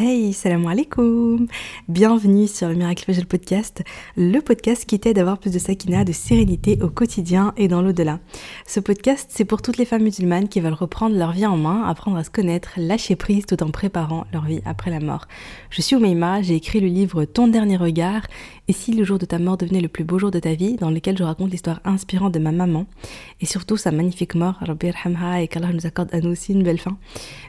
Hey, 0.00 0.32
salam 0.32 0.64
alaikum 0.68 1.48
Bienvenue 1.88 2.46
sur 2.46 2.68
le 2.68 2.76
Miracle 2.76 3.04
Fajal 3.04 3.26
Podcast, 3.26 3.82
le 4.16 4.38
podcast 4.38 4.84
qui 4.84 5.00
t'aide 5.00 5.18
à 5.18 5.22
avoir 5.22 5.38
plus 5.38 5.50
de 5.50 5.58
sakina, 5.58 6.04
de 6.04 6.12
sérénité 6.12 6.78
au 6.80 6.88
quotidien 6.88 7.52
et 7.56 7.66
dans 7.66 7.82
l'au-delà. 7.82 8.20
Ce 8.64 8.78
podcast, 8.78 9.28
c'est 9.28 9.44
pour 9.44 9.60
toutes 9.60 9.76
les 9.76 9.84
femmes 9.84 10.04
musulmanes 10.04 10.48
qui 10.48 10.60
veulent 10.60 10.72
reprendre 10.72 11.16
leur 11.16 11.32
vie 11.32 11.46
en 11.46 11.56
main, 11.56 11.82
apprendre 11.82 12.16
à 12.16 12.22
se 12.22 12.30
connaître, 12.30 12.74
lâcher 12.76 13.16
prise 13.16 13.44
tout 13.44 13.60
en 13.60 13.72
préparant 13.72 14.24
leur 14.32 14.44
vie 14.44 14.60
après 14.64 14.92
la 14.92 15.00
mort. 15.00 15.26
Je 15.70 15.82
suis 15.82 15.96
Oumeima, 15.96 16.42
j'ai 16.42 16.54
écrit 16.54 16.78
le 16.78 16.86
livre 16.86 17.24
Ton 17.24 17.48
dernier 17.48 17.76
regard 17.76 18.22
et 18.68 18.72
si 18.72 18.92
le 18.92 19.02
jour 19.02 19.18
de 19.18 19.26
ta 19.26 19.40
mort 19.40 19.56
devenait 19.56 19.80
le 19.80 19.88
plus 19.88 20.04
beau 20.04 20.20
jour 20.20 20.30
de 20.30 20.38
ta 20.38 20.54
vie, 20.54 20.76
dans 20.76 20.90
lequel 20.90 21.18
je 21.18 21.24
raconte 21.24 21.50
l'histoire 21.50 21.80
inspirante 21.84 22.34
de 22.34 22.38
ma 22.38 22.52
maman 22.52 22.86
et 23.40 23.46
surtout 23.46 23.76
sa 23.76 23.90
magnifique 23.90 24.36
mort, 24.36 24.58
Rabbi 24.60 24.92
et 25.40 25.48
qu'Allah 25.48 25.72
nous 25.72 25.86
accorde 25.86 26.14
à 26.14 26.20
nous 26.20 26.30
aussi 26.30 26.52
une 26.52 26.62
belle 26.62 26.78
fin. 26.78 26.98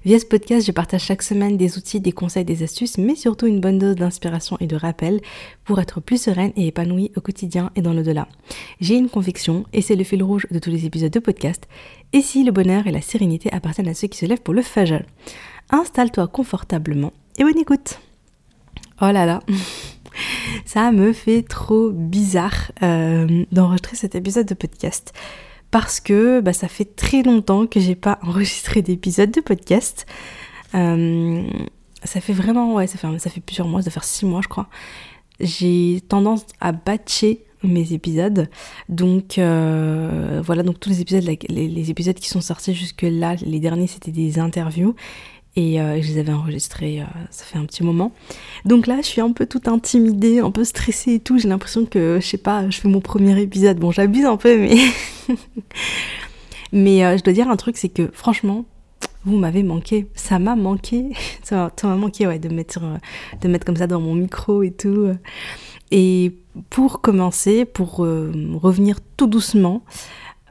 Via 0.03 0.17
ce 0.17 0.25
podcast, 0.25 0.65
je 0.65 0.71
partage 0.71 1.03
chaque 1.03 1.21
semaine 1.21 1.55
des 1.55 1.77
outils, 1.77 1.99
des 1.99 2.11
conseils, 2.11 2.38
des 2.43 2.63
astuces, 2.63 2.97
mais 2.97 3.15
surtout 3.15 3.47
une 3.47 3.59
bonne 3.59 3.79
dose 3.79 3.95
d'inspiration 3.95 4.57
et 4.59 4.67
de 4.67 4.75
rappel 4.75 5.21
pour 5.63 5.79
être 5.79 5.99
plus 5.99 6.21
sereine 6.21 6.51
et 6.55 6.67
épanouie 6.67 7.11
au 7.15 7.21
quotidien 7.21 7.71
et 7.75 7.81
dans 7.81 7.93
le-delà. 7.93 8.27
J'ai 8.79 8.95
une 8.95 9.09
conviction, 9.09 9.65
et 9.73 9.81
c'est 9.81 9.95
le 9.95 10.03
fil 10.03 10.23
rouge 10.23 10.47
de 10.51 10.59
tous 10.59 10.69
les 10.69 10.85
épisodes 10.85 11.11
de 11.11 11.19
podcast, 11.19 11.67
et 12.13 12.21
si 12.21 12.43
le 12.43 12.51
bonheur 12.51 12.87
et 12.87 12.91
la 12.91 13.01
sérénité 13.01 13.51
appartiennent 13.51 13.87
à 13.87 13.93
ceux 13.93 14.07
qui 14.07 14.17
se 14.17 14.25
lèvent 14.25 14.41
pour 14.41 14.53
le 14.53 14.61
fajal? 14.61 15.05
Installe-toi 15.69 16.27
confortablement 16.27 17.13
et 17.37 17.43
bonne 17.43 17.59
écoute. 17.59 17.99
Oh 19.01 19.11
là 19.11 19.25
là 19.25 19.41
ça 20.65 20.91
me 20.91 21.13
fait 21.13 21.43
trop 21.43 21.91
bizarre 21.91 22.71
euh, 22.83 23.45
d'enregistrer 23.51 23.95
cet 23.95 24.15
épisode 24.15 24.47
de 24.47 24.55
podcast 24.55 25.13
parce 25.71 25.99
que 25.99 26.41
bah, 26.41 26.53
ça 26.53 26.67
fait 26.67 26.95
très 26.95 27.23
longtemps 27.23 27.67
que 27.67 27.79
j'ai 27.79 27.95
pas 27.95 28.19
enregistré 28.23 28.81
d'épisode 28.81 29.31
de 29.31 29.41
podcast. 29.41 30.05
Euh, 30.75 31.47
ça 32.03 32.21
fait 32.21 32.33
vraiment, 32.33 32.75
ouais, 32.75 32.87
ça 32.87 32.97
fait, 32.97 33.19
ça 33.19 33.29
fait 33.29 33.41
plusieurs 33.41 33.67
mois, 33.67 33.81
ça 33.81 33.91
fait 33.91 34.03
six 34.03 34.25
mois, 34.25 34.41
je 34.41 34.47
crois. 34.47 34.67
J'ai 35.39 36.01
tendance 36.07 36.45
à 36.59 36.71
batcher 36.71 37.45
mes 37.63 37.93
épisodes. 37.93 38.49
Donc 38.87 39.37
euh, 39.37 40.41
voilà, 40.43 40.63
donc 40.63 40.79
tous 40.79 40.89
les 40.89 41.01
épisodes, 41.01 41.23
les, 41.49 41.89
épisodes 41.89 42.15
qui 42.15 42.29
sont 42.29 42.41
sortis 42.41 42.73
jusque 42.73 43.03
là, 43.03 43.35
les 43.35 43.59
derniers 43.59 43.87
c'était 43.87 44.11
des 44.11 44.39
interviews 44.39 44.95
et 45.55 45.81
euh, 45.81 46.01
je 46.01 46.07
les 46.07 46.19
avais 46.19 46.31
enregistrés, 46.31 47.01
euh, 47.01 47.05
ça 47.31 47.43
fait 47.43 47.57
un 47.57 47.65
petit 47.65 47.83
moment. 47.83 48.13
Donc 48.65 48.87
là, 48.87 48.97
je 49.01 49.07
suis 49.07 49.19
un 49.19 49.31
peu 49.31 49.45
toute 49.45 49.67
intimidée, 49.67 50.39
un 50.39 50.51
peu 50.51 50.63
stressée 50.63 51.15
et 51.15 51.19
tout. 51.19 51.37
J'ai 51.39 51.49
l'impression 51.49 51.85
que, 51.85 52.19
je 52.21 52.25
sais 52.25 52.37
pas, 52.37 52.69
je 52.69 52.79
fais 52.79 52.87
mon 52.87 53.01
premier 53.01 53.41
épisode. 53.41 53.77
Bon, 53.77 53.91
j'abuse 53.91 54.25
un 54.25 54.37
peu, 54.37 54.57
mais 54.57 54.77
mais 56.71 57.17
je 57.17 57.23
dois 57.23 57.33
dire 57.33 57.49
un 57.49 57.57
truc, 57.57 57.77
c'est 57.77 57.89
que 57.89 58.09
franchement, 58.13 58.65
vous 59.25 59.37
m'avez 59.37 59.63
manqué, 59.63 60.07
ça 60.15 60.39
m'a 60.39 60.55
manqué, 60.55 61.11
ça 61.43 61.71
m'a 61.83 61.95
manqué 61.95 62.27
ouais, 62.27 62.39
de, 62.39 62.49
mettre, 62.49 62.81
de 63.41 63.47
mettre 63.47 63.65
comme 63.65 63.77
ça 63.77 63.87
dans 63.87 63.99
mon 63.99 64.15
micro 64.15 64.63
et 64.63 64.71
tout. 64.71 65.09
Et 65.91 66.35
pour 66.69 67.01
commencer, 67.01 67.65
pour 67.65 68.05
euh, 68.05 68.31
revenir 68.61 68.99
tout 69.17 69.27
doucement, 69.27 69.83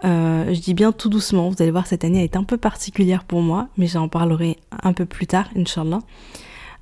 euh, 0.05 0.53
je 0.55 0.61
dis 0.61 0.75
bien 0.75 0.93
tout 0.93 1.09
doucement, 1.09 1.49
vous 1.49 1.57
allez 1.61 1.71
voir 1.71 1.87
cette 1.87 2.05
année 2.05 2.21
a 2.21 2.25
été 2.25 2.39
un 2.39 2.45
peu 2.45 2.57
particulière 2.57 3.25
pour 3.25 3.43
moi, 3.43 3.69
mais 3.77 3.87
j'en 3.87 4.09
parlerai 4.09 4.59
un 4.83 4.93
peu 4.93 5.07
plus 5.07 5.27
tard, 5.27 5.49
Inch'Allah. 5.57 6.01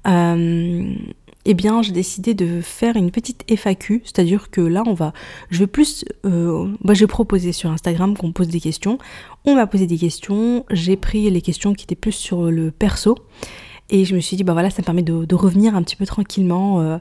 Euh, 0.07 0.95
eh 1.49 1.55
bien, 1.55 1.81
j'ai 1.81 1.93
décidé 1.93 2.35
de 2.35 2.61
faire 2.61 2.97
une 2.97 3.13
petite 3.13 3.45
FAQ, 3.49 4.03
c'est-à-dire 4.05 4.51
que 4.51 4.61
là, 4.61 4.83
on 4.85 4.95
va, 4.95 5.13
je 5.49 5.61
vais 5.61 5.69
plus, 5.69 6.05
euh, 6.25 6.69
bah, 6.83 6.93
j'ai 6.93 7.07
proposé 7.07 7.53
sur 7.53 7.71
Instagram 7.71 8.17
qu'on 8.17 8.33
pose 8.33 8.49
des 8.49 8.59
questions. 8.59 8.99
On 9.45 9.55
m'a 9.55 9.69
posé 9.69 9.87
des 9.87 9.97
questions, 9.97 10.65
j'ai 10.71 10.97
pris 10.97 11.31
les 11.31 11.41
questions 11.41 11.73
qui 11.73 11.85
étaient 11.85 11.95
plus 11.95 12.13
sur 12.13 12.51
le 12.51 12.73
perso, 12.73 13.17
et 13.91 14.05
je 14.05 14.17
me 14.17 14.21
suis 14.21 14.37
dit, 14.37 14.43
bah 14.43 14.55
voilà, 14.55 14.71
ça 14.71 14.83
me 14.83 14.85
permet 14.85 15.03
de, 15.03 15.35
revenir 15.37 15.77
un 15.77 15.85
petit 15.85 15.95
peu 15.95 16.05
tranquillement 16.05 16.81
euh, 16.81 16.99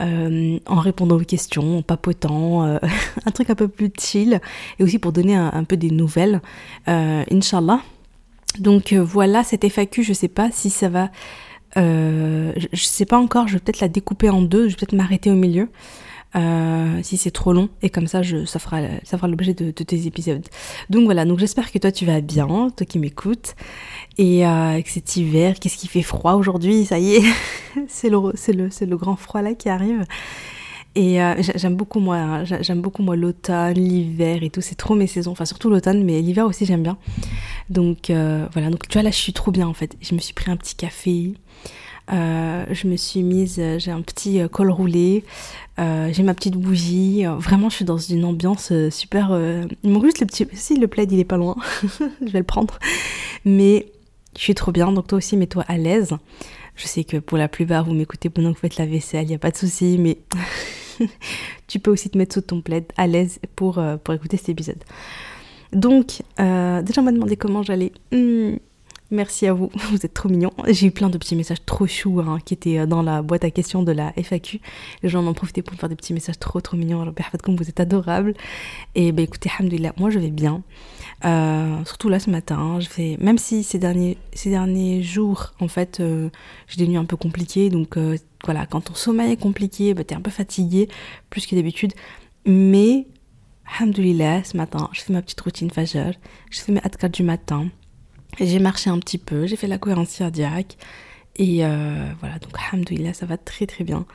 euh, 0.00 0.58
en 0.66 0.80
répondant 0.80 1.16
aux 1.16 1.20
questions, 1.20 1.78
en 1.78 1.82
papotant, 1.82 2.64
un 3.24 3.30
truc 3.32 3.50
un 3.50 3.54
peu 3.54 3.68
plus 3.68 3.92
chill, 3.96 4.40
et 4.80 4.82
aussi 4.82 4.98
pour 4.98 5.12
donner 5.12 5.36
un, 5.36 5.62
peu 5.62 5.76
des 5.76 5.90
nouvelles, 5.90 6.42
Inch'Allah. 6.88 7.80
Donc 8.58 8.94
voilà, 8.94 9.44
cette 9.44 9.64
FAQ, 9.68 10.02
je 10.02 10.12
sais 10.12 10.28
pas 10.28 10.50
si 10.50 10.70
ça 10.70 10.88
va 10.88 11.10
euh, 11.76 12.52
je, 12.72 12.84
sais 12.84 13.06
pas 13.06 13.18
encore, 13.18 13.48
je 13.48 13.54
vais 13.54 13.60
peut-être 13.60 13.80
la 13.80 13.88
découper 13.88 14.30
en 14.30 14.42
deux, 14.42 14.68
je 14.68 14.74
vais 14.74 14.76
peut-être 14.76 14.94
m'arrêter 14.94 15.30
au 15.30 15.34
milieu. 15.34 15.68
Euh, 16.34 17.00
si 17.02 17.16
c'est 17.16 17.30
trop 17.30 17.54
long 17.54 17.70
et 17.80 17.88
comme 17.88 18.08
ça 18.08 18.20
je, 18.22 18.44
ça 18.44 18.58
fera, 18.58 18.80
ça 19.04 19.16
fera 19.16 19.26
l'objet 19.26 19.54
de, 19.54 19.70
tes 19.70 20.06
épisodes. 20.06 20.44
Donc 20.90 21.04
voilà, 21.04 21.24
donc 21.24 21.38
j'espère 21.38 21.70
que 21.70 21.78
toi 21.78 21.92
tu 21.92 22.04
vas 22.04 22.20
bien, 22.20 22.68
toi 22.76 22.84
qui 22.86 22.98
m'écoutes 22.98 23.54
et 24.18 24.46
euh, 24.46 24.82
que 24.82 24.90
cet 24.90 25.16
hiver, 25.16 25.58
qu'est-ce 25.58 25.78
qui 25.78 25.86
fait 25.86 26.02
froid 26.02 26.34
aujourd'hui, 26.34 26.84
ça 26.84 26.98
y 26.98 27.14
est, 27.14 27.22
c'est 27.88 28.10
le, 28.10 28.18
le, 28.52 28.70
c'est 28.70 28.86
le 28.86 28.96
grand 28.96 29.16
froid 29.16 29.40
là 29.40 29.54
qui 29.54 29.68
arrive. 29.68 30.04
Et 30.96 31.22
euh, 31.22 31.34
j'aime 31.54 31.76
beaucoup 31.76 32.00
moi, 32.00 32.16
hein, 32.16 32.44
j'aime 32.44 32.80
beaucoup 32.80 33.02
moi 33.02 33.14
l'automne, 33.14 33.74
l'hiver 33.74 34.42
et 34.42 34.50
tout, 34.50 34.60
c'est 34.60 34.74
trop 34.74 34.94
mes 34.94 35.06
saisons, 35.06 35.30
enfin 35.30 35.44
surtout 35.44 35.70
l'automne, 35.70 36.02
mais 36.02 36.20
l'hiver 36.20 36.46
aussi 36.46 36.66
j'aime 36.66 36.82
bien. 36.82 36.96
Donc 37.70 38.10
voilà, 38.10 38.70
donc 38.70 38.88
tu 38.88 38.94
vois 38.94 39.02
là 39.02 39.10
je 39.10 39.16
suis 39.16 39.32
trop 39.32 39.50
bien 39.50 39.68
en 39.68 39.74
fait. 39.74 39.96
Je 40.00 40.14
me 40.14 40.20
suis 40.20 40.32
pris 40.34 40.50
un 40.50 40.56
petit 40.56 40.74
café, 40.74 41.34
euh, 42.12 42.64
je 42.70 42.86
me 42.86 42.96
suis 42.96 43.22
mise, 43.22 43.56
euh, 43.58 43.78
j'ai 43.80 43.90
un 43.90 44.00
petit 44.00 44.40
euh, 44.40 44.46
col 44.46 44.70
roulé, 44.70 45.24
j'ai 45.78 46.22
ma 46.22 46.34
petite 46.34 46.56
bougie. 46.56 47.24
vraiment, 47.24 47.68
je 47.68 47.76
suis 47.76 47.84
dans 47.84 47.98
une 47.98 48.24
ambiance 48.24 48.72
super. 48.90 49.38
il 49.82 49.90
manque 49.90 50.04
juste 50.04 50.20
le 50.20 50.26
petit. 50.26 50.46
Si 50.52 50.76
le 50.76 50.88
plaid, 50.88 51.10
il 51.12 51.20
est 51.20 51.24
pas 51.24 51.36
loin, 51.36 51.56
je 51.82 52.30
vais 52.30 52.38
le 52.38 52.44
prendre. 52.44 52.78
Mais 53.44 53.86
je 54.36 54.42
suis 54.42 54.54
trop 54.54 54.72
bien, 54.72 54.92
donc 54.92 55.08
toi 55.08 55.18
aussi, 55.18 55.36
mets-toi 55.36 55.64
à 55.68 55.76
l'aise. 55.76 56.16
Je 56.76 56.86
sais 56.86 57.04
que 57.04 57.16
pour 57.18 57.38
la 57.38 57.48
plupart, 57.48 57.84
vous 57.84 57.94
m'écoutez 57.94 58.30
pendant 58.30 58.50
que 58.50 58.56
vous 58.56 58.60
faites 58.60 58.76
la 58.76 58.86
vaisselle, 58.86 59.24
il 59.24 59.28
n'y 59.28 59.34
a 59.34 59.38
pas 59.38 59.50
de 59.50 59.56
souci, 59.56 59.96
mais 59.98 60.18
tu 61.66 61.78
peux 61.78 61.90
aussi 61.90 62.10
te 62.10 62.18
mettre 62.18 62.34
sous 62.34 62.40
ton 62.40 62.60
plaid 62.60 62.84
à 62.96 63.06
l'aise 63.06 63.38
pour, 63.54 63.82
pour 64.04 64.14
écouter 64.14 64.36
cet 64.36 64.50
épisode. 64.50 64.82
Donc, 65.72 66.22
déjà, 66.38 67.00
on 67.00 67.02
m'a 67.02 67.12
demandé 67.12 67.36
comment 67.36 67.62
j'allais. 67.62 67.92
Hmm, 68.12 68.56
Merci 69.12 69.46
à 69.46 69.52
vous, 69.52 69.70
vous 69.90 70.04
êtes 70.04 70.14
trop 70.14 70.28
mignons. 70.28 70.50
J'ai 70.66 70.88
eu 70.88 70.90
plein 70.90 71.08
de 71.08 71.16
petits 71.16 71.36
messages 71.36 71.64
trop 71.64 71.86
choux 71.86 72.20
hein, 72.20 72.38
qui 72.44 72.54
étaient 72.54 72.78
euh, 72.78 72.86
dans 72.86 73.02
la 73.02 73.22
boîte 73.22 73.44
à 73.44 73.50
questions 73.50 73.84
de 73.84 73.92
la 73.92 74.12
FAQ. 74.16 74.60
Les 75.02 75.08
gens 75.08 75.22
en 75.22 75.28
ont 75.28 75.34
profité 75.34 75.62
pour 75.62 75.74
me 75.74 75.78
faire 75.78 75.88
des 75.88 75.94
petits 75.94 76.12
messages 76.12 76.38
trop 76.40 76.60
trop 76.60 76.76
mignons. 76.76 77.14
Comme 77.42 77.56
vous 77.56 77.68
êtes 77.68 77.78
adorables. 77.78 78.34
Et 78.94 79.12
ben 79.12 79.22
écoutez, 79.22 79.48
alhamdoulilah, 79.58 79.92
moi 79.96 80.10
je 80.10 80.18
vais 80.18 80.30
bien. 80.30 80.62
Euh, 81.24 81.84
surtout 81.84 82.08
là 82.08 82.18
ce 82.18 82.30
matin, 82.30 82.80
je 82.80 82.88
fais, 82.88 83.16
même 83.20 83.38
si 83.38 83.62
ces 83.62 83.78
derniers, 83.78 84.18
ces 84.32 84.50
derniers 84.50 85.02
jours, 85.02 85.54
en 85.60 85.68
fait, 85.68 86.00
euh, 86.00 86.28
j'ai 86.66 86.78
des 86.78 86.88
nuits 86.88 86.96
un 86.96 87.04
peu 87.04 87.16
compliquées. 87.16 87.70
Donc 87.70 87.96
voilà, 88.44 88.66
quand 88.66 88.80
ton 88.80 88.94
sommeil 88.94 89.32
est 89.32 89.36
compliqué, 89.36 89.94
bah, 89.94 90.02
t'es 90.02 90.16
un 90.16 90.20
peu 90.20 90.30
fatigué, 90.30 90.88
plus 91.30 91.46
que 91.46 91.54
d'habitude. 91.54 91.92
Mais, 92.44 93.06
alhamdoulilah, 93.78 94.42
ce 94.42 94.56
matin, 94.56 94.88
je 94.92 95.02
fais 95.02 95.12
ma 95.12 95.22
petite 95.22 95.40
routine 95.40 95.70
fajr, 95.70 96.12
je 96.50 96.60
fais 96.60 96.72
mes 96.72 96.80
adkar 96.82 97.10
du 97.10 97.22
matin. 97.22 97.68
J'ai 98.38 98.58
marché 98.58 98.90
un 98.90 98.98
petit 98.98 99.18
peu, 99.18 99.46
j'ai 99.46 99.56
fait 99.56 99.66
la 99.66 99.78
cohérence 99.78 100.16
cardiaque. 100.16 100.76
Et 101.36 101.64
euh, 101.64 102.06
voilà, 102.20 102.38
donc 102.38 102.52
alhamdoulilah, 102.72 103.12
ça 103.12 103.26
va 103.26 103.36
très 103.36 103.66
très 103.66 103.84
bien. 103.84 104.06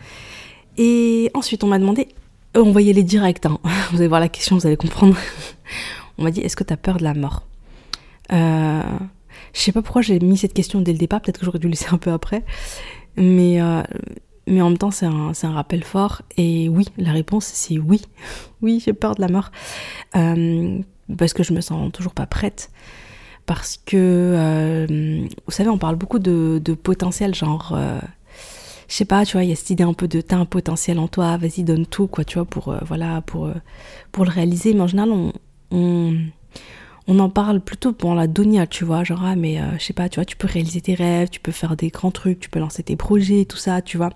Et 0.77 1.29
ensuite, 1.33 1.63
on 1.63 1.67
m'a 1.67 1.79
demandé, 1.79 2.07
euh, 2.57 2.63
on 2.63 2.71
voyait 2.71 2.93
les 2.93 3.03
directs, 3.03 3.45
hein. 3.45 3.59
vous 3.91 3.97
allez 3.97 4.07
voir 4.07 4.19
la 4.19 4.29
question, 4.29 4.57
vous 4.57 4.65
allez 4.67 4.77
comprendre. 4.77 5.17
on 6.17 6.23
m'a 6.23 6.31
dit, 6.31 6.41
est-ce 6.41 6.55
que 6.55 6.63
tu 6.63 6.73
as 6.73 6.77
peur 6.77 6.97
de 6.97 7.03
la 7.03 7.13
mort? 7.13 7.45
Euh, 8.31 8.81
Je 9.53 9.59
sais 9.59 9.71
pas 9.71 9.81
pourquoi 9.81 10.01
j'ai 10.01 10.19
mis 10.19 10.37
cette 10.37 10.53
question 10.53 10.81
dès 10.81 10.93
le 10.93 10.97
départ, 10.97 11.21
peut-être 11.21 11.39
que 11.39 11.45
j'aurais 11.45 11.59
dû 11.59 11.67
laisser 11.67 11.89
un 11.91 11.97
peu 11.97 12.11
après. 12.11 12.43
Mais, 13.17 13.61
euh, 13.61 13.83
mais 14.47 14.61
en 14.61 14.69
même 14.69 14.77
temps, 14.77 14.91
c'est 14.91 15.05
un, 15.05 15.31
un, 15.41 15.51
rappel 15.51 15.83
fort. 15.83 16.21
Et 16.37 16.69
oui, 16.69 16.85
la 16.97 17.11
réponse, 17.11 17.45
c'est 17.45 17.77
oui. 17.77 18.01
oui, 18.61 18.81
j'ai 18.83 18.93
peur 18.93 19.15
de 19.15 19.21
la 19.21 19.27
mort. 19.27 19.51
parce 20.13 21.33
que 21.33 21.43
je 21.43 21.53
me 21.53 21.61
sens 21.61 21.91
toujours 21.91 22.13
pas 22.13 22.25
prête 22.25 22.71
parce 23.45 23.77
que, 23.77 23.95
euh, 23.97 25.27
vous 25.45 25.51
savez, 25.51 25.69
on 25.69 25.77
parle 25.77 25.95
beaucoup 25.95 26.19
de, 26.19 26.59
potentiel, 26.81 27.35
genre, 27.35 27.73
euh, 27.75 27.99
je 28.87 28.95
sais 28.95 29.05
pas, 29.05 29.25
tu 29.25 29.33
vois, 29.33 29.43
il 29.43 29.49
y 29.49 29.53
a 29.53 29.55
cette 29.55 29.69
idée 29.69 29.83
un 29.83 29.93
peu 29.93 30.07
de 30.07 30.21
t'as 30.21 30.37
un 30.37 30.45
potentiel 30.45 30.99
en 30.99 31.07
toi, 31.07 31.37
vas-y, 31.37 31.63
donne 31.63 31.85
tout, 31.85 32.07
quoi, 32.07 32.23
tu 32.23 32.37
vois, 32.37 32.45
pour, 32.45 32.69
euh, 32.69 32.79
voilà, 32.85 33.21
pour, 33.21 33.51
pour 34.11 34.25
le 34.25 34.31
réaliser. 34.31 34.73
Mais 34.73 34.81
en 34.81 34.87
général, 34.87 35.11
on, 35.11 35.33
on, 35.71 36.17
on 37.07 37.19
en 37.19 37.29
parle 37.29 37.61
plutôt 37.61 37.93
pour 37.93 38.15
la 38.15 38.27
donia, 38.27 38.67
tu 38.67 38.85
vois, 38.85 39.03
genre, 39.03 39.23
ah, 39.25 39.35
mais 39.35 39.59
je 39.77 39.83
sais 39.83 39.93
pas, 39.93 40.07
tu 40.09 40.19
vois, 40.19 40.25
tu 40.25 40.35
peux 40.35 40.47
réaliser 40.47 40.81
tes 40.81 40.93
rêves, 40.93 41.29
tu 41.29 41.39
peux 41.39 41.51
faire 41.51 41.75
des 41.75 41.89
grands 41.89 42.11
trucs, 42.11 42.39
tu 42.39 42.49
peux 42.49 42.59
lancer 42.59 42.83
tes 42.83 42.95
projets, 42.95 43.45
tout 43.45 43.57
ça, 43.57 43.81
tu 43.81 43.97
vois, 43.97 44.11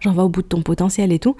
genre, 0.00 0.14
va 0.14 0.24
au 0.24 0.28
bout 0.28 0.42
de 0.42 0.48
ton 0.48 0.62
potentiel 0.62 1.12
et 1.12 1.18
tout. 1.18 1.36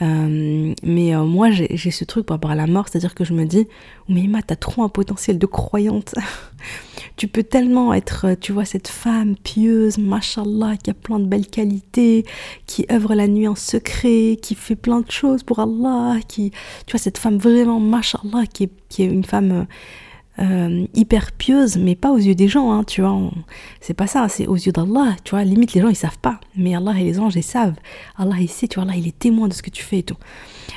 Euh, 0.00 0.74
mais 0.82 1.14
euh, 1.14 1.24
moi, 1.24 1.50
j'ai 1.50 1.90
ce 1.90 2.04
truc 2.04 2.26
par 2.26 2.36
rapport 2.36 2.50
à 2.50 2.54
la 2.54 2.66
mort, 2.66 2.86
c'est-à-dire 2.88 3.14
que 3.14 3.24
je 3.24 3.32
me 3.32 3.44
dis, 3.44 3.66
mais 4.08 4.24
Emma, 4.24 4.42
t'as 4.42 4.56
trop 4.56 4.82
un 4.82 4.88
potentiel 4.88 5.38
de 5.38 5.46
croyante. 5.46 6.14
tu 7.16 7.26
peux 7.26 7.42
tellement 7.42 7.92
être, 7.92 8.26
euh, 8.26 8.34
tu 8.40 8.52
vois, 8.52 8.64
cette 8.64 8.88
femme 8.88 9.34
pieuse, 9.36 9.98
mashallah, 9.98 10.76
qui 10.76 10.90
a 10.90 10.94
plein 10.94 11.18
de 11.18 11.26
belles 11.26 11.48
qualités, 11.48 12.24
qui 12.66 12.86
œuvre 12.90 13.14
la 13.14 13.26
nuit 13.26 13.48
en 13.48 13.56
secret, 13.56 14.38
qui 14.40 14.54
fait 14.54 14.76
plein 14.76 15.00
de 15.00 15.10
choses 15.10 15.42
pour 15.42 15.58
Allah, 15.58 16.16
qui, 16.28 16.50
tu 16.86 16.92
vois, 16.92 17.00
cette 17.00 17.18
femme 17.18 17.38
vraiment, 17.38 17.80
mashallah, 17.80 18.46
qui 18.52 18.64
est, 18.64 19.04
une 19.04 19.24
femme 19.24 19.66
hyper 20.94 21.32
pieuse, 21.32 21.76
mais 21.76 21.94
pas 21.94 22.10
aux 22.10 22.18
yeux 22.18 22.34
des 22.34 22.48
gens, 22.48 22.72
hein, 22.72 22.84
tu 22.84 23.00
vois. 23.00 23.30
C'est 23.80 23.94
pas 23.94 24.06
ça, 24.06 24.28
c'est 24.28 24.46
aux 24.46 24.54
yeux 24.54 24.72
d'Allah, 24.72 25.16
tu 25.24 25.30
vois. 25.30 25.44
Limite, 25.44 25.72
les 25.74 25.80
gens, 25.80 25.88
ils 25.88 25.96
savent 25.96 26.18
pas. 26.18 26.40
Mais 26.56 26.74
Allah 26.74 26.94
et 26.98 27.04
les 27.04 27.18
anges, 27.18 27.36
ils 27.36 27.42
savent. 27.42 27.76
Allah, 28.16 28.36
il 28.40 28.48
sait, 28.48 28.68
tu 28.68 28.76
vois. 28.76 28.84
Allah, 28.84 28.96
il 28.96 29.08
est 29.08 29.18
témoin 29.18 29.48
de 29.48 29.52
ce 29.52 29.62
que 29.62 29.70
tu 29.70 29.82
fais 29.82 29.98
et 29.98 30.02
tout. 30.02 30.16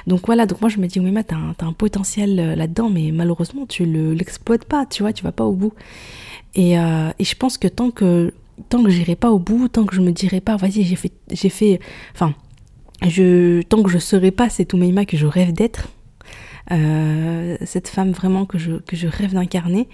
Donc 0.07 0.25
voilà, 0.25 0.45
donc 0.45 0.61
moi, 0.61 0.69
je 0.69 0.79
me 0.79 0.87
dis, 0.87 0.99
oui, 0.99 1.11
mais 1.11 1.23
t'as 1.23 1.35
un, 1.35 1.55
un 1.59 1.73
potentiel 1.73 2.39
euh, 2.39 2.55
là-dedans, 2.55 2.89
mais 2.89 3.11
malheureusement, 3.11 3.65
tu 3.65 3.85
le, 3.85 4.13
l'exploites 4.13 4.65
pas, 4.65 4.85
tu 4.85 5.03
vois, 5.03 5.13
tu 5.13 5.23
vas 5.23 5.31
pas 5.31 5.45
au 5.45 5.53
bout. 5.53 5.73
Et, 6.55 6.79
euh, 6.79 7.11
et 7.19 7.23
je 7.23 7.35
pense 7.35 7.57
que 7.57 7.67
tant 7.67 7.91
que 7.91 8.33
tant 8.69 8.83
que 8.83 8.89
j'irai 8.89 9.15
pas 9.15 9.31
au 9.31 9.39
bout, 9.39 9.67
tant 9.67 9.85
que 9.85 9.95
je 9.95 10.01
me 10.01 10.11
dirai 10.11 10.41
pas, 10.41 10.55
vas-y, 10.55 10.83
j'ai 10.83 10.95
fait, 10.95 11.11
j'ai 11.31 11.49
fait, 11.49 11.79
enfin, 12.13 12.33
je, 13.07 13.61
tant 13.63 13.81
que 13.81 13.89
je 13.89 13.97
serai 13.97 14.31
pas 14.31 14.49
cette 14.49 14.73
Oumaima 14.73 15.05
que 15.05 15.17
je 15.17 15.25
rêve 15.25 15.53
d'être, 15.53 15.89
euh, 16.71 17.57
cette 17.65 17.87
femme 17.87 18.11
vraiment 18.11 18.45
que 18.45 18.57
je, 18.57 19.07
rêve 19.07 19.33
d'incarner, 19.33 19.87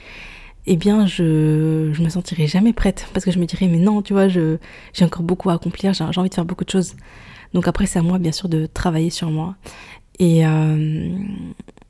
eh 0.65 0.75
bien, 0.75 1.06
je, 1.06 1.91
je 1.94 2.01
me 2.01 2.09
sentirai 2.09 2.47
jamais 2.47 2.74
prête 2.74 3.07
parce 3.13 3.25
que 3.25 3.31
je 3.31 3.39
me 3.39 3.45
dirais, 3.45 3.68
mais 3.68 3.77
non, 3.79 4.01
tu 4.01 4.13
vois, 4.13 4.27
j'ai 4.27 4.59
encore 5.01 5.24
beaucoup 5.24 5.50
à 5.50 5.53
accomplir, 5.53 5.94
j'ai, 5.94 6.03
envie 6.03 6.29
de 6.29 6.33
faire 6.33 6.45
beaucoup 6.45 6.65
de 6.65 6.69
choses. 6.69 6.95
Donc 7.53 7.68
après, 7.68 7.85
c'est 7.85 8.00
à 8.00 8.01
moi, 8.01 8.19
bien 8.19 8.33
sûr, 8.33 8.50
de 8.50 8.65
travailler 8.65 9.09
sur 9.09 9.31
moi. 9.31 9.56
Et, 10.19 10.45
euh, 10.45 11.09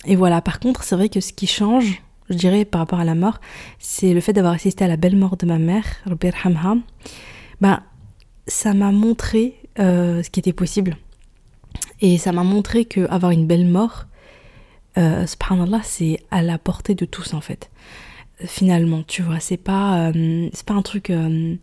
et 0.06 0.16
voilà, 0.16 0.42
par 0.42 0.60
contre, 0.60 0.84
c'est 0.84 0.96
vrai 0.96 1.10
que 1.10 1.20
ce 1.20 1.34
qui 1.34 1.48
change, 1.48 2.04
je 2.30 2.36
dirais, 2.36 2.66
par 2.66 2.80
rapport 2.80 3.00
à 3.00 3.06
la 3.06 3.16
mort, 3.16 3.40
c'est 3.80 4.14
le 4.14 4.22
fait 4.22 4.34
d'avoir 4.34 4.54
assisté 4.54 4.86
à 4.86 4.88
la 4.88 4.98
belle 4.98 5.16
mort 5.16 5.38
de 5.38 5.46
ma 5.46 5.58
mère, 5.58 5.86
Robert 6.06 6.36
Hamha. 6.44 6.76
Ben, 7.62 7.82
ça 8.48 8.74
m'a 8.74 8.92
montré 8.92 9.56
euh, 9.80 10.24
ce 10.24 10.30
qui 10.30 10.40
était 10.40 10.54
possible. 10.54 10.98
Et 12.02 12.18
ça 12.18 12.32
m'a 12.32 12.44
montré 12.44 12.86
que 12.86 13.08
avoir 13.10 13.32
une 13.32 13.48
belle 13.48 13.68
mort, 13.68 14.06
euh, 14.98 15.26
subhanallah, 15.26 15.82
c'est 15.84 16.20
à 16.32 16.42
la 16.42 16.58
portée 16.58 16.96
de 16.96 17.06
tous 17.06 17.34
en 17.34 17.42
fait. 17.42 17.70
Finalement, 18.46 19.04
tu 19.04 19.22
vois, 19.22 19.40
c'est 19.40 19.58
pas, 19.58 20.10
euh, 20.10 20.50
c'est 20.54 20.66
pas 20.66 20.74
un 20.74 20.82
truc, 20.82 21.10
euh, 21.10 21.56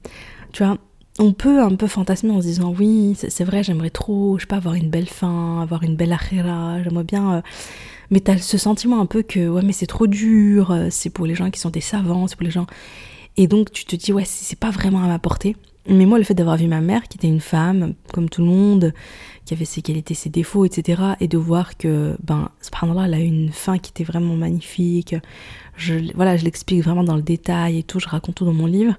tu 0.52 0.64
vois, 0.64 0.78
on 1.18 1.32
peut 1.32 1.60
un 1.60 1.74
peu 1.76 1.86
fantasmer 1.86 2.30
en 2.32 2.40
se 2.40 2.46
disant 2.46 2.74
oui, 2.76 3.16
c'est 3.16 3.44
vrai, 3.44 3.62
j'aimerais 3.62 3.90
trop, 3.90 4.38
je 4.38 4.42
sais 4.42 4.46
pas, 4.46 4.56
avoir 4.56 4.74
une 4.74 4.90
belle 4.90 5.08
fin, 5.08 5.60
avoir 5.62 5.82
une 5.84 5.96
belle 5.96 6.12
akhira, 6.12 6.82
j'aimerais 6.82 7.04
bien. 7.04 7.42
mais 8.10 8.20
t'as 8.20 8.38
ce 8.38 8.58
sentiment 8.58 9.00
un 9.00 9.06
peu 9.06 9.22
que 9.22 9.48
ouais, 9.48 9.62
mais 9.62 9.72
c'est 9.72 9.86
trop 9.86 10.06
dur, 10.06 10.76
c'est 10.90 11.10
pour 11.10 11.26
les 11.26 11.34
gens 11.34 11.50
qui 11.50 11.60
sont 11.60 11.70
des 11.70 11.80
savants, 11.80 12.26
c'est 12.26 12.36
pour 12.36 12.44
les 12.44 12.50
gens. 12.50 12.66
Et 13.36 13.46
donc 13.46 13.70
tu 13.72 13.84
te 13.84 13.96
dis 13.96 14.12
ouais, 14.12 14.24
c'est 14.24 14.58
pas 14.58 14.70
vraiment 14.70 15.02
à 15.04 15.06
ma 15.06 15.18
portée. 15.18 15.56
Mais 15.86 16.06
moi, 16.06 16.18
le 16.18 16.24
fait 16.24 16.34
d'avoir 16.34 16.56
vu 16.56 16.66
ma 16.66 16.80
mère, 16.80 17.08
qui 17.08 17.18
était 17.18 17.28
une 17.28 17.40
femme, 17.40 17.94
comme 18.12 18.30
tout 18.30 18.40
le 18.40 18.48
monde, 18.48 18.94
qui 19.44 19.54
avait 19.54 19.64
ses 19.64 19.82
qualités, 19.82 20.14
ses 20.14 20.30
défauts, 20.30 20.64
etc., 20.64 21.02
et 21.20 21.28
de 21.28 21.36
voir 21.36 21.76
que, 21.76 22.16
ben, 22.22 22.50
subhanallah, 22.60 23.06
elle 23.06 23.14
a 23.14 23.18
une 23.18 23.52
fin 23.52 23.78
qui 23.78 23.90
était 23.90 24.04
vraiment 24.04 24.36
magnifique. 24.36 25.14
Je, 25.76 26.12
voilà, 26.14 26.36
je 26.36 26.44
l'explique 26.44 26.82
vraiment 26.82 27.04
dans 27.04 27.16
le 27.16 27.22
détail 27.22 27.78
et 27.78 27.82
tout, 27.82 28.00
je 28.00 28.08
raconte 28.08 28.36
tout 28.36 28.44
dans 28.44 28.54
mon 28.54 28.66
livre. 28.66 28.94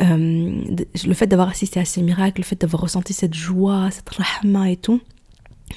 Euh, 0.00 0.64
le 1.06 1.14
fait 1.14 1.26
d'avoir 1.26 1.48
assisté 1.48 1.80
à 1.80 1.84
ces 1.84 2.02
miracles, 2.02 2.40
le 2.40 2.44
fait 2.44 2.60
d'avoir 2.60 2.82
ressenti 2.82 3.12
cette 3.12 3.34
joie, 3.34 3.90
cette 3.90 4.08
rahma 4.08 4.70
et 4.70 4.76
tout. 4.76 5.00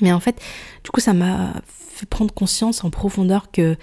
Mais 0.02 0.12
en 0.12 0.20
fait, 0.20 0.42
du 0.84 0.92
coup, 0.92 1.00
ça 1.00 1.14
m'a 1.14 1.54
fait 1.66 2.06
prendre 2.06 2.34
conscience 2.34 2.84
en 2.84 2.90
profondeur 2.90 3.52
que, 3.52 3.76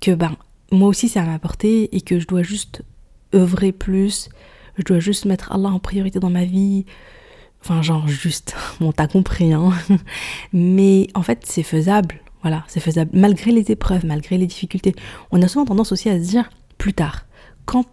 que 0.00 0.12
ben, 0.12 0.36
moi 0.70 0.88
aussi, 0.88 1.08
ça 1.08 1.22
m'a 1.22 1.34
apporté 1.34 1.94
et 1.94 2.00
que 2.00 2.18
je 2.18 2.26
dois 2.26 2.42
juste 2.42 2.82
œuvrer 3.34 3.72
plus, 3.72 4.28
je 4.78 4.84
dois 4.84 5.00
juste 5.00 5.24
mettre 5.26 5.52
Allah 5.52 5.68
en 5.68 5.78
priorité 5.78 6.18
dans 6.18 6.30
ma 6.30 6.44
vie. 6.44 6.86
Enfin, 7.62 7.80
genre 7.80 8.08
juste, 8.08 8.54
bon, 8.80 8.92
t'as 8.92 9.06
compris, 9.06 9.52
hein. 9.52 9.70
Mais 10.52 11.08
en 11.14 11.22
fait, 11.22 11.44
c'est 11.44 11.62
faisable. 11.62 12.16
Voilà, 12.42 12.64
c'est 12.66 12.80
faisable. 12.80 13.10
Malgré 13.14 13.52
les 13.52 13.70
épreuves, 13.70 14.04
malgré 14.04 14.36
les 14.36 14.46
difficultés. 14.46 14.94
On 15.30 15.40
a 15.42 15.48
souvent 15.48 15.64
tendance 15.64 15.92
aussi 15.92 16.08
à 16.08 16.18
se 16.18 16.28
dire 16.28 16.50
plus 16.76 16.92
tard. 16.92 17.26
Quand, 17.66 17.86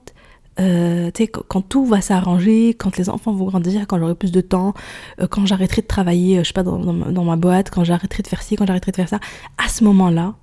euh, 0.60 1.12
quand 1.48 1.62
tout 1.62 1.86
va 1.86 2.01
s'arranger, 2.01 2.74
quand 2.74 2.98
les 2.98 3.10
enfants 3.10 3.31
vont 3.31 3.45
grandir, 3.45 3.86
quand 3.88 4.00
j'aurai 4.00 4.16
plus 4.16 4.31
de 4.31 4.42
temps, 4.42 4.74
euh, 5.21 5.27
quand 5.27 5.45
j'arrêterai 5.45 5.83
de 5.83 5.88
travailler, 5.88 6.39
euh, 6.39 6.44
je 6.44 6.48
sais 6.48 6.54
pas, 6.54 6.63
dans, 6.63 6.80
dans 6.80 7.24
ma 7.24 7.36
boîte, 7.36 7.69
quand 7.69 7.83
j'arrêterai 7.83 8.24
de 8.24 8.27
faire 8.27 8.42
ci, 8.42 8.56
quand 8.56 8.66
j'arrêterai 8.66 8.92
de 8.92 8.95
faire 8.95 9.10
ça, 9.10 9.19
à 9.63 9.69
ce 9.69 9.83
moment-là, 9.83 10.33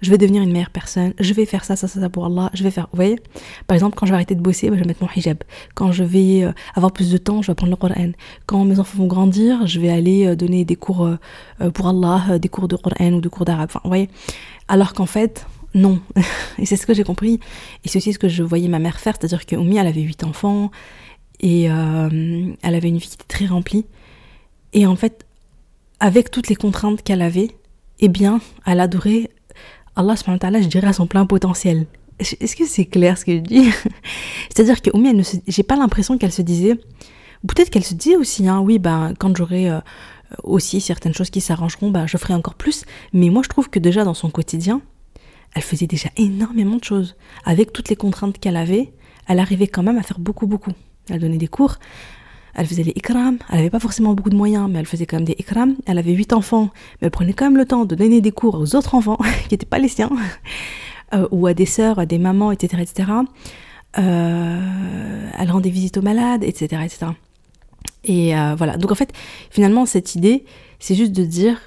je 0.00 0.10
vais 0.10 0.18
devenir 0.18 0.42
une 0.42 0.52
meilleure 0.52 0.70
personne, 0.70 1.12
je 1.18 1.32
vais 1.34 1.44
faire 1.44 1.64
ça, 1.64 1.76
ça, 1.76 1.88
ça, 1.88 2.00
ça 2.00 2.08
pour 2.08 2.26
Allah, 2.26 2.50
je 2.54 2.62
vais 2.62 2.70
faire, 2.70 2.88
vous 2.92 2.96
voyez? 2.96 3.20
Par 3.66 3.74
exemple, 3.74 3.96
quand 3.96 4.06
je 4.06 4.12
vais 4.12 4.16
arrêter 4.16 4.34
de 4.34 4.40
bosser, 4.40 4.70
bah, 4.70 4.76
je 4.76 4.82
vais 4.82 4.86
mettre 4.86 5.02
mon 5.02 5.08
hijab. 5.14 5.38
Quand 5.74 5.92
je 5.92 6.04
vais 6.04 6.44
euh, 6.44 6.52
avoir 6.74 6.92
plus 6.92 7.10
de 7.10 7.18
temps, 7.18 7.42
je 7.42 7.48
vais 7.48 7.52
apprendre 7.52 7.70
le 7.70 7.76
Coran. 7.76 8.12
Quand 8.46 8.64
mes 8.64 8.78
enfants 8.78 8.98
vont 8.98 9.06
grandir, 9.06 9.66
je 9.66 9.80
vais 9.80 9.90
aller 9.90 10.26
euh, 10.26 10.36
donner 10.36 10.64
des 10.64 10.76
cours 10.76 11.06
euh, 11.06 11.70
pour 11.70 11.88
Allah, 11.88 12.38
des 12.38 12.48
cours 12.48 12.68
de 12.68 12.76
Coran 12.76 13.12
ou 13.12 13.20
des 13.20 13.28
cours 13.28 13.44
d'arabe, 13.44 13.68
enfin, 13.70 13.80
vous 13.84 13.90
voyez? 13.90 14.08
Alors 14.68 14.92
qu'en 14.92 15.06
fait, 15.06 15.46
non. 15.74 16.00
et 16.58 16.66
c'est 16.66 16.76
ce 16.76 16.86
que 16.86 16.94
j'ai 16.94 17.04
compris. 17.04 17.40
Et 17.84 17.88
c'est 17.88 17.98
aussi 17.98 18.12
ce 18.12 18.18
que 18.18 18.28
je 18.28 18.42
voyais 18.42 18.68
ma 18.68 18.78
mère 18.78 19.00
faire, 19.00 19.14
c'est-à-dire 19.18 19.46
que 19.46 19.56
elle 19.56 19.86
avait 19.86 20.02
huit 20.02 20.24
enfants, 20.24 20.70
et 21.40 21.64
elle 21.64 22.56
avait 22.62 22.88
une 22.88 22.98
vie 22.98 23.06
qui 23.06 23.14
était 23.14 23.24
très 23.28 23.46
remplie. 23.46 23.86
Et 24.72 24.86
en 24.86 24.96
fait, 24.96 25.24
avec 26.00 26.30
toutes 26.30 26.48
les 26.48 26.56
contraintes 26.56 27.02
qu'elle 27.02 27.22
avait, 27.22 27.50
eh 28.00 28.08
bien, 28.08 28.40
elle 28.66 28.80
adorait 28.80 29.30
Allah 29.98 30.14
je 30.14 30.68
dirais 30.68 30.86
à 30.86 30.92
son 30.92 31.08
plein 31.08 31.26
potentiel. 31.26 31.86
Est-ce 32.20 32.54
que 32.54 32.66
c'est 32.66 32.86
clair 32.86 33.18
ce 33.18 33.24
que 33.24 33.32
je 33.32 33.40
dis? 33.40 33.70
C'est-à-dire 34.48 34.80
que 34.80 34.90
Oumi, 34.94 35.22
j'ai 35.46 35.62
pas 35.64 35.76
l'impression 35.76 36.18
qu'elle 36.18 36.32
se 36.32 36.42
disait, 36.42 36.74
peut-être 37.46 37.70
qu'elle 37.70 37.84
se 37.84 37.94
disait 37.94 38.16
aussi, 38.16 38.46
hein, 38.48 38.60
oui, 38.60 38.78
ben, 38.78 39.14
quand 39.18 39.36
j'aurai 39.36 39.68
euh, 39.70 39.80
aussi 40.44 40.80
certaines 40.80 41.14
choses 41.14 41.30
qui 41.30 41.40
s'arrangeront, 41.40 41.90
ben, 41.90 42.06
je 42.06 42.16
ferai 42.16 42.34
encore 42.34 42.54
plus. 42.54 42.84
Mais 43.12 43.28
moi, 43.28 43.42
je 43.42 43.48
trouve 43.48 43.70
que 43.70 43.80
déjà 43.80 44.04
dans 44.04 44.14
son 44.14 44.30
quotidien, 44.30 44.80
elle 45.54 45.62
faisait 45.62 45.88
déjà 45.88 46.10
énormément 46.16 46.76
de 46.76 46.84
choses. 46.84 47.16
Avec 47.44 47.72
toutes 47.72 47.88
les 47.88 47.96
contraintes 47.96 48.38
qu'elle 48.38 48.56
avait, 48.56 48.92
elle 49.26 49.40
arrivait 49.40 49.66
quand 49.66 49.82
même 49.82 49.98
à 49.98 50.02
faire 50.02 50.20
beaucoup, 50.20 50.46
beaucoup. 50.46 50.72
Elle 51.10 51.20
donnait 51.20 51.38
des 51.38 51.48
cours, 51.48 51.76
elle 52.58 52.66
faisait 52.66 52.82
les 52.82 52.92
ikram, 52.96 53.38
elle 53.50 53.56
n'avait 53.58 53.70
pas 53.70 53.78
forcément 53.78 54.14
beaucoup 54.14 54.30
de 54.30 54.36
moyens, 54.36 54.68
mais 54.68 54.80
elle 54.80 54.86
faisait 54.86 55.06
quand 55.06 55.16
même 55.16 55.24
des 55.24 55.36
ikram. 55.38 55.76
Elle 55.86 55.96
avait 55.96 56.12
huit 56.12 56.32
enfants, 56.32 56.70
mais 57.00 57.06
elle 57.06 57.12
prenait 57.12 57.32
quand 57.32 57.44
même 57.44 57.56
le 57.56 57.64
temps 57.64 57.84
de 57.84 57.94
donner 57.94 58.20
des 58.20 58.32
cours 58.32 58.56
aux 58.56 58.74
autres 58.74 58.96
enfants, 58.96 59.16
qui 59.48 59.54
n'étaient 59.54 59.64
pas 59.64 59.78
les 59.78 59.86
siens, 59.86 60.10
euh, 61.14 61.28
ou 61.30 61.46
à 61.46 61.54
des 61.54 61.66
sœurs, 61.66 62.00
à 62.00 62.06
des 62.06 62.18
mamans, 62.18 62.50
etc. 62.50 62.82
etc. 62.82 63.10
Euh, 63.98 65.30
elle 65.38 65.50
rendait 65.50 65.70
visite 65.70 65.98
aux 65.98 66.02
malades, 66.02 66.42
etc. 66.42 66.82
etc. 66.84 67.12
Et 68.02 68.36
euh, 68.36 68.56
voilà, 68.56 68.76
donc 68.76 68.90
en 68.90 68.96
fait, 68.96 69.12
finalement, 69.50 69.86
cette 69.86 70.16
idée, 70.16 70.44
c'est 70.80 70.96
juste 70.96 71.12
de 71.12 71.24
dire, 71.24 71.60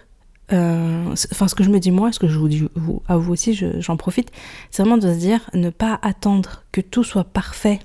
enfin 0.51 1.47
ce 1.47 1.55
que 1.55 1.63
je 1.63 1.69
me 1.69 1.79
dis 1.79 1.91
moi, 1.91 2.11
ce 2.11 2.19
que 2.19 2.27
je 2.27 2.37
vous 2.37 2.49
dis 2.49 2.67
à 3.07 3.15
vous 3.15 3.31
aussi, 3.31 3.57
j'en 3.79 3.95
profite, 3.95 4.29
c'est 4.71 4.83
vraiment 4.83 4.97
de 4.97 5.13
se 5.13 5.17
dire, 5.17 5.39
ne 5.53 5.69
pas 5.69 5.97
attendre 6.01 6.63
que 6.73 6.81
tout 6.81 7.05
soit 7.05 7.23
parfait 7.23 7.79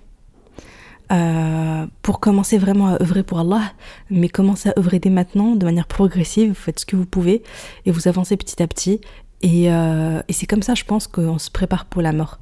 euh, 1.12 1.86
pour 2.02 2.20
commencer 2.20 2.58
vraiment 2.58 2.88
à 2.88 3.02
œuvrer 3.02 3.22
pour 3.22 3.38
Allah, 3.38 3.72
mais 4.10 4.28
commencer 4.28 4.70
à 4.70 4.78
œuvrer 4.78 4.98
dès 4.98 5.10
maintenant 5.10 5.54
de 5.54 5.64
manière 5.64 5.86
progressive, 5.86 6.48
vous 6.48 6.54
faites 6.54 6.80
ce 6.80 6.86
que 6.86 6.96
vous 6.96 7.06
pouvez 7.06 7.42
et 7.84 7.90
vous 7.90 8.08
avancez 8.08 8.36
petit 8.36 8.62
à 8.62 8.66
petit. 8.66 9.00
Et, 9.42 9.70
euh, 9.72 10.20
et 10.28 10.32
c'est 10.32 10.46
comme 10.46 10.62
ça, 10.62 10.74
je 10.74 10.84
pense, 10.84 11.06
qu'on 11.06 11.38
se 11.38 11.50
prépare 11.50 11.84
pour 11.84 12.02
la 12.02 12.12
mort. 12.12 12.38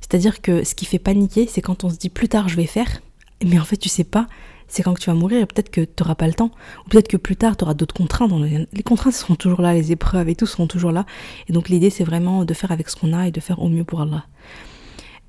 C'est-à-dire 0.00 0.42
que 0.42 0.64
ce 0.64 0.74
qui 0.74 0.84
fait 0.84 0.98
paniquer, 0.98 1.46
c'est 1.46 1.62
quand 1.62 1.82
on 1.84 1.90
se 1.90 1.96
dit 1.96 2.10
plus 2.10 2.28
tard 2.28 2.48
je 2.48 2.56
vais 2.56 2.66
faire, 2.66 3.00
mais 3.44 3.58
en 3.58 3.64
fait 3.64 3.78
tu 3.78 3.88
sais 3.88 4.04
pas, 4.04 4.26
c'est 4.68 4.82
quand 4.82 4.98
tu 4.98 5.08
vas 5.10 5.14
mourir 5.14 5.40
et 5.40 5.46
peut-être 5.46 5.70
que 5.70 5.80
tu 5.80 6.02
n'auras 6.02 6.14
pas 6.14 6.26
le 6.26 6.34
temps, 6.34 6.50
ou 6.84 6.88
peut-être 6.90 7.08
que 7.08 7.16
plus 7.16 7.36
tard 7.36 7.56
tu 7.56 7.64
auras 7.64 7.74
d'autres 7.74 7.94
contraintes. 7.94 8.30
Les 8.72 8.82
contraintes 8.82 9.14
seront 9.14 9.34
toujours 9.34 9.62
là, 9.62 9.72
les 9.72 9.92
épreuves 9.92 10.28
et 10.28 10.36
tout 10.36 10.46
seront 10.46 10.66
toujours 10.66 10.92
là. 10.92 11.06
Et 11.48 11.52
donc 11.52 11.68
l'idée 11.68 11.90
c'est 11.90 12.04
vraiment 12.04 12.44
de 12.44 12.54
faire 12.54 12.70
avec 12.70 12.90
ce 12.90 12.96
qu'on 12.96 13.12
a 13.12 13.28
et 13.28 13.30
de 13.30 13.40
faire 13.40 13.60
au 13.62 13.68
mieux 13.68 13.84
pour 13.84 14.02
Allah. 14.02 14.24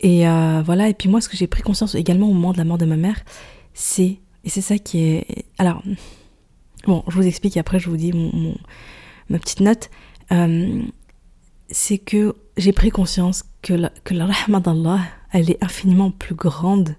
Et 0.06 0.28
euh, 0.28 0.62
voilà, 0.64 0.88
et 0.88 0.94
puis 0.94 1.10
moi, 1.10 1.20
ce 1.20 1.28
que 1.28 1.36
j'ai 1.36 1.48
pris 1.48 1.64
conscience 1.64 1.96
également 1.96 2.30
au 2.30 2.34
moment 2.34 2.54
de 2.54 2.60
la 2.60 2.64
mort 2.64 2.78
de 2.78 2.86
ma 2.86 2.96
mère, 2.96 3.20
c'est, 3.74 4.20
et 4.44 4.50
c'est 4.50 4.62
ça 4.62 4.78
qui 4.78 5.00
est... 5.00 5.46
Alors, 5.58 5.82
bon, 6.86 7.04
je 7.08 7.16
vous 7.16 7.26
explique 7.26 7.58
et 7.58 7.60
après 7.60 7.80
je 7.80 7.90
vous 7.90 7.98
dis 7.98 8.14
mon, 8.14 8.56
ma 9.30 9.40
petite 9.40 9.62
note. 9.62 9.90
Euh, 10.32 10.84
c'est 11.72 11.98
que 11.98 12.36
j'ai 12.56 12.72
pris 12.72 12.92
conscience 12.92 13.46
que 13.64 13.74
la, 13.74 13.90
que 14.04 14.14
la 14.14 14.28
rahma 14.28 14.60
d'Allah, 14.60 15.00
elle 15.32 15.50
est 15.50 15.64
infiniment 15.64 16.12
plus 16.12 16.36
grande 16.36 16.96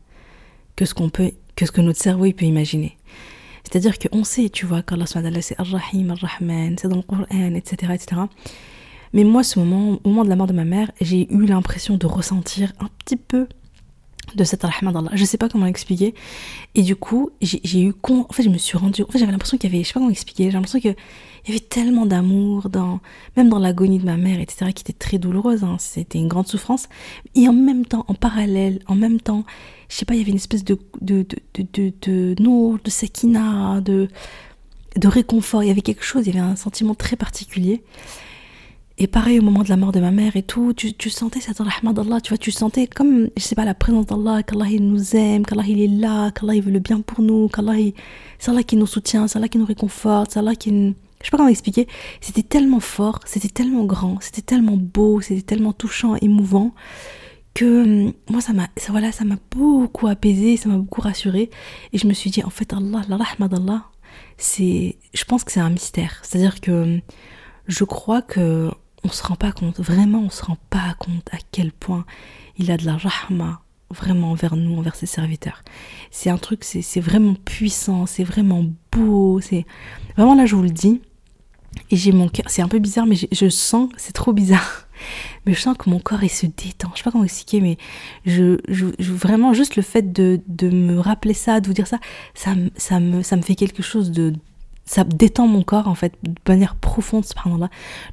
que 0.74 0.84
ce 0.84 0.92
qu'on 0.92 1.08
peut, 1.08 1.30
que 1.54 1.64
ce 1.64 1.70
que 1.70 1.82
notre 1.82 2.00
cerveau 2.00 2.24
il 2.24 2.34
peut 2.34 2.44
imaginer. 2.44 2.98
C'est-à-dire 3.62 4.00
qu'on 4.00 4.24
sait, 4.24 4.48
tu 4.48 4.66
vois, 4.66 4.82
qu'Allah 4.82 5.06
c'est 5.06 5.60
Ar-Rahim, 5.60 6.10
Ar-Rahman, 6.10 6.76
c'est 6.76 6.88
dans 6.88 6.96
le 6.96 7.02
Coran, 7.02 7.24
etc., 7.30 7.92
etc. 7.94 8.22
Mais 9.12 9.24
moi, 9.24 9.42
ce 9.42 9.58
moment, 9.58 9.98
au 10.04 10.08
moment 10.08 10.24
de 10.24 10.28
la 10.28 10.36
mort 10.36 10.46
de 10.46 10.52
ma 10.52 10.64
mère, 10.64 10.90
j'ai 11.00 11.32
eu 11.32 11.46
l'impression 11.46 11.96
de 11.96 12.06
ressentir 12.06 12.72
un 12.80 12.88
petit 13.04 13.16
peu 13.16 13.48
de 14.34 14.42
cette 14.42 14.64
rahma 14.64 14.90
d'Allah. 14.90 15.10
Je 15.14 15.24
sais 15.24 15.38
pas 15.38 15.48
comment 15.48 15.66
l'expliquer. 15.66 16.12
Et 16.74 16.82
du 16.82 16.96
coup, 16.96 17.30
j'ai 17.40 17.80
eu 17.80 17.92
con... 17.92 18.26
En 18.28 18.32
fait, 18.32 18.42
je 18.42 18.48
me 18.48 18.58
suis 18.58 18.76
rendue... 18.76 19.02
En 19.02 19.06
fait, 19.06 19.18
j'avais 19.18 19.30
l'impression 19.30 19.56
qu'il 19.56 19.70
y 19.70 19.74
avait... 19.74 19.84
Je 19.84 19.88
sais 19.88 19.94
pas 19.94 20.00
comment 20.00 20.10
expliquer. 20.10 20.46
J'ai 20.46 20.50
l'impression 20.50 20.80
qu'il 20.80 20.96
y 21.46 21.50
avait 21.50 21.60
tellement 21.60 22.06
d'amour, 22.06 22.68
dans... 22.68 22.98
même 23.36 23.48
dans 23.48 23.60
l'agonie 23.60 24.00
de 24.00 24.04
ma 24.04 24.16
mère, 24.16 24.40
etc., 24.40 24.72
qui 24.74 24.82
était 24.82 24.92
très 24.92 25.18
douloureuse. 25.18 25.62
Hein. 25.62 25.76
C'était 25.78 26.18
une 26.18 26.26
grande 26.26 26.48
souffrance. 26.48 26.88
Et 27.36 27.48
en 27.48 27.52
même 27.52 27.86
temps, 27.86 28.04
en 28.08 28.14
parallèle, 28.14 28.80
en 28.88 28.96
même 28.96 29.20
temps, 29.20 29.44
je 29.88 29.94
sais 29.94 30.04
pas, 30.04 30.14
il 30.14 30.18
y 30.18 30.22
avait 30.22 30.32
une 30.32 30.38
espèce 30.38 30.64
de... 30.64 30.76
de... 31.00 31.22
de... 31.22 31.38
de... 31.54 31.92
de, 32.02 32.34
de, 32.34 32.82
de 32.82 32.90
sakina, 32.90 33.80
de... 33.80 34.08
de 34.96 35.08
réconfort. 35.08 35.62
Il 35.62 35.68
y 35.68 35.70
avait 35.70 35.82
quelque 35.82 36.04
chose, 36.04 36.26
il 36.26 36.34
y 36.34 36.38
avait 36.38 36.46
un 36.46 36.56
sentiment 36.56 36.96
très 36.96 37.14
particulier. 37.14 37.84
Et 38.98 39.06
pareil 39.08 39.38
au 39.38 39.42
moment 39.42 39.62
de 39.62 39.68
la 39.68 39.76
mort 39.76 39.92
de 39.92 40.00
ma 40.00 40.10
mère 40.10 40.36
et 40.36 40.42
tout, 40.42 40.72
tu, 40.72 40.94
tu 40.94 41.10
sentais 41.10 41.40
cette 41.40 41.58
rahma 41.58 41.92
d'Allah, 41.92 42.22
tu 42.22 42.30
vois, 42.30 42.38
tu 42.38 42.50
sentais 42.50 42.86
comme, 42.86 43.28
je 43.36 43.42
sais 43.42 43.54
pas, 43.54 43.66
la 43.66 43.74
présence 43.74 44.06
d'Allah, 44.06 44.42
qu'Allah 44.42 44.68
il 44.70 44.88
nous 44.88 45.14
aime, 45.14 45.44
qu'Allah 45.44 45.64
il 45.68 45.82
est 45.82 46.00
là, 46.00 46.30
qu'Allah 46.30 46.54
il 46.54 46.62
veut 46.62 46.70
le 46.70 46.78
bien 46.78 47.02
pour 47.02 47.20
nous, 47.20 47.48
qu'Allah 47.48 47.74
c'est 48.38 48.50
Allah 48.50 48.62
qui 48.62 48.76
nous 48.76 48.86
soutient, 48.86 49.28
c'est 49.28 49.36
Allah 49.36 49.48
qui 49.48 49.58
nous 49.58 49.66
réconforte, 49.66 50.30
c'est 50.32 50.38
Allah 50.38 50.54
qui... 50.54 50.70
Je 50.70 51.24
sais 51.24 51.30
pas 51.30 51.36
comment 51.36 51.50
expliquer, 51.50 51.86
c'était 52.22 52.42
tellement 52.42 52.80
fort, 52.80 53.20
c'était 53.26 53.48
tellement 53.48 53.84
grand, 53.84 54.18
c'était 54.20 54.42
tellement 54.42 54.76
beau, 54.78 55.20
c'était 55.20 55.42
tellement 55.42 55.74
touchant, 55.74 56.14
émouvant, 56.16 56.74
que 57.52 58.06
hum, 58.06 58.12
moi 58.30 58.40
ça 58.40 58.54
m'a 58.54 58.68
ça, 58.78 58.92
voilà, 58.92 59.12
ça 59.12 59.24
m'a 59.24 59.36
beaucoup 59.50 60.06
apaisé, 60.06 60.56
ça 60.56 60.70
m'a 60.70 60.76
beaucoup 60.78 61.02
rassuré 61.02 61.50
et 61.92 61.98
je 61.98 62.06
me 62.06 62.14
suis 62.14 62.30
dit 62.30 62.42
en 62.44 62.50
fait 62.50 62.72
Allah, 62.72 63.02
la 63.08 63.16
rahma 63.18 63.48
d'Allah, 63.48 63.84
c'est 64.38 64.96
je 65.12 65.24
pense 65.24 65.44
que 65.44 65.52
c'est 65.52 65.60
un 65.60 65.70
mystère. 65.70 66.20
C'est-à-dire 66.22 66.60
que 66.62 66.70
hum, 66.70 67.00
je 67.66 67.84
crois 67.84 68.22
que 68.22 68.70
on 69.06 69.12
se 69.12 69.22
rend 69.22 69.36
pas 69.36 69.52
compte, 69.52 69.78
vraiment 69.78 70.18
on 70.18 70.30
se 70.30 70.44
rend 70.44 70.58
pas 70.68 70.94
compte 70.98 71.28
à 71.32 71.38
quel 71.52 71.70
point 71.70 72.04
il 72.58 72.70
a 72.72 72.76
de 72.76 72.84
la 72.84 72.96
rahma 72.96 73.60
vraiment 73.90 74.32
envers 74.32 74.56
nous, 74.56 74.76
envers 74.76 74.96
ses 74.96 75.06
serviteurs. 75.06 75.62
C'est 76.10 76.28
un 76.28 76.38
truc, 76.38 76.64
c'est 76.64 77.00
vraiment 77.00 77.34
puissant, 77.34 78.06
c'est 78.06 78.24
vraiment 78.24 78.64
beau, 78.90 79.40
c'est 79.40 79.64
vraiment 80.16 80.34
là 80.34 80.44
je 80.44 80.56
vous 80.56 80.62
le 80.62 80.70
dis. 80.70 81.00
Et 81.90 81.96
j'ai 81.96 82.10
mon 82.10 82.28
cœur, 82.28 82.46
c'est 82.48 82.62
un 82.62 82.68
peu 82.68 82.80
bizarre, 82.80 83.06
mais 83.06 83.16
je 83.30 83.48
sens, 83.48 83.90
c'est 83.96 84.12
trop 84.12 84.32
bizarre. 84.32 84.88
Mais 85.44 85.52
je 85.52 85.60
sens 85.60 85.76
que 85.76 85.90
mon 85.90 86.00
corps 86.00 86.24
il 86.24 86.30
se 86.30 86.46
détend. 86.46 86.90
Je 86.94 86.98
sais 86.98 87.04
pas 87.04 87.12
comment 87.12 87.22
expliquer, 87.22 87.60
mais 87.60 87.76
je, 88.24 88.58
je, 88.66 88.86
vraiment 89.12 89.52
juste 89.52 89.76
le 89.76 89.82
fait 89.82 90.10
de, 90.10 90.40
de, 90.48 90.70
me 90.70 90.98
rappeler 90.98 91.34
ça, 91.34 91.60
de 91.60 91.66
vous 91.66 91.74
dire 91.74 91.86
ça, 91.86 91.98
ça, 92.34 92.54
ça, 92.76 92.98
me, 92.98 93.22
ça 93.22 93.36
me 93.36 93.42
fait 93.42 93.54
quelque 93.56 93.82
chose 93.82 94.10
de 94.10 94.32
ça 94.86 95.02
détend 95.02 95.48
mon 95.48 95.62
corps 95.62 95.88
en 95.88 95.96
fait 95.96 96.14
de 96.22 96.32
manière 96.48 96.76
profonde 96.76 97.24
subhanallah 97.24 97.68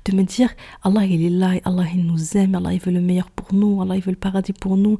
de 0.05 0.15
me 0.15 0.23
dire 0.23 0.49
Allah 0.81 1.05
il 1.05 1.23
est 1.23 1.29
là 1.29 1.51
Allah 1.65 1.85
il 1.93 2.05
nous 2.05 2.35
aime 2.35 2.55
Allah 2.55 2.73
il 2.73 2.79
veut 2.79 2.91
le 2.91 2.99
meilleur 2.99 3.29
pour 3.29 3.53
nous 3.53 3.81
Allah 3.81 3.95
il 3.95 4.01
veut 4.01 4.11
le 4.11 4.17
paradis 4.17 4.53
pour 4.53 4.75
nous. 4.75 4.97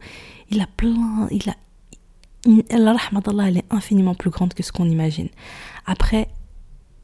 Il 0.52 0.62
a 0.62 0.68
plein 0.68 1.28
il 1.32 1.50
a 1.50 2.78
la 2.78 2.94
rahmat 2.94 3.22
d'Allah 3.22 3.48
elle 3.48 3.58
est 3.58 3.66
infiniment 3.72 4.14
plus 4.14 4.30
grande 4.30 4.54
que 4.54 4.62
ce 4.64 4.72
qu'on 4.72 4.88
imagine. 4.88 5.30
Après 5.88 6.30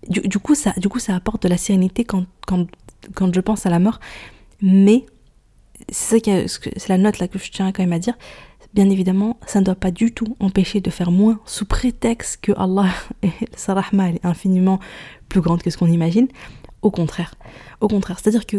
du, 0.08 0.40
coup 0.40 0.56
ça 0.56 0.74
du 0.78 0.88
coup 0.88 1.00
ça 1.00 1.16
apporte 1.16 1.44
de 1.44 1.50
la 1.50 1.58
sérénité 1.58 2.06
quand, 2.06 2.26
quand, 2.46 2.68
quand 3.16 3.34
je 3.34 3.42
pense 3.42 3.66
à 3.66 3.70
la 3.70 3.80
mort. 3.80 4.00
Mais 4.62 5.06
c'est 5.90 6.22
la 6.88 6.98
note 6.98 7.20
là 7.20 7.28
que 7.28 7.40
je 7.40 7.52
tiens 7.52 7.72
quand 7.72 7.82
même 7.82 7.94
à 7.94 8.00
dire 8.00 8.16
Bien 8.74 8.90
évidemment, 8.90 9.38
ça 9.48 9.60
ne 9.60 9.66
doit 9.66 9.76
pas 9.76 9.92
du 9.92 10.14
tout 10.14 10.36
empêcher 10.40 10.80
de 10.80 10.90
faire 10.90 11.12
moins 11.12 11.40
sous 11.46 11.66
prétexte 11.66 12.40
que 12.42 12.52
Allah 12.56 12.90
et 13.24 13.32
sa 13.56 13.74
rahma 13.74 14.10
est 14.10 14.26
infiniment 14.26 14.80
plus 15.28 15.42
grande 15.42 15.62
que 15.64 15.70
ce 15.70 15.78
qu'on 15.78 15.88
imagine. 15.88 16.28
Au 16.82 16.92
contraire. 16.92 17.36
Au 17.82 17.88
contraire. 17.88 18.20
C'est-à-dire 18.20 18.46
que 18.46 18.58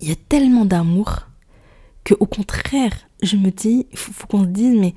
il 0.00 0.08
y 0.08 0.12
a 0.12 0.16
tellement 0.16 0.64
d'amour 0.64 1.26
que 2.02 2.14
au 2.20 2.26
contraire, 2.26 2.92
je 3.22 3.36
me 3.36 3.50
dis, 3.50 3.86
il 3.90 3.98
faut, 3.98 4.26
qu'on 4.26 4.42
se 4.42 4.48
dise, 4.48 4.76
mais 4.78 4.94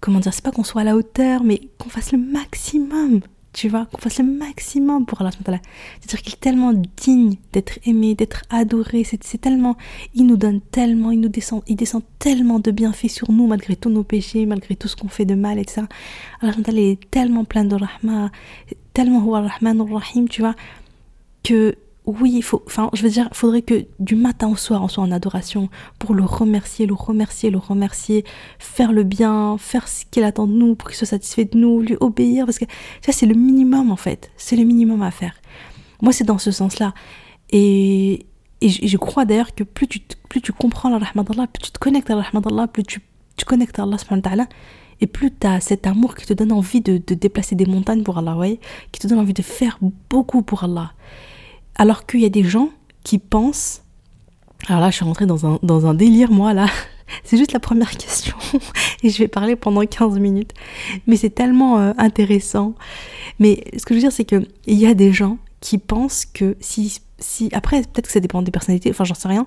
comment 0.00 0.20
dire, 0.20 0.32
c'est 0.32 0.44
pas 0.44 0.50
qu'on 0.50 0.64
soit 0.64 0.80
à 0.80 0.84
la 0.84 0.96
hauteur, 0.96 1.44
mais 1.44 1.60
qu'on 1.78 1.88
fasse 1.88 2.12
le 2.12 2.18
maximum 2.18 3.20
tu 3.54 3.68
vois, 3.68 3.86
qu'on 3.86 3.98
fasse 3.98 4.18
le 4.18 4.24
maximum 4.24 5.06
pour 5.06 5.20
Allah. 5.22 5.30
C'est-à-dire 5.30 6.22
qu'il 6.22 6.34
est 6.34 6.40
tellement 6.40 6.72
digne 6.96 7.36
d'être 7.52 7.78
aimé, 7.86 8.14
d'être 8.14 8.42
adoré. 8.50 9.04
C'est 9.04 9.40
tellement, 9.40 9.76
il 10.14 10.26
nous 10.26 10.36
donne 10.36 10.60
tellement, 10.60 11.12
il 11.12 11.20
nous 11.20 11.28
descend, 11.28 11.62
il 11.68 11.76
descend 11.76 12.02
tellement 12.18 12.58
de 12.58 12.72
bienfaits 12.72 13.08
sur 13.08 13.30
nous 13.30 13.46
malgré 13.46 13.76
tous 13.76 13.90
nos 13.90 14.02
péchés, 14.02 14.44
malgré 14.44 14.74
tout 14.74 14.88
ce 14.88 14.96
qu'on 14.96 15.08
fait 15.08 15.24
de 15.24 15.36
mal 15.36 15.58
et 15.58 15.64
ça. 15.68 15.86
Allah 16.40 16.52
est 16.74 16.98
tellement 17.10 17.44
plein 17.44 17.64
de 17.64 17.76
rahma, 17.76 18.32
tellement 18.92 19.24
rahman 19.30 19.80
rahim, 19.82 20.28
tu 20.28 20.42
vois, 20.42 20.56
que 21.44 21.76
oui, 22.06 22.32
il 22.34 22.42
faut, 22.42 22.62
enfin, 22.66 22.90
je 22.92 23.02
veux 23.02 23.08
dire, 23.08 23.28
faudrait 23.32 23.62
que 23.62 23.86
du 23.98 24.14
matin 24.14 24.48
au 24.48 24.56
soir, 24.56 24.82
on 24.82 24.88
soit 24.88 25.02
en 25.02 25.10
adoration 25.10 25.70
pour 25.98 26.14
le 26.14 26.22
remercier, 26.22 26.86
le 26.86 26.92
remercier, 26.94 27.50
le 27.50 27.56
remercier, 27.56 28.24
faire 28.58 28.92
le 28.92 29.04
bien, 29.04 29.56
faire 29.58 29.88
ce 29.88 30.04
qu'il 30.10 30.22
attend 30.24 30.46
de 30.46 30.52
nous 30.52 30.74
pour 30.74 30.88
qu'il 30.88 30.98
soit 30.98 31.06
satisfait 31.06 31.46
de 31.46 31.56
nous, 31.56 31.80
lui 31.80 31.96
obéir, 32.00 32.44
parce 32.44 32.58
que 32.58 32.66
ça, 33.00 33.12
c'est 33.12 33.26
le 33.26 33.34
minimum 33.34 33.90
en 33.90 33.96
fait. 33.96 34.30
C'est 34.36 34.56
le 34.56 34.64
minimum 34.64 35.02
à 35.02 35.10
faire. 35.10 35.34
Moi, 36.02 36.12
c'est 36.12 36.24
dans 36.24 36.38
ce 36.38 36.50
sens-là. 36.50 36.92
Et, 37.48 38.26
et, 38.60 38.68
je, 38.68 38.96
crois 38.98 39.24
d'ailleurs 39.24 39.54
que 39.54 39.64
plus 39.64 39.88
tu, 39.88 40.00
plus 40.28 40.42
tu 40.42 40.52
comprends 40.52 40.90
la 40.90 40.98
rahmat 40.98 41.22
d'Allah, 41.22 41.46
plus 41.46 41.62
tu 41.62 41.70
te 41.70 41.78
connectes 41.78 42.10
à 42.10 42.16
la 42.16 42.22
rahmat 42.22 42.40
d'Allah, 42.40 42.66
plus 42.66 42.82
tu, 42.82 43.00
tu 43.36 43.46
connectes 43.46 43.78
à 43.78 43.84
Allah 43.84 43.96
et 45.00 45.06
plus 45.06 45.30
tu 45.32 45.46
as 45.46 45.60
cet 45.60 45.86
amour 45.86 46.14
qui 46.14 46.26
te 46.26 46.34
donne 46.34 46.52
envie 46.52 46.80
de, 46.80 47.00
de 47.04 47.14
déplacer 47.14 47.54
des 47.54 47.66
montagnes 47.66 48.02
pour 48.02 48.18
Allah, 48.18 48.36
ouais, 48.36 48.60
qui 48.92 49.00
te 49.00 49.06
donne 49.06 49.18
envie 49.18 49.32
de 49.32 49.42
faire 49.42 49.78
beaucoup 50.10 50.42
pour 50.42 50.64
Allah. 50.64 50.92
Alors 51.76 52.06
qu'il 52.06 52.20
y 52.20 52.24
a 52.24 52.30
des 52.30 52.44
gens 52.44 52.70
qui 53.02 53.18
pensent. 53.18 53.82
Alors 54.68 54.80
là, 54.80 54.90
je 54.90 54.96
suis 54.96 55.04
rentrée 55.04 55.26
dans 55.26 55.46
un, 55.46 55.58
dans 55.62 55.86
un 55.86 55.94
délire, 55.94 56.30
moi, 56.30 56.54
là. 56.54 56.66
C'est 57.24 57.36
juste 57.36 57.52
la 57.52 57.60
première 57.60 57.90
question. 57.96 58.34
Et 59.02 59.10
je 59.10 59.18
vais 59.18 59.28
parler 59.28 59.56
pendant 59.56 59.84
15 59.84 60.18
minutes. 60.18 60.52
Mais 61.06 61.16
c'est 61.16 61.30
tellement 61.30 61.78
euh, 61.78 61.92
intéressant. 61.98 62.74
Mais 63.38 63.62
ce 63.76 63.84
que 63.84 63.94
je 63.94 63.96
veux 63.96 64.00
dire, 64.00 64.12
c'est 64.12 64.24
qu'il 64.24 64.46
y 64.66 64.86
a 64.86 64.94
des 64.94 65.12
gens 65.12 65.38
qui 65.60 65.78
pensent 65.78 66.24
que 66.24 66.56
si. 66.60 67.00
si 67.18 67.50
après, 67.52 67.82
peut-être 67.82 68.06
que 68.06 68.12
ça 68.12 68.20
dépend 68.20 68.40
des 68.42 68.50
personnalités, 68.50 68.90
enfin, 68.90 69.04
j'en 69.04 69.14
sais 69.14 69.28
rien. 69.28 69.44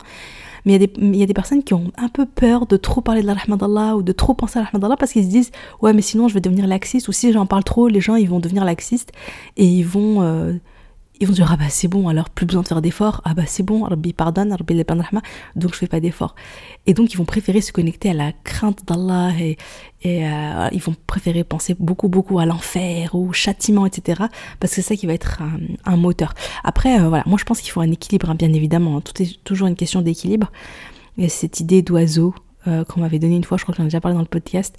Mais 0.66 0.74
il 0.76 0.82
y, 0.82 0.84
a 0.84 0.88
des, 0.88 0.94
il 0.98 1.16
y, 1.16 1.24
a 1.24 1.26
des, 1.26 1.34
personnes 1.34 1.64
qui 1.64 1.74
ont 1.74 1.92
un 1.98 2.10
peu 2.10 2.26
peur 2.26 2.66
de 2.66 2.78
trop 2.78 3.00
parler 3.02 3.22
de 3.22 3.28
la 3.28 3.36
d'Allah 3.36 3.96
ou 3.96 4.04
de 4.04 4.12
trop 4.12 4.34
penser 4.34 4.60
à 4.60 4.70
la 4.72 4.98
parce 4.98 5.14
qu'ils 5.14 5.24
se 5.24 5.30
disent 5.30 5.52
Ouais, 5.82 5.94
mais 5.94 6.02
sinon 6.02 6.28
je 6.28 6.34
vais 6.34 6.42
devenir 6.42 6.68
laxiste. 6.68 7.08
Ou 7.08 7.12
si 7.12 7.32
j'en 7.32 7.46
parle 7.46 7.64
trop, 7.64 7.88
les 7.88 8.02
gens 8.02 8.16
ils 8.16 8.30
vont 8.30 8.40
devenir 8.40 8.66
laxistes 8.66 9.12
et 9.56 9.66
ils 9.66 9.86
vont. 9.86 10.22
Euh, 10.22 10.54
ils 11.20 11.28
vont 11.28 11.34
dire 11.34 11.50
ah 11.52 11.58
bah 11.58 11.70
c'est 11.70 11.88
bon 11.88 12.08
alors 12.10 12.30
plus 12.30 12.46
besoin 12.46 12.62
de 12.62 12.68
faire 12.68 12.82
d'efforts. 12.82 13.22
Ah 13.26 13.34
bah 13.34 13.44
c'est 13.46 13.64
bon 13.64 13.84
Rabbi 13.84 14.14
pardonne 14.14 14.52
Rabbi 14.52 14.84
rahma 14.88 15.22
donc 15.56 15.74
je 15.74 15.78
fais 15.78 15.88
pas 15.88 16.00
d'efforts. 16.00 16.36
Et 16.86 16.94
donc 16.94 17.14
ils 17.14 17.18
vont 17.18 17.26
préférer 17.26 17.62
se 17.62 17.72
connecter 17.72 18.10
à 18.12 18.14
la 18.14 18.32
crainte 18.44 18.86
d'Allah 18.88 19.32
et, 19.40 19.58
et 20.02 20.28
euh, 20.28 20.70
ils 20.72 20.82
vont 20.82 20.96
préférer 21.08 21.44
penser 21.44 21.76
beaucoup 21.80 22.08
beaucoup 22.08 22.40
à 22.40 22.46
l'enfer 22.46 23.16
au 23.16 23.34
châtiment 23.34 23.86
etc 23.86 24.24
parce 24.60 24.72
que 24.72 24.82
c'est 24.82 24.88
ça 24.88 24.96
qui 24.96 25.08
va 25.08 25.14
être 25.14 25.42
un, 25.86 25.98
moteur. 25.98 26.34
Après 26.64 27.00
euh, 27.00 27.10
voilà 27.10 27.24
moi 27.26 27.38
je 27.40 27.46
pense 27.46 27.62
qu'il 27.62 27.72
faut 27.72 27.82
un 27.82 27.92
équilibre 27.92 28.30
hein, 28.30 28.36
bien 28.36 28.54
évidemment 28.54 28.98
hein. 28.98 29.02
tout 29.02 29.22
est 29.22 29.44
toujours 29.44 29.68
une 29.68 29.76
question 29.76 30.02
d'équilibre. 30.02 30.52
Et 31.18 31.30
cette 31.30 31.60
idée 31.60 31.82
d'oiseau 31.82 32.36
euh, 32.68 32.84
qu'on 32.84 33.00
m'avait 33.02 33.20
donnée 33.20 33.38
une 33.38 33.44
fois 33.44 33.58
je 33.58 33.64
crois 33.64 33.74
que 33.74 33.78
j'en 33.78 33.86
ai 33.86 33.88
déjà 33.88 34.02
parlé 34.02 34.16
dans 34.16 34.22
le 34.22 34.28
podcast 34.28 34.78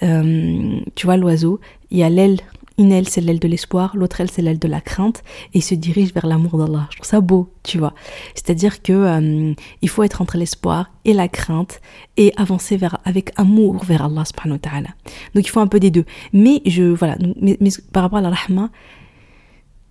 tu 0.00 1.04
vois 1.06 1.18
l'oiseau 1.18 1.60
il 1.90 1.98
y 1.98 2.02
a 2.02 2.08
l'aile 2.08 2.38
une 2.78 2.92
aile, 2.92 3.08
c'est 3.08 3.20
l'aile 3.20 3.38
de 3.38 3.48
l'espoir, 3.48 3.96
l'autre 3.96 4.20
aile, 4.20 4.30
c'est 4.30 4.42
l'aile 4.42 4.58
de 4.58 4.68
la 4.68 4.80
crainte, 4.80 5.22
et 5.54 5.60
se 5.60 5.74
dirige 5.74 6.12
vers 6.12 6.26
l'amour 6.26 6.58
d'Allah. 6.58 6.88
Je 6.90 6.96
trouve 6.96 7.08
ça 7.08 7.20
beau, 7.20 7.52
tu 7.62 7.78
vois. 7.78 7.94
C'est-à-dire 8.34 8.82
que 8.82 8.92
euh, 8.92 9.54
il 9.82 9.88
faut 9.88 10.02
être 10.02 10.22
entre 10.22 10.36
l'espoir 10.36 10.90
et 11.04 11.12
la 11.12 11.28
crainte, 11.28 11.80
et 12.16 12.32
avancer 12.36 12.76
vers, 12.76 12.98
avec 13.04 13.32
amour 13.36 13.84
vers 13.84 14.04
Allah 14.04 14.24
subhanahu 14.24 14.56
wa 14.56 14.70
ta'ala. 14.70 14.88
Donc 15.34 15.44
il 15.46 15.48
faut 15.48 15.60
un 15.60 15.66
peu 15.66 15.80
des 15.80 15.90
deux. 15.90 16.04
Mais 16.32 16.62
je, 16.66 16.84
voilà, 16.84 17.16
mais, 17.40 17.58
par 17.92 18.04
rapport 18.04 18.18
à 18.18 18.22
la 18.22 18.30
rahma, 18.30 18.70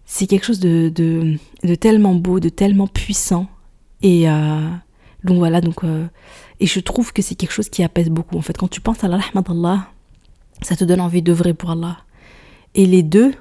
c'est 0.05 0.27
quelque 0.27 0.45
chose 0.45 0.59
de, 0.59 0.89
de, 0.89 1.75
tellement 1.75 2.15
beau, 2.15 2.39
de 2.39 2.49
tellement 2.49 2.87
puissant, 2.87 3.47
et 4.01 4.29
euh, 4.29 4.69
donc 5.23 5.37
voilà, 5.37 5.61
donc, 5.61 5.83
euh, 5.83 6.07
et 6.59 6.65
je 6.65 6.79
trouve 6.79 7.13
que 7.13 7.21
c'est 7.21 7.35
quelque 7.35 7.53
chose 7.53 7.69
qui 7.69 7.83
apaise 7.83 8.09
beaucoup. 8.09 8.37
En 8.37 8.41
fait, 8.41 8.57
quand 8.57 8.67
tu 8.67 8.81
penses 8.81 9.03
à 9.03 9.07
la 9.07 9.17
rahma 9.17 9.41
d'Allah, 9.41 9.87
ça 10.61 10.75
te 10.75 10.83
donne 10.83 11.01
envie 11.01 11.21
d'œuvrer 11.21 11.53
pour 11.53 11.71
Allah 11.71 11.97
et 12.75 12.85
les 12.85 13.03
deux 13.03 13.33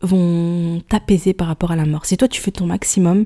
vont 0.00 0.80
t'apaiser 0.88 1.34
par 1.34 1.48
rapport 1.48 1.72
à 1.72 1.76
la 1.76 1.84
mort. 1.84 2.06
Si 2.06 2.16
toi 2.16 2.28
tu 2.28 2.40
fais 2.40 2.50
ton 2.50 2.66
maximum, 2.66 3.24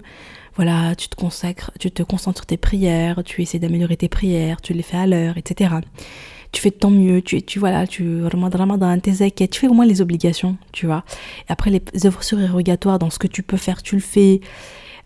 voilà, 0.57 0.95
tu 0.95 1.09
te 1.09 1.17
consacres, 1.17 1.71
tu 1.79 1.91
te 1.91 2.03
concentres 2.03 2.39
sur 2.39 2.47
tes 2.47 2.57
prières, 2.57 3.23
tu 3.25 3.43
essaies 3.43 3.59
d'améliorer 3.59 3.97
tes 3.97 4.09
prières, 4.09 4.61
tu 4.61 4.73
les 4.75 4.83
fais 4.83 4.99
à 4.99 5.07
l'heure, 5.07 5.39
etc. 5.39 5.75
Tu 6.51 6.61
fais 6.61 6.71
de 6.71 6.75
ton 6.75 6.91
mieux, 6.91 7.23
tu, 7.23 7.43
tu 7.43 7.59
voilà, 7.59 7.87
tu 7.87 8.25
ramadan, 8.27 8.99
tes 8.99 9.13
zakat, 9.13 9.49
tu 9.49 9.61
fais 9.61 9.69
au 9.69 9.73
moins 9.73 9.87
les 9.87 10.03
obligations, 10.03 10.59
tu 10.73 10.87
vois. 10.87 11.05
Et 11.49 11.53
après 11.53 11.71
les 11.71 12.07
œuvres 12.07 12.23
surérogatoires, 12.23 12.99
dans 12.99 13.09
ce 13.09 13.19
que 13.19 13.27
tu 13.27 13.43
peux 13.43 13.57
faire, 13.57 13.83
tu 13.83 13.95
le 13.95 14.03
fais. 14.03 14.41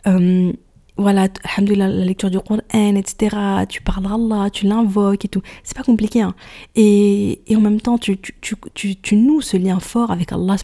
Euh, 0.07 0.53
voilà, 0.97 1.29
la 1.59 1.89
lecture 1.89 2.31
du 2.31 2.39
Coran, 2.41 2.61
etc. 2.73 3.37
Tu 3.69 3.83
parles 3.83 4.05
d'Allah, 4.05 4.49
tu 4.51 4.67
l'invoques 4.67 5.25
et 5.25 5.29
tout. 5.29 5.43
C'est 5.63 5.77
pas 5.77 5.83
compliqué. 5.83 6.23
Hein. 6.23 6.35
Et, 6.75 7.43
et, 7.47 7.57
en 7.57 7.61
même 7.61 7.81
temps, 7.81 7.99
tu, 7.99 8.19
tu, 8.19 8.57
tu, 8.75 8.97
tu, 8.97 9.17
noues 9.17 9.43
ce 9.43 9.57
lien 9.57 9.79
fort 9.79 10.11
avec 10.11 10.33
Allah 10.33 10.57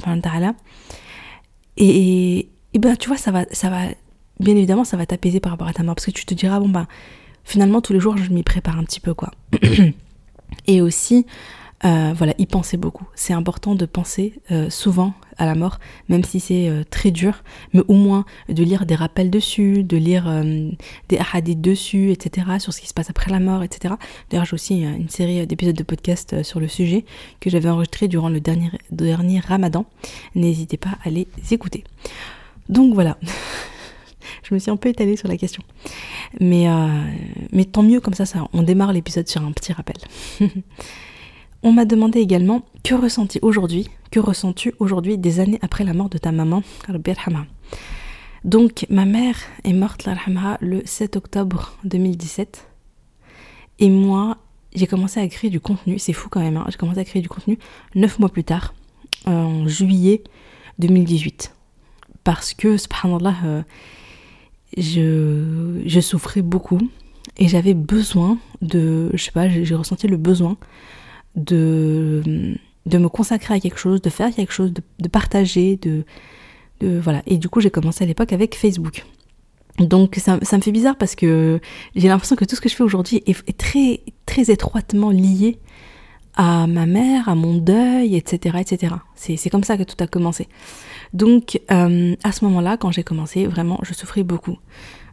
Et, 1.77 2.49
et 2.73 2.79
ben, 2.79 2.97
tu 2.97 3.09
vois, 3.09 3.19
ça 3.19 3.31
va, 3.31 3.45
ça 3.53 3.69
va, 3.69 3.81
bien 4.41 4.57
évidemment, 4.57 4.85
ça 4.85 4.97
va 4.97 5.05
t'apaiser 5.05 5.41
par 5.41 5.53
rapport 5.53 5.69
à 5.69 5.75
ta 5.75 5.83
mort. 5.83 5.95
Parce 5.95 6.07
que 6.07 6.13
tu 6.13 6.25
te 6.25 6.35
diras, 6.35 6.61
bon, 6.61 6.71
ben, 6.71 6.87
finalement, 7.45 7.83
tous 7.83 7.93
les 7.93 8.01
jours, 8.01 8.17
je 8.17 8.31
m'y 8.31 8.43
prépare 8.43 8.79
un 8.79 8.85
petit 8.85 9.01
peu, 9.01 9.13
quoi. 9.13 9.31
et 10.67 10.81
aussi, 10.81 11.27
euh, 11.85 12.13
voilà, 12.17 12.33
y 12.39 12.47
penser 12.47 12.77
beaucoup. 12.77 13.09
C'est 13.15 13.33
important 13.33 13.75
de 13.75 13.87
penser 13.87 14.35
euh, 14.53 14.71
souvent 14.71 15.15
à 15.37 15.47
la 15.47 15.57
mort, 15.57 15.81
même 16.09 16.23
si 16.23 16.39
c'est 16.39 16.69
euh, 16.69 16.85
très 16.89 17.11
dur, 17.11 17.43
mais 17.73 17.83
au 17.89 17.95
moins 17.95 18.25
de 18.49 18.63
lire 18.63 18.87
des 18.87 18.95
rappels 18.95 19.31
dessus, 19.31 19.83
de 19.83 19.97
lire 19.97 20.31
des 21.09 21.19
hadiths 21.33 21.61
dessus, 21.61 22.13
etc., 22.13 22.47
sur 22.59 22.73
ce 22.73 22.81
qui 22.81 22.87
se 22.87 22.95
passe 22.95 23.11
après 23.11 23.31
la 23.33 23.41
mort, 23.41 23.65
etc. 23.65 23.95
D'ailleurs, 24.31 24.45
j'ai 24.45 24.55
aussi 24.55 24.83
une 24.83 25.09
série 25.09 25.45
d'épisodes 25.47 25.75
de 25.75 25.83
podcast 25.83 26.43
sur 26.43 26.61
le 26.61 26.69
sujet 26.69 27.05
que 27.41 27.51
j'avais 27.51 27.69
enregistré 27.69 28.07
durant 28.09 28.29
le 28.29 28.41
dernier, 28.41 28.71
dernier 28.91 29.41
ramadan. 29.41 29.87
N'hésitez 30.35 30.77
pas 30.77 30.99
à 31.05 31.11
les 31.11 31.27
écouter. 31.51 31.83
Donc 32.69 32.95
voilà. 32.95 33.19
je 34.45 34.55
me 34.55 34.61
suis 34.61 34.71
un 34.71 34.77
peu 34.77 34.89
étalée 34.89 35.17
sur 35.17 35.29
la 35.29 35.37
question. 35.37 35.63
Mais, 36.41 36.67
mais 37.53 37.65
tant 37.65 37.83
mieux, 37.83 38.01
comme 38.01 38.15
ça, 38.15 38.27
ça 38.27 38.47
on 38.53 38.63
démarre 38.63 38.93
l'épisode 38.93 39.29
sur 39.29 39.43
un 39.43 39.53
petit 39.53 39.73
rappel. 39.73 39.97
on 41.63 41.73
m'a 41.73 41.85
demandé 41.85 42.21
également 42.21 42.63
que 42.85 42.95
ressens-tu 42.95 43.39
aujourd'hui? 43.43 43.89
Que 44.11 44.21
ressens-tu 44.21 44.75
aujourd'hui 44.79 45.19
des 45.19 45.41
années 45.41 45.59
après 45.63 45.85
la 45.85 45.95
mort 45.95 46.09
de 46.09 46.19
ta 46.19 46.33
maman? 46.33 46.63
Donc, 48.45 48.87
ma 48.91 49.05
mère 49.05 49.37
est 49.65 49.73
morte 49.73 50.09
le 50.61 50.83
7 50.85 51.17
octobre 51.17 51.77
2017. 51.85 52.69
Et 53.79 53.89
moi, 53.89 54.39
j'ai 54.75 54.87
commencé 54.87 55.21
à 55.21 55.29
créer 55.29 55.51
du 55.51 55.61
contenu, 55.61 55.99
c'est 55.99 56.13
fou 56.13 56.29
quand 56.29 56.41
même, 56.41 56.57
hein. 56.57 56.67
j'ai 56.69 56.77
commencé 56.77 56.99
à 56.99 57.05
créer 57.05 57.23
du 57.23 57.29
contenu 57.29 57.59
neuf 57.95 58.19
mois 58.19 58.29
plus 58.29 58.45
tard, 58.45 58.75
en 59.27 59.67
juillet 59.69 60.25
2018 60.79 61.55
parce 62.25 62.55
que, 62.55 62.77
subhanallah, 62.77 63.35
euh, 63.45 63.63
je, 64.77 65.83
je 65.85 66.01
souffrais 66.01 66.43
beaucoup 66.43 66.81
et 67.37 67.49
j'avais 67.49 67.75
besoin 67.75 68.39
de, 68.61 69.11
je 69.15 69.25
sais 69.25 69.33
pas, 69.33 69.49
j'ai 69.49 69.75
ressenti 69.75 70.07
le 70.07 70.17
besoin 70.17 70.57
de, 71.37 72.57
de 72.87 72.99
me 72.99 73.09
consacrer 73.09 73.55
à 73.55 73.61
quelque 73.61 73.79
chose, 73.79 74.03
de 74.03 74.11
faire 74.11 74.35
quelque 74.35 74.53
chose, 74.53 74.73
de, 74.73 75.09
partager, 75.09 75.77
de, 75.77 76.05
voilà. 76.81 77.23
Et 77.27 77.39
du 77.39 77.49
coup, 77.49 77.61
j'ai 77.61 77.71
commencé 77.71 78.05
à 78.05 78.07
l'époque 78.07 78.33
avec 78.33 78.55
Facebook. 78.55 79.05
Donc 79.79 80.17
ça, 80.17 80.39
ça, 80.43 80.57
me 80.57 80.63
fait 80.63 80.73
bizarre 80.73 80.97
parce 80.97 81.15
que 81.15 81.61
j'ai 81.95 82.09
l'impression 82.09 82.37
que 82.37 82.45
tout 82.45 82.57
ce 82.57 82.61
que 82.61 82.69
je 82.69 82.75
fais 82.75 82.83
aujourd'hui 82.83 83.23
est, 83.27 83.49
est, 83.49 83.57
très, 83.57 84.01
très 84.27 84.51
étroitement 84.51 85.11
lié 85.11 85.59
à 86.35 86.67
ma 86.67 86.87
mère, 86.87 87.29
à 87.29 87.35
mon 87.35 87.57
deuil, 87.57 88.17
etc. 88.17 88.59
etc. 88.61 88.95
C'est 89.15 89.51
comme 89.51 89.65
ça 89.65 89.77
que 89.77 89.83
tout 89.83 89.97
a 90.01 90.07
commencé. 90.07 90.49
Donc 91.13 91.61
euh, 91.71 92.17
à 92.23 92.33
ce 92.33 92.45
moment-là, 92.47 92.77
quand 92.77 92.91
j'ai 92.91 93.05
commencé, 93.05 93.47
vraiment, 93.47 93.79
je 93.83 93.95
souffrais 93.95 94.23
beaucoup. 94.23 94.59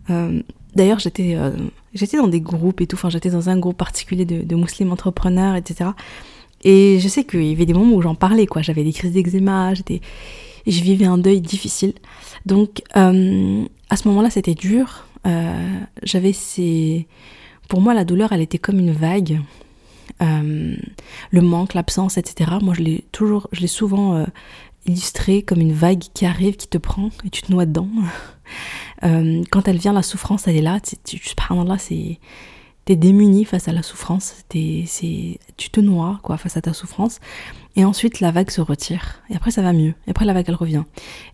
Euh, 0.09 0.41
D'ailleurs, 0.75 0.99
j'étais 0.99 1.35
euh, 1.35 1.51
j'étais 1.93 2.17
dans 2.17 2.27
des 2.27 2.41
groupes 2.41 2.81
et 2.81 2.87
tout, 2.87 2.95
enfin 2.95 3.09
j'étais 3.09 3.29
dans 3.29 3.49
un 3.49 3.57
groupe 3.57 3.77
particulier 3.77 4.25
de, 4.25 4.43
de 4.43 4.55
musulmans 4.55 4.93
entrepreneurs, 4.93 5.55
etc. 5.55 5.91
Et 6.63 6.99
je 6.99 7.07
sais 7.07 7.23
qu'il 7.23 7.43
y 7.43 7.53
avait 7.53 7.65
des 7.65 7.73
moments 7.73 7.95
où 7.95 8.01
j'en 8.01 8.15
parlais, 8.15 8.45
quoi. 8.45 8.61
J'avais 8.61 8.83
des 8.83 8.93
crises 8.93 9.13
d'eczéma, 9.13 9.73
j'étais, 9.73 10.01
je 10.67 10.81
vivais 10.81 11.05
un 11.05 11.17
deuil 11.17 11.41
difficile. 11.41 11.93
Donc 12.45 12.83
euh, 12.95 13.65
à 13.89 13.95
ce 13.95 14.07
moment-là, 14.09 14.29
c'était 14.29 14.55
dur. 14.55 15.05
Euh, 15.25 15.79
j'avais 16.03 16.33
ces, 16.33 17.07
pour 17.67 17.81
moi, 17.81 17.93
la 17.93 18.05
douleur, 18.05 18.31
elle 18.31 18.41
était 18.41 18.59
comme 18.59 18.79
une 18.79 18.91
vague. 18.91 19.39
Le 20.21 21.41
manque, 21.41 21.75
l'absence, 21.75 22.17
etc. 22.17 22.51
Moi, 22.61 22.73
je 22.73 22.81
l'ai 22.81 23.05
toujours, 23.13 23.47
je 23.53 23.61
l'ai 23.61 23.67
souvent 23.67 24.25
euh, 24.87 24.91
illustré 24.91 25.41
comme 25.41 25.61
une 25.61 25.73
vague 25.73 26.03
qui 26.13 26.25
arrive, 26.25 26.55
qui 26.55 26.67
te 26.67 26.77
prend 26.77 27.09
et 27.25 27.29
tu 27.29 27.41
te 27.41 27.51
noies 27.51 27.65
dedans. 27.65 27.89
Euh, 29.03 29.43
quand 29.51 29.69
elle 29.69 29.77
vient, 29.77 29.93
la 29.93 30.01
souffrance, 30.01 30.47
elle 30.47 30.57
est 30.57 30.61
là. 30.61 30.79
Tu, 30.81 31.21
là, 31.49 31.77
c'est 31.77 32.19
t'es 32.89 32.95
démuni 32.95 33.45
face 33.45 33.67
à 33.67 33.71
la 33.71 33.83
souffrance. 33.83 34.43
c'est, 34.51 35.39
tu 35.57 35.69
te 35.69 35.79
noies 35.79 36.19
quoi 36.23 36.37
face 36.37 36.57
à 36.57 36.61
ta 36.61 36.73
souffrance. 36.73 37.19
Et 37.75 37.85
ensuite, 37.85 38.19
la 38.19 38.31
vague 38.31 38.49
se 38.49 38.61
retire. 38.61 39.21
Et 39.29 39.35
après, 39.35 39.51
ça 39.51 39.61
va 39.61 39.73
mieux. 39.73 39.93
Et 40.07 40.09
après, 40.09 40.25
la 40.25 40.33
vague, 40.33 40.45
elle 40.47 40.55
revient. 40.55 40.83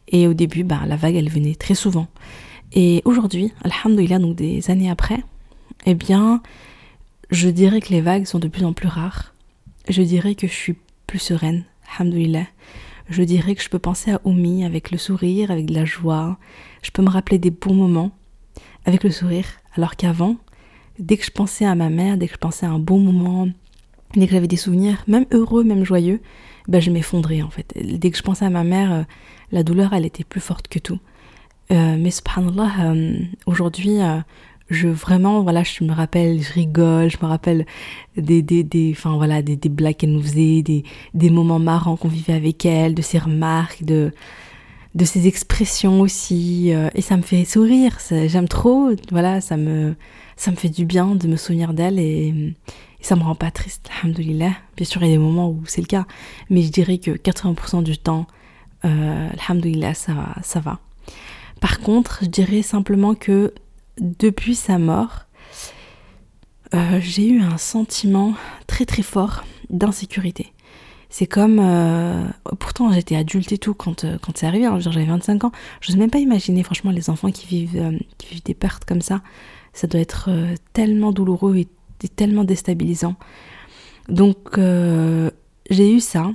Et 0.10 0.28
au 0.28 0.34
début, 0.34 0.66
bah, 0.66 0.82
la 0.86 0.98
vague, 0.98 1.16
elle 1.16 1.30
venait 1.30 1.56
très 1.56 1.74
souvent. 1.74 2.08
Et 2.74 3.02
aujourd'hui, 3.06 3.54
alhamdoulilah, 3.64 4.20
donc 4.20 4.36
des 4.36 4.70
années 4.70 4.90
après, 4.90 5.24
eh 5.86 5.94
bien, 5.94 6.42
je 7.32 7.48
dirais 7.50 7.80
que 7.80 7.90
les 7.90 8.02
vagues 8.02 8.26
sont 8.26 8.40
de 8.40 8.50
plus 8.50 8.66
en 8.66 8.74
plus 8.74 8.90
rares. 8.90 9.34
Je 9.88 10.02
dirais 10.02 10.36
que 10.36 10.48
je 10.48 10.54
suis 10.54 10.76
plus 11.08 11.20
sereine, 11.20 11.64
alhamdoulilah. 11.98 12.48
Je 13.10 13.24
dirais 13.24 13.56
que 13.56 13.62
je 13.62 13.70
peux 13.70 13.80
penser 13.80 14.12
à 14.12 14.22
Oumi 14.24 14.66
avec 14.66 14.92
le 14.92 14.98
sourire, 14.98 15.52
avec 15.52 15.66
de 15.66 15.74
la 15.74 15.86
joie. 15.86 16.38
Je 16.82 16.92
peux 16.92 17.04
me 17.04 17.10
rappeler 17.10 17.38
des 17.38 17.52
bons 17.52 17.76
moments 17.76 18.12
avec 18.86 19.04
le 19.04 19.12
sourire. 19.12 19.46
Alors 19.76 19.96
qu'avant, 19.96 20.38
dès 20.98 21.18
que 21.18 21.26
je 21.26 21.32
pensais 21.32 21.66
à 21.66 21.76
ma 21.76 21.90
mère, 21.90 22.18
dès 22.18 22.28
que 22.28 22.34
je 22.34 22.40
pensais 22.40 22.66
à 22.66 22.70
un 22.70 22.80
bon 22.80 23.00
moment, 23.00 23.48
dès 24.16 24.26
que 24.26 24.34
j'avais 24.34 24.48
des 24.48 24.58
souvenirs, 24.58 25.04
même 25.08 25.26
heureux, 25.32 25.64
même 25.64 25.84
joyeux, 25.84 26.20
ben 26.68 26.82
je 26.82 26.90
m'effondrais 26.90 27.42
en 27.42 27.50
fait. 27.50 27.74
Dès 27.76 28.10
que 28.10 28.18
je 28.18 28.24
pensais 28.24 28.46
à 28.46 28.50
ma 28.50 28.64
mère, 28.64 28.92
euh, 28.92 29.04
la 29.52 29.64
douleur, 29.64 29.94
elle 29.94 30.06
était 30.06 30.24
plus 30.24 30.42
forte 30.42 30.68
que 30.68 30.80
tout. 30.80 31.00
Euh, 31.72 31.98
mais 32.00 32.12
subhanallah, 32.12 32.72
euh, 32.86 33.18
aujourd'hui, 33.46 33.98
je 34.70 34.88
vraiment 34.88 35.44
voilà 35.44 35.64
je 35.64 35.84
me 35.84 35.94
rappelle 35.94 36.42
je 36.42 36.54
rigole 36.54 37.10
je 37.12 37.18
me 37.22 37.28
rappelle 37.28 37.66
des 38.18 38.42
des 38.42 38.64
des 38.64 38.92
enfin 38.96 39.16
voilà 39.16 39.42
des, 39.42 39.56
des 39.56 39.70
blagues 39.70 39.96
qu'elle 39.96 40.12
nous 40.12 40.24
faisait 40.24 40.64
des 40.64 40.84
des 41.14 41.30
moments 41.30 41.60
marrants 41.60 41.98
qu'on 41.98 42.08
vivait 42.08 42.34
avec 42.34 42.66
elle 42.66 42.96
de 42.96 43.02
ses 43.02 43.20
remarques 43.20 43.84
de 43.84 44.12
de 44.96 45.06
ses 45.06 45.28
expressions 45.28 46.02
aussi 46.02 46.74
euh, 46.74 46.90
et 46.96 47.02
ça 47.02 47.18
me 47.18 47.22
fait 47.22 47.46
sourire 47.46 47.98
j'aime 48.10 48.48
trop 48.48 48.90
voilà 49.12 49.40
ça 49.40 49.56
me 49.56 49.96
ça 50.36 50.52
me 50.52 50.56
fait 50.56 50.70
du 50.70 50.86
bien 50.86 51.16
de 51.16 51.28
me 51.28 51.36
souvenir 51.38 51.74
d'elle 51.74 52.00
et, 52.00 52.28
et, 52.28 52.54
ça 53.02 53.16
me 53.16 53.22
rend 53.22 53.36
pas 53.36 53.52
triste 53.52 53.90
alhamdoulilah. 54.02 54.52
Bien 54.76 54.86
sûr 54.86 55.04
il 55.04 55.10
y 55.10 55.12
a 55.12 55.16
des 55.16 55.22
moments 55.22 55.50
où 55.50 55.62
c'est 55.68 55.82
le 55.82 55.88
cas 55.88 56.06
mais 56.50 56.64
je 56.64 56.72
dirais 56.72 56.98
que 56.98 57.12
80% 57.12 57.84
du 57.84 57.98
temps 58.00 58.26
euh, 58.84 59.30
alhamdoulilah 59.48 59.94
ça 59.94 60.36
ça 60.42 60.60
va. 60.60 60.80
Par 61.62 61.82
contre 61.82 62.20
je 62.24 62.28
dirais 62.30 62.64
simplement 62.64 63.14
que 63.14 63.54
depuis 64.00 64.56
sa 64.56 64.78
mort, 64.78 65.26
euh, 66.74 67.00
j'ai 67.00 67.28
eu 67.28 67.42
un 67.42 67.58
sentiment 67.58 68.34
très 68.68 68.86
très 68.86 69.04
fort 69.04 69.46
d'insécurité. 69.70 70.52
C'est 71.10 71.28
comme... 71.28 71.60
Euh, 71.60 72.26
pourtant 72.60 72.92
j'étais 72.92 73.16
adulte 73.16 73.52
et 73.52 73.58
tout 73.58 73.74
quand, 73.74 74.04
euh, 74.04 74.18
quand 74.22 74.38
c'est 74.38 74.48
arrivé, 74.48 74.66
hein, 74.66 74.80
j'avais 74.80 75.06
25 75.06 75.46
ans. 75.46 75.52
Je 75.80 75.92
n'ose 75.92 76.00
même 76.00 76.10
pas 76.10 76.20
imaginer 76.20 76.64
franchement 76.64 76.92
les 76.92 77.10
enfants 77.10 77.32
qui 77.32 77.46
vivent, 77.46 78.00
qui 78.18 78.28
vivent 78.28 78.44
des 78.44 78.54
pertes 78.54 78.86
comme 78.86 79.02
ça. 79.02 79.22
Ça 79.74 79.88
doit 79.88 80.02
être 80.02 80.30
tellement 80.74 81.12
douloureux 81.12 81.58
et, 81.58 81.68
tellement 82.16 82.44
déstabilisant. 82.44 83.16
Donc 84.10 84.58
j'ai 84.58 85.92
eu 85.94 86.00
ça. 86.00 86.32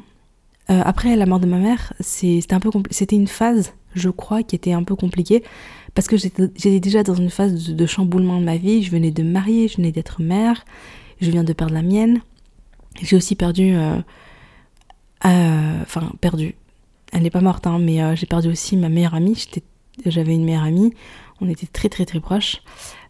après 0.68 1.14
la 1.16 1.26
mort 1.26 1.40
de 1.40 1.46
ma 1.46 1.58
mère, 1.58 1.92
c'était 2.00 2.54
un 2.54 2.60
peu 2.60 2.70
c'était 2.90 3.16
une 3.16 3.28
phase, 3.28 3.72
je 3.94 4.10
crois, 4.10 4.42
qui 4.42 4.56
était 4.56 4.72
un 4.72 4.82
peu 4.82 4.96
compliquée 4.96 5.42
parce 5.94 6.06
que 6.06 6.16
j'étais 6.16 6.80
déjà 6.80 7.02
dans 7.02 7.14
une 7.14 7.30
phase 7.30 7.70
de, 7.70 7.86
chamboulement 7.86 8.38
de 8.38 8.44
ma 8.44 8.56
vie. 8.56 8.82
Je 8.82 8.90
venais 8.90 9.10
de 9.10 9.22
marier, 9.22 9.68
je 9.68 9.76
venais 9.76 9.92
d'être 9.92 10.22
mère, 10.22 10.64
je 11.20 11.30
viens 11.30 11.44
de 11.44 11.52
perdre 11.52 11.74
la 11.74 11.82
mienne. 11.82 12.20
J'ai 13.00 13.16
aussi 13.16 13.34
perdu. 13.34 13.74
Euh, 13.74 14.00
euh, 15.26 15.82
enfin, 15.82 16.12
perdu. 16.20 16.54
Elle 17.12 17.22
n'est 17.22 17.30
pas 17.30 17.40
morte, 17.40 17.66
hein, 17.66 17.78
mais 17.80 18.02
euh, 18.02 18.14
j'ai 18.14 18.26
perdu 18.26 18.48
aussi 18.48 18.76
ma 18.76 18.88
meilleure 18.88 19.14
amie. 19.14 19.46
J'avais 20.06 20.34
une 20.34 20.44
meilleure 20.44 20.64
amie. 20.64 20.94
On 21.40 21.48
était 21.48 21.66
très 21.66 21.88
très 21.88 22.06
très 22.06 22.20
proches. 22.20 22.62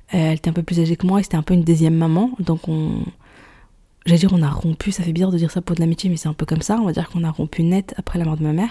elle 0.09 0.37
était 0.37 0.49
un 0.49 0.55
peu 0.55 0.62
plus 0.62 0.81
âgée 0.81 0.97
que 0.97 1.07
moi 1.07 1.21
et 1.21 1.23
c'était 1.23 1.37
un 1.37 1.43
peu 1.43 1.55
une 1.55 1.64
deuxième 1.64 1.97
maman. 1.97 2.31
Donc 2.38 2.69
on. 2.69 3.05
J'allais 4.07 4.19
dire 4.19 4.33
on 4.33 4.40
a 4.40 4.49
rompu, 4.49 4.93
ça 4.93 5.03
fait 5.03 5.12
bizarre 5.12 5.31
de 5.31 5.37
dire 5.37 5.51
ça 5.51 5.61
pour 5.61 5.77
de 5.77 5.81
l'amitié, 5.81 6.09
mais 6.09 6.16
c'est 6.16 6.29
un 6.29 6.33
peu 6.33 6.47
comme 6.47 6.62
ça. 6.62 6.79
On 6.81 6.87
va 6.87 6.93
dire 6.93 7.11
qu'on 7.11 7.23
a 7.23 7.31
rompu 7.31 7.62
net 7.62 7.95
après 7.99 8.19
la 8.19 8.25
mort 8.25 8.38
de 8.38 8.43
ma 8.43 8.55
mère. 8.55 8.71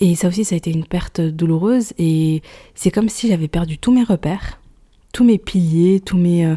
Et 0.00 0.14
ça 0.14 0.28
aussi, 0.28 0.44
ça 0.44 0.54
a 0.54 0.58
été 0.58 0.70
une 0.70 0.84
perte 0.84 1.20
douloureuse. 1.20 1.92
Et 1.98 2.42
c'est 2.74 2.90
comme 2.90 3.08
si 3.08 3.28
j'avais 3.28 3.48
perdu 3.48 3.78
tous 3.78 3.92
mes 3.92 4.02
repères, 4.02 4.60
tous 5.12 5.24
mes 5.24 5.38
piliers, 5.38 6.00
tous 6.00 6.16
mes... 6.16 6.46
Euh, 6.46 6.56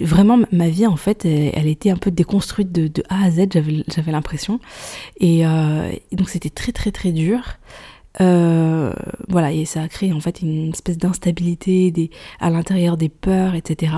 vraiment, 0.00 0.38
ma 0.52 0.68
vie, 0.68 0.86
en 0.86 0.96
fait, 0.96 1.24
elle, 1.24 1.66
était 1.66 1.90
un 1.90 1.96
peu 1.96 2.10
déconstruite 2.10 2.72
de, 2.72 2.90
A 3.08 3.24
à 3.24 3.30
Z, 3.30 3.48
j'avais 3.88 4.12
l'impression. 4.12 4.60
Et, 5.20 5.46
euh, 5.46 5.92
donc, 6.12 6.30
c'était 6.30 6.50
très, 6.50 6.72
très, 6.72 6.90
très 6.92 7.12
dur. 7.12 7.40
Euh, 8.20 8.92
voilà, 9.28 9.52
et 9.52 9.64
ça 9.64 9.82
a 9.82 9.88
créé 9.88 10.12
en 10.12 10.20
fait 10.20 10.40
une 10.40 10.70
espèce 10.70 10.98
d'instabilité 10.98 12.10
à 12.38 12.50
l'intérieur 12.50 12.96
des 12.96 13.08
peurs, 13.08 13.54
etc. 13.54 13.92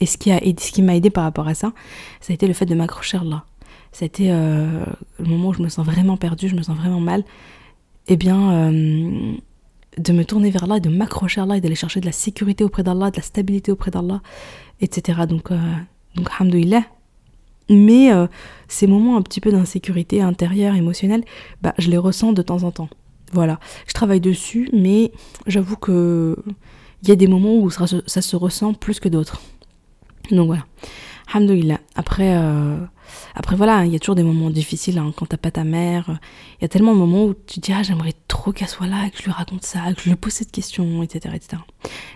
Et 0.00 0.06
ce 0.06 0.16
qui, 0.18 0.82
m'a 0.82 0.94
aidé 0.94 1.10
par 1.10 1.24
rapport 1.24 1.48
à 1.48 1.54
ça, 1.54 1.72
ça 2.20 2.32
a 2.32 2.34
été 2.34 2.46
le 2.46 2.52
fait 2.52 2.66
de 2.66 2.74
m'accrocher 2.74 3.18
là. 3.24 3.44
Été 4.02 4.30
euh, 4.30 4.84
le 5.18 5.24
moment 5.24 5.48
où 5.48 5.54
je 5.54 5.62
me 5.62 5.70
sens 5.70 5.86
vraiment 5.86 6.18
perdue, 6.18 6.48
je 6.48 6.54
me 6.54 6.60
sens 6.60 6.76
vraiment 6.76 7.00
mal 7.00 7.24
eh 8.08 8.16
bien, 8.16 8.52
euh, 8.52 9.32
de 9.98 10.12
me 10.12 10.24
tourner 10.24 10.50
vers 10.50 10.64
Allah, 10.64 10.80
de 10.80 10.88
m'accrocher 10.88 11.40
à 11.40 11.44
Allah 11.44 11.56
et 11.56 11.60
d'aller 11.60 11.74
chercher 11.74 12.00
de 12.00 12.06
la 12.06 12.12
sécurité 12.12 12.64
auprès 12.64 12.82
d'Allah, 12.82 13.10
de 13.10 13.16
la 13.16 13.22
stabilité 13.22 13.72
auprès 13.72 13.90
d'Allah, 13.90 14.20
etc. 14.80 15.20
Donc, 15.28 15.50
euh, 15.50 15.58
donc. 16.14 16.30
Mais 17.68 18.12
euh, 18.12 18.28
ces 18.68 18.86
moments 18.86 19.16
un 19.16 19.22
petit 19.22 19.40
peu 19.40 19.50
d'insécurité 19.50 20.22
intérieure, 20.22 20.76
émotionnelle, 20.76 21.24
bah, 21.62 21.74
je 21.78 21.90
les 21.90 21.98
ressens 21.98 22.32
de 22.32 22.42
temps 22.42 22.62
en 22.62 22.70
temps. 22.70 22.88
Voilà, 23.32 23.58
je 23.88 23.92
travaille 23.92 24.20
dessus, 24.20 24.70
mais 24.72 25.10
j'avoue 25.48 25.76
que 25.76 26.36
il 27.02 27.08
y 27.08 27.12
a 27.12 27.16
des 27.16 27.26
moments 27.26 27.56
où 27.56 27.70
ça, 27.70 27.86
ça 28.06 28.22
se 28.22 28.36
ressent 28.36 28.72
plus 28.72 29.00
que 29.00 29.08
d'autres. 29.08 29.40
Donc 30.30 30.46
voilà. 30.46 30.64
Alhamdoulilah. 31.28 31.80
Après, 31.94 32.36
euh, 32.36 32.76
après 33.34 33.56
voilà, 33.56 33.84
il 33.84 33.92
y 33.92 33.96
a 33.96 33.98
toujours 33.98 34.14
des 34.14 34.22
moments 34.22 34.50
difficiles 34.50 34.98
hein, 34.98 35.12
quand 35.16 35.26
t'as 35.26 35.36
pas 35.36 35.50
ta 35.50 35.64
mère. 35.64 36.18
Il 36.58 36.62
y 36.62 36.64
a 36.64 36.68
tellement 36.68 36.94
de 36.94 36.98
moments 36.98 37.24
où 37.24 37.34
tu 37.46 37.60
dis, 37.60 37.72
ah, 37.72 37.82
j'aimerais 37.82 38.14
trop 38.28 38.52
qu'elle 38.52 38.68
soit 38.68 38.86
là, 38.86 39.08
que 39.10 39.18
je 39.18 39.24
lui 39.24 39.32
raconte 39.32 39.64
ça, 39.64 39.80
que 39.94 40.02
je 40.02 40.08
lui 40.08 40.16
pose 40.16 40.32
cette 40.32 40.52
question, 40.52 41.02
etc. 41.02 41.34
etc. 41.34 41.62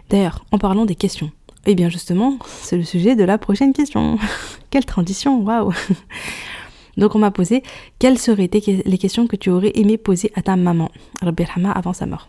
D'ailleurs, 0.08 0.44
en 0.52 0.58
parlant 0.58 0.84
des 0.84 0.94
questions, 0.94 1.30
eh 1.66 1.74
bien 1.74 1.88
justement, 1.88 2.38
c'est 2.46 2.76
le 2.76 2.84
sujet 2.84 3.16
de 3.16 3.24
la 3.24 3.38
prochaine 3.38 3.72
question. 3.72 4.18
Quelle 4.70 4.84
transition, 4.86 5.42
waouh 5.42 5.72
Donc 6.96 7.14
on 7.14 7.18
m'a 7.18 7.30
posé, 7.30 7.62
quelles 7.98 8.18
seraient 8.18 8.50
les 8.52 8.98
questions 8.98 9.26
que 9.26 9.36
tu 9.36 9.48
aurais 9.48 9.72
aimé 9.74 9.96
poser 9.96 10.32
à 10.34 10.42
ta 10.42 10.56
maman, 10.56 10.90
Rabbi 11.22 11.44
avant 11.74 11.92
sa 11.92 12.04
mort 12.04 12.28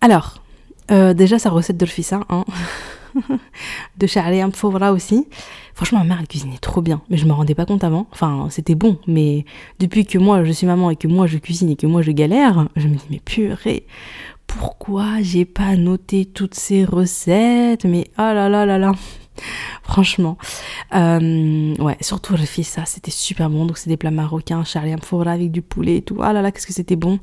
Alors, 0.00 0.42
Euh, 0.90 1.14
déjà, 1.14 1.38
sa 1.38 1.50
recette 1.50 1.76
de 1.76 1.86
hein. 2.12 2.44
de 3.98 4.06
Charlie 4.06 4.40
Fovra 4.52 4.92
aussi. 4.92 5.26
Franchement, 5.74 5.98
ma 5.98 6.04
mère, 6.04 6.18
elle 6.20 6.28
cuisinait 6.28 6.58
trop 6.58 6.80
bien. 6.80 7.02
Mais 7.10 7.16
je 7.16 7.26
me 7.26 7.32
rendais 7.32 7.54
pas 7.54 7.66
compte 7.66 7.84
avant. 7.84 8.06
Enfin, 8.12 8.48
c'était 8.50 8.74
bon. 8.74 8.98
Mais 9.06 9.44
depuis 9.78 10.06
que 10.06 10.18
moi, 10.18 10.44
je 10.44 10.52
suis 10.52 10.66
maman 10.66 10.90
et 10.90 10.96
que 10.96 11.08
moi, 11.08 11.26
je 11.26 11.38
cuisine 11.38 11.70
et 11.70 11.76
que 11.76 11.86
moi, 11.86 12.02
je 12.02 12.12
galère, 12.12 12.68
je 12.76 12.88
me 12.88 12.94
dis, 12.94 13.04
mais 13.10 13.20
purée, 13.20 13.86
pourquoi 14.46 15.20
j'ai 15.20 15.44
pas 15.44 15.76
noté 15.76 16.24
toutes 16.24 16.54
ces 16.54 16.84
recettes? 16.84 17.84
Mais 17.84 18.06
oh 18.18 18.22
là 18.22 18.48
là 18.48 18.64
là 18.64 18.78
là 18.78 18.92
Franchement. 19.82 20.38
Euh, 20.94 21.74
ouais, 21.76 21.96
surtout 22.00 22.36
j'ai 22.36 22.46
fait 22.46 22.62
ça, 22.62 22.84
c'était 22.84 23.10
super 23.10 23.50
bon. 23.50 23.66
Donc 23.66 23.78
c'est 23.78 23.90
des 23.90 23.96
plats 23.96 24.10
marocains, 24.10 24.64
Charlie 24.64 24.94
Amphora 24.94 25.32
avec 25.32 25.50
du 25.50 25.62
poulet 25.62 25.96
et 25.98 26.02
tout. 26.02 26.18
Ah 26.22 26.32
là 26.32 26.42
là, 26.42 26.52
qu'est-ce 26.52 26.66
que 26.66 26.72
c'était 26.72 26.96
bon. 26.96 27.18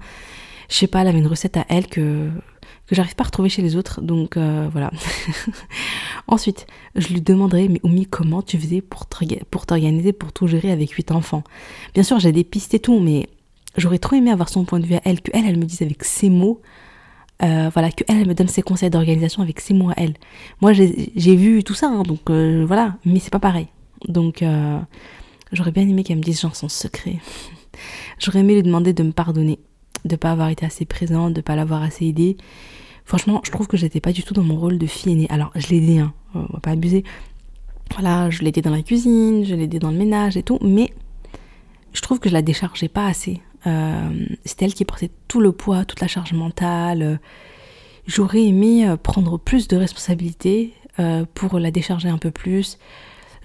Je 0.69 0.75
sais 0.75 0.88
pas, 0.88 1.01
elle 1.01 1.08
avait 1.08 1.19
une 1.19 1.27
recette 1.27 1.58
à 1.58 1.65
elle 1.69 1.88
que, 1.88 2.29
que 2.87 2.95
j'arrive 2.95 3.15
pas 3.15 3.23
à 3.23 3.27
retrouver 3.27 3.49
chez 3.49 3.61
les 3.61 3.75
autres. 3.75 4.01
Donc 4.01 4.37
euh, 4.37 4.67
voilà. 4.71 4.91
Ensuite, 6.27 6.67
je 6.95 7.09
lui 7.09 7.21
demanderai, 7.21 7.67
mais 7.69 7.79
Oumi, 7.83 8.05
comment 8.05 8.41
tu 8.41 8.57
faisais 8.57 8.81
pour 8.81 9.05
t'organiser, 9.07 10.13
pour 10.13 10.33
tout 10.33 10.47
gérer 10.47 10.71
avec 10.71 10.91
huit 10.91 11.11
enfants? 11.11 11.43
Bien 11.93 12.03
sûr, 12.03 12.19
j'ai 12.19 12.31
des 12.31 12.43
pistes 12.43 12.73
et 12.73 12.79
tout, 12.79 12.99
mais 12.99 13.29
j'aurais 13.77 13.99
trop 13.99 14.15
aimé 14.15 14.31
avoir 14.31 14.49
son 14.49 14.65
point 14.65 14.79
de 14.79 14.85
vue 14.85 14.95
à 14.95 15.01
elle, 15.05 15.21
que 15.21 15.31
elle, 15.33 15.45
elle 15.45 15.57
me 15.57 15.65
dise 15.65 15.81
avec 15.81 16.03
ses 16.03 16.29
mots 16.29 16.61
euh, 17.41 17.69
voilà, 17.73 17.91
que 17.91 18.03
elle, 18.07 18.27
me 18.27 18.33
donne 18.33 18.47
ses 18.47 18.61
conseils 18.61 18.89
d'organisation 18.89 19.41
avec 19.41 19.59
ses 19.59 19.73
mots 19.73 19.89
à 19.89 19.95
elle. 19.97 20.13
Moi, 20.61 20.71
j'ai 20.71 21.35
vu 21.35 21.63
tout 21.63 21.73
ça, 21.73 21.87
hein, 21.87 22.03
donc 22.03 22.29
euh, 22.29 22.63
voilà, 22.65 22.95
mais 23.05 23.19
c'est 23.19 23.31
pas 23.31 23.39
pareil. 23.39 23.67
Donc, 24.07 24.43
j'aurais 25.51 25.71
bien 25.71 25.83
aimé 25.83 26.03
qu'elle 26.03 26.17
me 26.17 26.23
dise 26.23 26.39
genre 26.39 26.55
son 26.55 26.69
secret. 26.69 27.17
j'aurais 28.19 28.39
aimé 28.39 28.55
lui 28.55 28.63
demander 28.63 28.93
de 28.93 29.03
me 29.03 29.11
pardonner, 29.11 29.59
de 30.05 30.15
pas 30.15 30.31
avoir 30.31 30.49
été 30.49 30.65
assez 30.65 30.85
présente, 30.85 31.33
de 31.33 31.41
pas 31.41 31.55
l'avoir 31.55 31.81
assez 31.83 32.05
aidée. 32.05 32.37
Franchement, 33.05 33.41
je 33.43 33.51
trouve 33.51 33.67
que 33.67 33.77
j'étais 33.77 33.99
pas 33.99 34.13
du 34.13 34.23
tout 34.23 34.33
dans 34.33 34.43
mon 34.43 34.55
rôle 34.55 34.77
de 34.77 34.85
fille 34.85 35.11
aînée. 35.11 35.27
Alors, 35.29 35.51
je 35.55 35.67
l'ai 35.67 35.77
aidée, 35.77 35.99
hein, 35.99 36.13
on 36.35 36.41
va 36.53 36.59
pas 36.61 36.71
abuser. 36.71 37.03
Voilà, 37.91 38.29
je 38.29 38.41
l'ai 38.41 38.49
aidée 38.49 38.61
dans 38.61 38.71
la 38.71 38.81
cuisine, 38.81 39.45
je 39.45 39.55
l'ai 39.55 39.63
aidée 39.63 39.79
dans 39.79 39.91
le 39.91 39.97
ménage 39.97 40.37
et 40.37 40.43
tout, 40.43 40.57
mais 40.61 40.93
je 41.91 42.01
trouve 42.01 42.19
que 42.19 42.29
je 42.29 42.33
la 42.33 42.41
déchargeais 42.41 42.87
pas 42.87 43.07
assez. 43.07 43.41
Euh, 43.67 44.25
c'était 44.45 44.65
elle 44.65 44.73
qui 44.73 44.85
portait 44.85 45.11
tout 45.27 45.41
le 45.41 45.51
poids, 45.51 45.85
toute 45.85 46.01
la 46.01 46.07
charge 46.07 46.33
mentale. 46.33 47.19
J'aurais 48.07 48.43
aimé 48.43 48.87
euh, 48.87 48.97
prendre 48.97 49.37
plus 49.37 49.67
de 49.67 49.77
responsabilités 49.77 50.73
euh, 50.99 51.25
pour 51.33 51.59
la 51.59 51.71
décharger 51.71 52.09
un 52.09 52.17
peu 52.17 52.31
plus. 52.31 52.77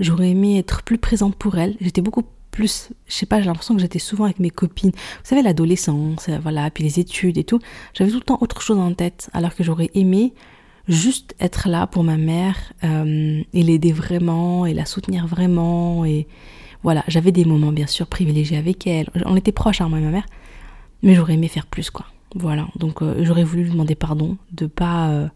J'aurais 0.01 0.31
aimé 0.31 0.59
être 0.59 0.83
plus 0.83 0.99
présente 0.99 1.37
pour 1.37 1.59
elle. 1.59 1.77
J'étais 1.81 2.01
beaucoup 2.01 2.25
plus, 2.59 2.91
je 3.07 3.15
sais 3.15 3.27
pas, 3.27 3.41
j'ai 3.41 3.47
l'impression 3.47 3.75
que 3.75 3.81
j'étais 3.81 3.99
souvent 3.99 4.25
avec 4.25 4.41
mes 4.41 4.51
copines. 4.51 4.91
Vous 4.91 5.25
savez, 5.25 5.43
l'adolescence, 5.43 6.29
voilà, 6.43 6.71
puis 6.71 6.85
les 6.85 6.99
études 6.99 7.39
et 7.39 7.45
tout. 7.45 7.61
J'avais 7.95 8.11
tout 8.11 8.19
le 8.19 8.23
temps 8.23 8.39
autre 8.41 8.61
chose 8.61 8.79
en 8.79 8.93
tête, 8.93 9.31
alors 9.33 9.55
que 9.55 9.63
j'aurais 9.63 9.91
aimé 9.95 10.35
juste 10.89 11.35
être 11.39 11.69
là 11.69 11.87
pour 11.87 12.03
ma 12.03 12.17
mère 12.17 12.73
et 12.83 13.63
l'aider 13.63 13.93
vraiment 13.93 14.65
et 14.65 14.73
la 14.73 14.87
soutenir 14.87 15.27
vraiment 15.27 16.05
et, 16.07 16.27
voilà, 16.83 17.05
j'avais 17.09 17.33
des 17.33 17.45
moments 17.45 17.73
bien 17.73 17.87
sûr 17.87 18.07
privilégiés 18.07 18.57
avec 18.57 18.87
elle. 18.87 19.11
On 19.27 19.37
était 19.37 19.53
proches, 19.53 19.81
hein, 19.81 19.89
moi 19.89 19.99
et 19.99 20.03
ma 20.03 20.11
mère. 20.11 20.27
Mais 21.03 21.15
j'aurais 21.15 21.35
aimé 21.35 21.49
faire 21.49 21.67
plus, 21.67 21.91
quoi. 21.91 22.07
Voilà, 22.35 22.69
donc 22.77 23.03
euh, 23.03 23.25
j'aurais 23.25 23.45
voulu 23.45 23.65
lui 23.65 23.71
demander 23.71 23.95
pardon 23.95 24.37
de 24.53 24.67
pas. 24.67 25.09
Euh, 25.11 25.29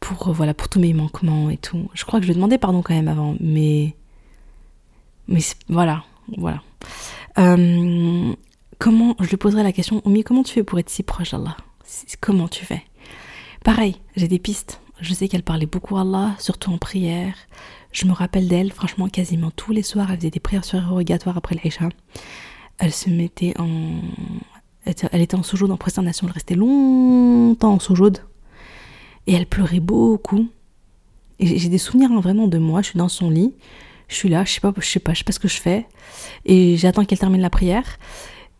pour, 0.00 0.28
euh, 0.28 0.32
voilà, 0.32 0.54
pour 0.54 0.68
tous 0.68 0.80
mes 0.80 0.92
manquements 0.92 1.50
et 1.50 1.56
tout. 1.56 1.88
Je 1.94 2.04
crois 2.04 2.20
que 2.20 2.24
je 2.24 2.28
lui 2.28 2.32
ai 2.32 2.36
demandé 2.36 2.58
pardon 2.58 2.82
quand 2.82 2.94
même 2.94 3.08
avant, 3.08 3.36
mais. 3.40 3.94
Mais 5.28 5.40
voilà, 5.68 6.04
voilà. 6.36 6.62
comment. 8.78 9.16
Je 9.20 9.28
lui 9.28 9.36
poserai 9.36 9.62
la 9.62 9.72
question 9.72 10.02
Oumi, 10.04 10.24
comment 10.24 10.42
tu 10.42 10.54
fais 10.54 10.64
pour 10.64 10.78
être 10.78 10.90
si 10.90 11.02
proche 11.02 11.30
d'Allah? 11.32 11.56
Comment 12.20 12.48
tu 12.48 12.64
fais? 12.64 12.82
Pareil, 13.64 13.96
j'ai 14.16 14.28
des 14.28 14.38
pistes. 14.38 14.80
Je 15.00 15.14
sais 15.14 15.28
qu'elle 15.28 15.42
parlait 15.42 15.66
beaucoup 15.66 15.96
à 15.96 16.00
Allah, 16.00 16.34
surtout 16.38 16.72
en 16.72 16.78
prière. 16.78 17.34
Je 17.92 18.06
me 18.06 18.12
rappelle 18.12 18.48
d'elle, 18.48 18.72
franchement, 18.72 19.08
quasiment 19.08 19.50
tous 19.50 19.72
les 19.72 19.82
soirs, 19.82 20.10
elle 20.10 20.16
faisait 20.18 20.30
des 20.30 20.40
prières 20.40 20.64
surrogatoires 20.64 21.36
après 21.36 21.54
l'Aïcha. 21.54 21.88
Elle 22.78 22.92
se 22.92 23.10
mettait 23.10 23.54
en. 23.58 24.00
Elle 24.84 25.20
était 25.20 25.36
en 25.36 25.42
soujoude, 25.42 25.70
en 25.70 25.76
prosternation, 25.76 26.26
elle 26.26 26.32
restait 26.32 26.54
longtemps 26.54 27.74
en 27.74 27.78
soujoude. 27.78 28.18
Et 29.26 29.34
elle 29.34 29.46
pleurait 29.46 29.80
beaucoup. 29.80 30.48
J'ai 31.40 31.68
des 31.68 31.78
souvenirs 31.78 32.10
hein, 32.10 32.20
vraiment 32.20 32.48
de 32.48 32.58
moi, 32.58 32.80
je 32.82 32.88
suis 32.88 32.98
dans 32.98 33.08
son 33.08 33.30
lit, 33.30 33.54
je 34.08 34.14
suis 34.14 34.28
là, 34.28 34.44
je 34.44 34.52
sais 34.52 34.60
pas, 34.60 34.72
je 34.76 34.86
sais 34.86 35.00
pas, 35.00 35.12
je 35.12 35.18
sais 35.18 35.24
pas 35.24 35.32
ce 35.32 35.40
que 35.40 35.48
je 35.48 35.60
fais. 35.60 35.86
Et 36.44 36.76
j'attends 36.76 37.04
qu'elle 37.04 37.18
termine 37.18 37.40
la 37.40 37.50
prière. 37.50 37.98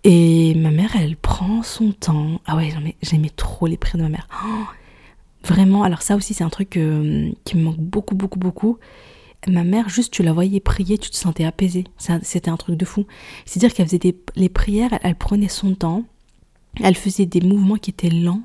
Et 0.05 0.55
ma 0.55 0.71
mère, 0.71 0.91
elle 0.99 1.17
prend 1.17 1.63
son 1.63 1.93
temps. 1.93 2.41
Ah 2.47 2.57
ouais, 2.57 2.73
j'aimais 3.03 3.31
trop 3.31 3.67
les 3.67 3.77
prières 3.77 3.99
de 3.99 4.03
ma 4.03 4.09
mère. 4.11 4.29
Vraiment, 5.45 5.83
alors 5.83 6.03
ça 6.03 6.17
aussi, 6.17 6.35
c'est 6.35 6.45
un 6.45 6.51
truc 6.51 6.77
euh, 6.77 7.31
qui 7.45 7.57
me 7.57 7.63
manque 7.63 7.79
beaucoup, 7.79 8.15
beaucoup, 8.15 8.39
beaucoup 8.39 8.79
ma 9.47 9.65
mère, 9.65 9.89
juste 9.89 10.13
tu 10.13 10.23
la 10.23 10.33
voyais 10.33 10.61
prier, 10.61 10.99
tu 10.99 11.11
te 11.11 11.17
sentais 11.17 11.45
apaisé. 11.45 11.85
C'était 12.23 12.51
un 12.51 12.57
truc 12.57 12.77
de 12.77 12.85
fou. 12.85 13.07
C'est-à-dire 13.45 13.75
qu'elle 13.75 13.87
faisait 13.87 13.99
des, 13.99 14.17
les 14.37 14.49
prières, 14.49 14.99
elle, 15.03 15.15
prenait 15.15 15.49
son 15.49 15.75
temps, 15.75 16.05
elle 16.83 16.97
faisait 16.97 17.27
des 17.27 17.41
mouvements 17.41 17.77
qui 17.77 17.91
étaient 17.91 18.11
lents. 18.11 18.43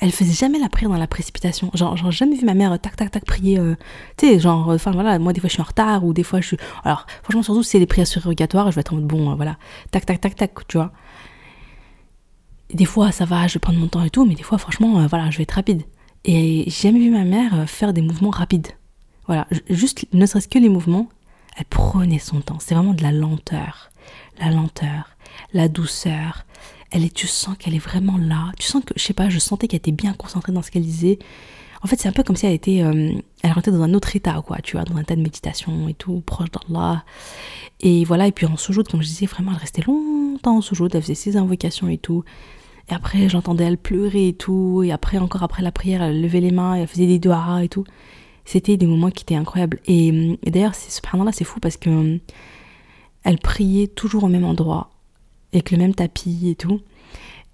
Elle 0.00 0.12
faisait 0.12 0.32
jamais 0.32 0.60
la 0.60 0.68
prière 0.68 0.90
dans 0.90 0.96
la 0.96 1.08
précipitation. 1.08 1.70
Genre, 1.74 1.96
j'ai 1.96 2.10
jamais 2.12 2.36
vu 2.36 2.44
ma 2.44 2.54
mère 2.54 2.78
tac 2.78 2.94
tac 2.94 3.10
tac 3.10 3.24
prier. 3.24 3.58
Euh, 3.58 3.74
tu 4.16 4.28
sais, 4.28 4.38
genre, 4.38 4.68
enfin 4.68 4.92
voilà, 4.92 5.18
moi 5.18 5.32
des 5.32 5.40
fois 5.40 5.48
je 5.48 5.54
suis 5.54 5.60
en 5.62 5.66
retard 5.66 6.04
ou 6.04 6.12
des 6.12 6.22
fois 6.22 6.40
je 6.40 6.48
suis. 6.48 6.56
Alors, 6.84 7.06
franchement, 7.22 7.42
surtout 7.42 7.62
si 7.64 7.70
c'est 7.70 7.78
des 7.80 7.86
prières 7.86 8.06
surrogatoires, 8.06 8.70
je 8.70 8.76
vais 8.76 8.80
être 8.80 8.92
en 8.92 8.96
mode 8.96 9.06
bon, 9.06 9.32
euh, 9.32 9.34
voilà, 9.34 9.56
tac 9.90 10.06
tac 10.06 10.20
tac 10.20 10.36
tac, 10.36 10.52
tu 10.68 10.76
vois. 10.76 10.92
des 12.72 12.84
fois 12.84 13.10
ça 13.12 13.24
va, 13.24 13.46
je 13.48 13.54
vais 13.54 13.60
prendre 13.60 13.78
mon 13.78 13.88
temps 13.88 14.04
et 14.04 14.10
tout, 14.10 14.24
mais 14.24 14.34
des 14.34 14.42
fois, 14.42 14.58
franchement, 14.58 15.00
euh, 15.00 15.06
voilà, 15.08 15.30
je 15.30 15.38
vais 15.38 15.42
être 15.42 15.52
rapide. 15.52 15.82
Et 16.24 16.64
j'ai 16.66 16.88
jamais 16.88 17.00
vu 17.00 17.10
ma 17.10 17.24
mère 17.24 17.68
faire 17.68 17.92
des 17.92 18.02
mouvements 18.02 18.30
rapides. 18.30 18.68
Voilà, 19.26 19.46
juste 19.68 20.06
ne 20.12 20.26
serait-ce 20.26 20.48
que 20.48 20.58
les 20.58 20.68
mouvements, 20.68 21.08
elle 21.56 21.64
prenait 21.64 22.18
son 22.18 22.40
temps. 22.40 22.58
C'est 22.60 22.74
vraiment 22.74 22.94
de 22.94 23.02
la 23.02 23.12
lenteur, 23.12 23.90
la 24.40 24.50
lenteur, 24.50 25.16
la 25.52 25.68
douceur. 25.68 26.44
Elle 26.90 27.10
tu 27.12 27.26
sens 27.26 27.56
qu'elle 27.58 27.74
est 27.74 27.78
vraiment 27.80 28.16
là. 28.16 28.52
Tu 28.58 28.66
sens 28.66 28.82
que, 28.84 28.94
je 28.96 29.02
sais 29.02 29.12
pas, 29.12 29.28
je 29.28 29.38
sentais 29.38 29.68
qu'elle 29.68 29.78
était 29.78 29.92
bien 29.92 30.14
concentrée 30.14 30.52
dans 30.52 30.62
ce 30.62 30.70
qu'elle 30.70 30.82
disait. 30.82 31.18
En 31.82 31.86
fait, 31.86 31.96
c'est 31.96 32.08
un 32.08 32.12
peu 32.12 32.22
comme 32.22 32.34
si 32.34 32.46
elle 32.46 32.54
était, 32.54 32.82
euh, 32.82 33.12
elle 33.42 33.52
rentrait 33.52 33.70
dans 33.70 33.82
un 33.82 33.94
autre 33.94 34.16
état, 34.16 34.42
quoi, 34.44 34.58
tu 34.62 34.76
vois, 34.76 34.84
dans 34.84 34.96
un 34.96 35.02
état 35.02 35.14
de 35.14 35.22
méditation 35.22 35.88
et 35.88 35.94
tout, 35.94 36.22
proche 36.26 36.48
d'Allah. 36.50 37.04
Et 37.80 38.04
voilà, 38.04 38.26
et 38.26 38.32
puis 38.32 38.46
en 38.46 38.56
soujoud, 38.56 38.88
comme 38.88 39.02
je 39.02 39.06
disais, 39.06 39.26
vraiment, 39.26 39.52
elle 39.52 39.58
restait 39.58 39.82
longtemps 39.82 40.56
en 40.56 40.60
soujoud, 40.60 40.92
elle 40.94 41.02
faisait 41.02 41.14
ses 41.14 41.36
invocations 41.36 41.88
et 41.88 41.98
tout. 41.98 42.24
Et 42.90 42.94
après, 42.94 43.28
j'entendais 43.28 43.64
elle 43.64 43.78
pleurer 43.78 44.28
et 44.28 44.32
tout. 44.32 44.82
Et 44.82 44.90
après, 44.90 45.18
encore 45.18 45.42
après 45.42 45.62
la 45.62 45.70
prière, 45.70 46.02
elle 46.02 46.20
levait 46.20 46.40
les 46.40 46.50
mains, 46.50 46.76
et 46.76 46.80
elle 46.80 46.88
faisait 46.88 47.06
des 47.06 47.18
doigts 47.18 47.62
et 47.62 47.68
tout 47.68 47.84
c'était 48.48 48.78
des 48.78 48.86
moments 48.86 49.10
qui 49.10 49.24
étaient 49.24 49.34
incroyables. 49.34 49.78
Et, 49.86 50.38
d'ailleurs, 50.46 50.72
là 51.12 51.32
c'est 51.32 51.44
fou 51.44 51.60
parce 51.60 51.76
que 51.76 52.18
elle 53.22 53.38
priait 53.38 53.88
toujours 53.88 54.24
au 54.24 54.28
même 54.28 54.44
endroit, 54.44 54.90
avec 55.52 55.70
le 55.70 55.78
même 55.78 55.94
tapis 55.94 56.50
et 56.50 56.54
tout. 56.54 56.80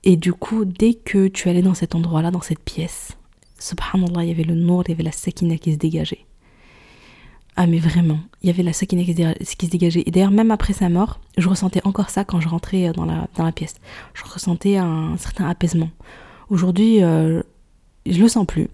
Et 0.04 0.16
du 0.16 0.32
coup, 0.32 0.64
dès 0.64 0.94
que 0.94 1.28
tu 1.28 1.48
allais 1.48 1.62
dans 1.62 1.74
cet 1.74 1.94
endroit-là, 1.94 2.30
dans 2.30 2.42
cette 2.42 2.60
pièce, 2.60 3.16
subhanallah, 3.58 4.24
il 4.24 4.28
y 4.28 4.32
avait 4.32 4.44
le 4.44 4.54
nour, 4.54 4.84
il 4.86 4.90
y 4.90 4.94
avait 4.94 5.02
la 5.02 5.12
sakina 5.12 5.56
qui 5.56 5.72
se 5.72 5.78
dégageait. 5.78 6.26
Ah 7.56 7.66
mais 7.68 7.78
vraiment, 7.78 8.18
il 8.42 8.48
y 8.48 8.50
avait 8.50 8.64
la 8.64 8.72
sakina 8.72 9.04
qui 9.04 9.14
se 9.14 9.70
dégageait. 9.70 10.02
Et 10.06 10.10
d'ailleurs, 10.10 10.32
même 10.32 10.50
après 10.50 10.72
sa 10.72 10.88
mort, 10.88 11.20
je 11.38 11.48
ressentais 11.48 11.80
encore 11.84 12.10
ça 12.10 12.24
quand 12.24 12.40
je 12.40 12.48
rentrais 12.48 12.92
dans 12.92 13.04
la, 13.04 13.28
dans 13.36 13.44
la 13.44 13.52
pièce. 13.52 13.76
Je 14.12 14.24
ressentais 14.24 14.76
un 14.76 15.16
certain 15.18 15.48
apaisement. 15.48 15.90
Aujourd'hui, 16.50 17.02
euh, 17.02 17.42
je 18.06 18.20
le 18.20 18.28
sens 18.28 18.44
plus 18.44 18.68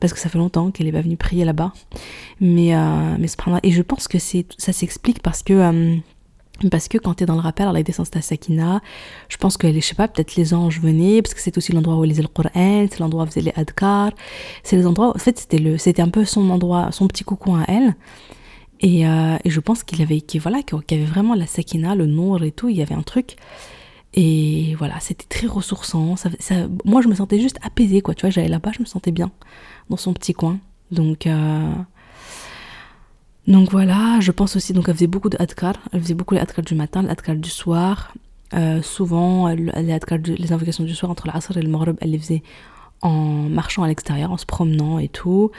parce 0.00 0.12
que 0.12 0.18
ça 0.18 0.28
fait 0.28 0.38
longtemps 0.38 0.70
qu'elle 0.70 0.86
est 0.86 0.92
pas 0.92 1.00
venue 1.00 1.16
prier 1.16 1.44
là-bas. 1.44 1.72
Mais, 2.40 2.76
euh, 2.76 3.16
mais 3.18 3.28
et 3.62 3.70
je 3.70 3.82
pense 3.82 4.06
que 4.06 4.18
ça 4.18 4.72
s'explique 4.72 5.22
parce 5.22 5.42
que 5.42 5.54
euh, 5.54 5.96
parce 6.70 6.88
que 6.88 6.98
quand 6.98 7.14
tu 7.14 7.24
es 7.24 7.26
dans 7.26 7.34
le 7.34 7.40
rappel, 7.40 7.68
elle 7.70 7.76
a 7.76 7.82
descente 7.82 8.16
à 8.16 8.22
Sakina, 8.22 8.80
je 9.28 9.36
pense 9.36 9.56
que, 9.56 9.72
je 9.72 9.80
sais 9.80 9.94
pas, 9.94 10.08
peut-être 10.08 10.36
les 10.36 10.54
anges 10.54 10.80
venaient, 10.80 11.22
parce 11.22 11.34
que 11.34 11.40
c'est 11.40 11.56
aussi 11.58 11.72
l'endroit 11.72 11.96
où 11.96 12.04
elle 12.04 12.10
lisait 12.10 12.22
le 12.22 12.28
Coran, 12.28 12.86
c'est 12.90 12.98
l'endroit 13.00 13.22
où 13.22 13.26
elle 13.26 13.30
faisait 13.30 13.42
les 13.42 13.52
adkar, 13.56 14.12
c'est 14.62 14.76
les 14.76 14.86
endroits, 14.86 15.14
en 15.14 15.18
fait, 15.18 15.38
c'était 15.38 15.58
le, 15.58 15.78
c'était 15.78 16.02
un 16.02 16.08
peu 16.08 16.24
son 16.24 16.48
endroit, 16.50 16.90
son 16.92 17.08
petit 17.08 17.24
cocon 17.24 17.56
à 17.56 17.64
elle. 17.68 17.94
Et, 18.80 19.06
euh, 19.06 19.36
et 19.44 19.50
je 19.50 19.60
pense 19.60 19.82
qu'il 19.82 20.02
avait, 20.02 20.20
qu'il, 20.20 20.40
voilà, 20.40 20.62
qu'il 20.62 20.78
y 20.90 20.94
avait 20.94 21.10
vraiment 21.10 21.34
la 21.34 21.46
Sakina, 21.46 21.94
le 21.94 22.06
Nour 22.06 22.42
et 22.42 22.52
tout, 22.52 22.68
il 22.68 22.76
y 22.76 22.82
avait 22.82 22.94
un 22.94 23.02
truc. 23.02 23.36
Et 24.14 24.74
voilà, 24.78 24.98
c'était 25.00 25.26
très 25.28 25.46
ressourçant. 25.46 26.16
Ça, 26.16 26.30
moi, 26.84 27.02
je 27.02 27.08
me 27.08 27.14
sentais 27.14 27.38
juste 27.38 27.58
apaisée, 27.62 28.00
quoi. 28.00 28.14
Tu 28.14 28.22
vois, 28.22 28.30
j'allais 28.30 28.48
là-bas, 28.48 28.72
je 28.74 28.80
me 28.80 28.86
sentais 28.86 29.10
bien 29.12 29.30
dans 29.90 29.98
son 29.98 30.14
petit 30.14 30.32
coin. 30.32 30.58
Donc, 30.90 31.26
euh, 31.26 31.70
donc 33.46 33.70
voilà, 33.70 34.18
je 34.20 34.32
pense 34.32 34.56
aussi, 34.56 34.72
donc 34.72 34.88
elle 34.88 34.94
faisait 34.94 35.06
beaucoup 35.06 35.28
de 35.28 35.36
adkar. 35.40 35.74
Elle 35.92 36.02
faisait 36.02 36.14
beaucoup 36.14 36.34
les 36.34 36.40
adkar 36.40 36.64
du 36.64 36.74
matin, 36.74 37.02
les 37.02 37.10
adkar 37.10 37.36
du 37.36 37.50
soir. 37.50 38.14
Euh, 38.54 38.82
souvent, 38.82 39.48
les, 39.48 39.92
adkar 39.92 40.18
les 40.18 40.52
invocations 40.52 40.84
du 40.84 40.94
soir 40.94 41.10
entre 41.10 41.26
l'asr 41.26 41.56
et 41.56 41.62
le 41.62 41.68
maghrib, 41.68 41.96
elle 42.00 42.10
les 42.10 42.18
faisait 42.18 42.42
en 43.02 43.48
marchant 43.48 43.82
à 43.82 43.88
l'extérieur, 43.88 44.32
en 44.32 44.36
se 44.36 44.46
promenant 44.46 44.98
et 44.98 45.08
tout. 45.08 45.50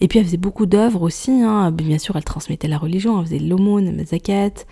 Et 0.00 0.08
puis 0.08 0.18
elle 0.18 0.26
faisait 0.26 0.36
beaucoup 0.36 0.66
d'œuvres 0.66 1.02
aussi. 1.02 1.30
Hein. 1.30 1.70
Bien 1.70 1.98
sûr, 1.98 2.16
elle 2.16 2.24
transmettait 2.24 2.68
la 2.68 2.78
religion, 2.78 3.20
elle 3.20 3.26
faisait 3.26 3.38
l'aumône, 3.38 3.96
la 3.96 4.04
zakat. 4.04 4.64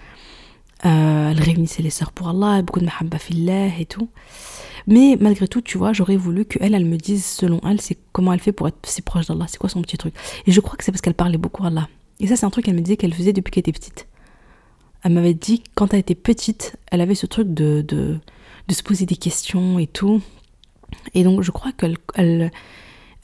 Euh, 0.84 1.30
elle 1.30 1.40
réunissait 1.40 1.82
les 1.82 1.90
sœurs 1.90 2.12
pour 2.12 2.28
Allah, 2.28 2.60
beaucoup 2.62 2.80
de 2.80 2.86
mahabba 2.86 3.18
fillah 3.18 3.68
et 3.78 3.86
tout. 3.86 4.08
Mais 4.88 5.16
malgré 5.20 5.46
tout, 5.46 5.60
tu 5.60 5.78
vois, 5.78 5.92
j'aurais 5.92 6.16
voulu 6.16 6.44
qu'elle, 6.44 6.74
elle 6.74 6.84
me 6.84 6.96
dise, 6.96 7.24
selon 7.24 7.60
elle, 7.64 7.80
c'est 7.80 7.96
comment 8.12 8.32
elle 8.32 8.40
fait 8.40 8.52
pour 8.52 8.66
être 8.66 8.78
si 8.84 9.00
proche 9.00 9.26
d'Allah, 9.26 9.46
c'est 9.48 9.58
quoi 9.58 9.70
son 9.70 9.80
petit 9.80 9.96
truc? 9.96 10.14
Et 10.46 10.52
je 10.52 10.60
crois 10.60 10.76
que 10.76 10.84
c'est 10.84 10.90
parce 10.90 11.00
qu'elle 11.00 11.14
parlait 11.14 11.38
beaucoup 11.38 11.62
à 11.62 11.68
Allah. 11.68 11.88
Et 12.22 12.28
ça, 12.28 12.36
c'est 12.36 12.46
un 12.46 12.50
truc 12.50 12.64
qu'elle 12.64 12.76
me 12.76 12.80
disait 12.80 12.96
qu'elle 12.96 13.12
faisait 13.12 13.32
depuis 13.32 13.50
qu'elle 13.50 13.62
était 13.62 13.72
petite. 13.72 14.06
Elle 15.02 15.12
m'avait 15.12 15.34
dit, 15.34 15.62
quand 15.74 15.92
elle 15.92 16.00
était 16.00 16.14
petite, 16.14 16.76
elle 16.90 17.00
avait 17.00 17.16
ce 17.16 17.26
truc 17.26 17.52
de, 17.52 17.84
de, 17.86 18.18
de 18.68 18.74
se 18.74 18.84
poser 18.84 19.06
des 19.06 19.16
questions 19.16 19.80
et 19.80 19.88
tout. 19.88 20.22
Et 21.14 21.24
donc, 21.24 21.42
je 21.42 21.50
crois 21.50 21.72
qu'elle 21.72 21.96
elle, 22.14 22.52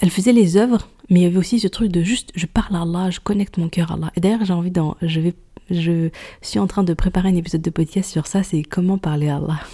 elle 0.00 0.10
faisait 0.10 0.32
les 0.32 0.56
œuvres, 0.56 0.88
mais 1.10 1.20
il 1.20 1.22
y 1.22 1.26
avait 1.26 1.38
aussi 1.38 1.60
ce 1.60 1.68
truc 1.68 1.92
de 1.92 2.02
juste, 2.02 2.32
je 2.34 2.46
parle 2.46 2.74
à 2.74 2.82
Allah, 2.82 3.10
je 3.10 3.20
connecte 3.20 3.56
mon 3.56 3.68
cœur 3.68 3.92
à 3.92 3.94
Allah. 3.94 4.10
Et 4.16 4.20
d'ailleurs, 4.20 4.44
j'ai 4.44 4.52
envie 4.52 4.72
d'en, 4.72 4.96
je 5.00 5.20
vais, 5.20 5.34
je 5.70 6.10
suis 6.42 6.58
en 6.58 6.66
train 6.66 6.82
de 6.82 6.92
préparer 6.92 7.28
un 7.28 7.36
épisode 7.36 7.62
de 7.62 7.70
podcast 7.70 8.10
sur 8.10 8.26
ça, 8.26 8.42
c'est 8.42 8.64
comment 8.64 8.98
parler 8.98 9.28
à 9.28 9.36
Allah. 9.36 9.60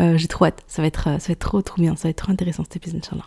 Euh, 0.00 0.16
j'ai 0.16 0.28
trop 0.28 0.44
hâte, 0.44 0.62
ça 0.68 0.80
va 0.80 0.86
être, 0.86 1.02
ça 1.02 1.18
va 1.26 1.32
être 1.32 1.40
trop, 1.40 1.60
trop 1.60 1.82
bien, 1.82 1.96
ça 1.96 2.04
va 2.04 2.10
être 2.10 2.22
trop 2.22 2.30
intéressant 2.30 2.62
cet 2.62 2.76
épisode, 2.76 3.00
Inch'Allah. 3.04 3.24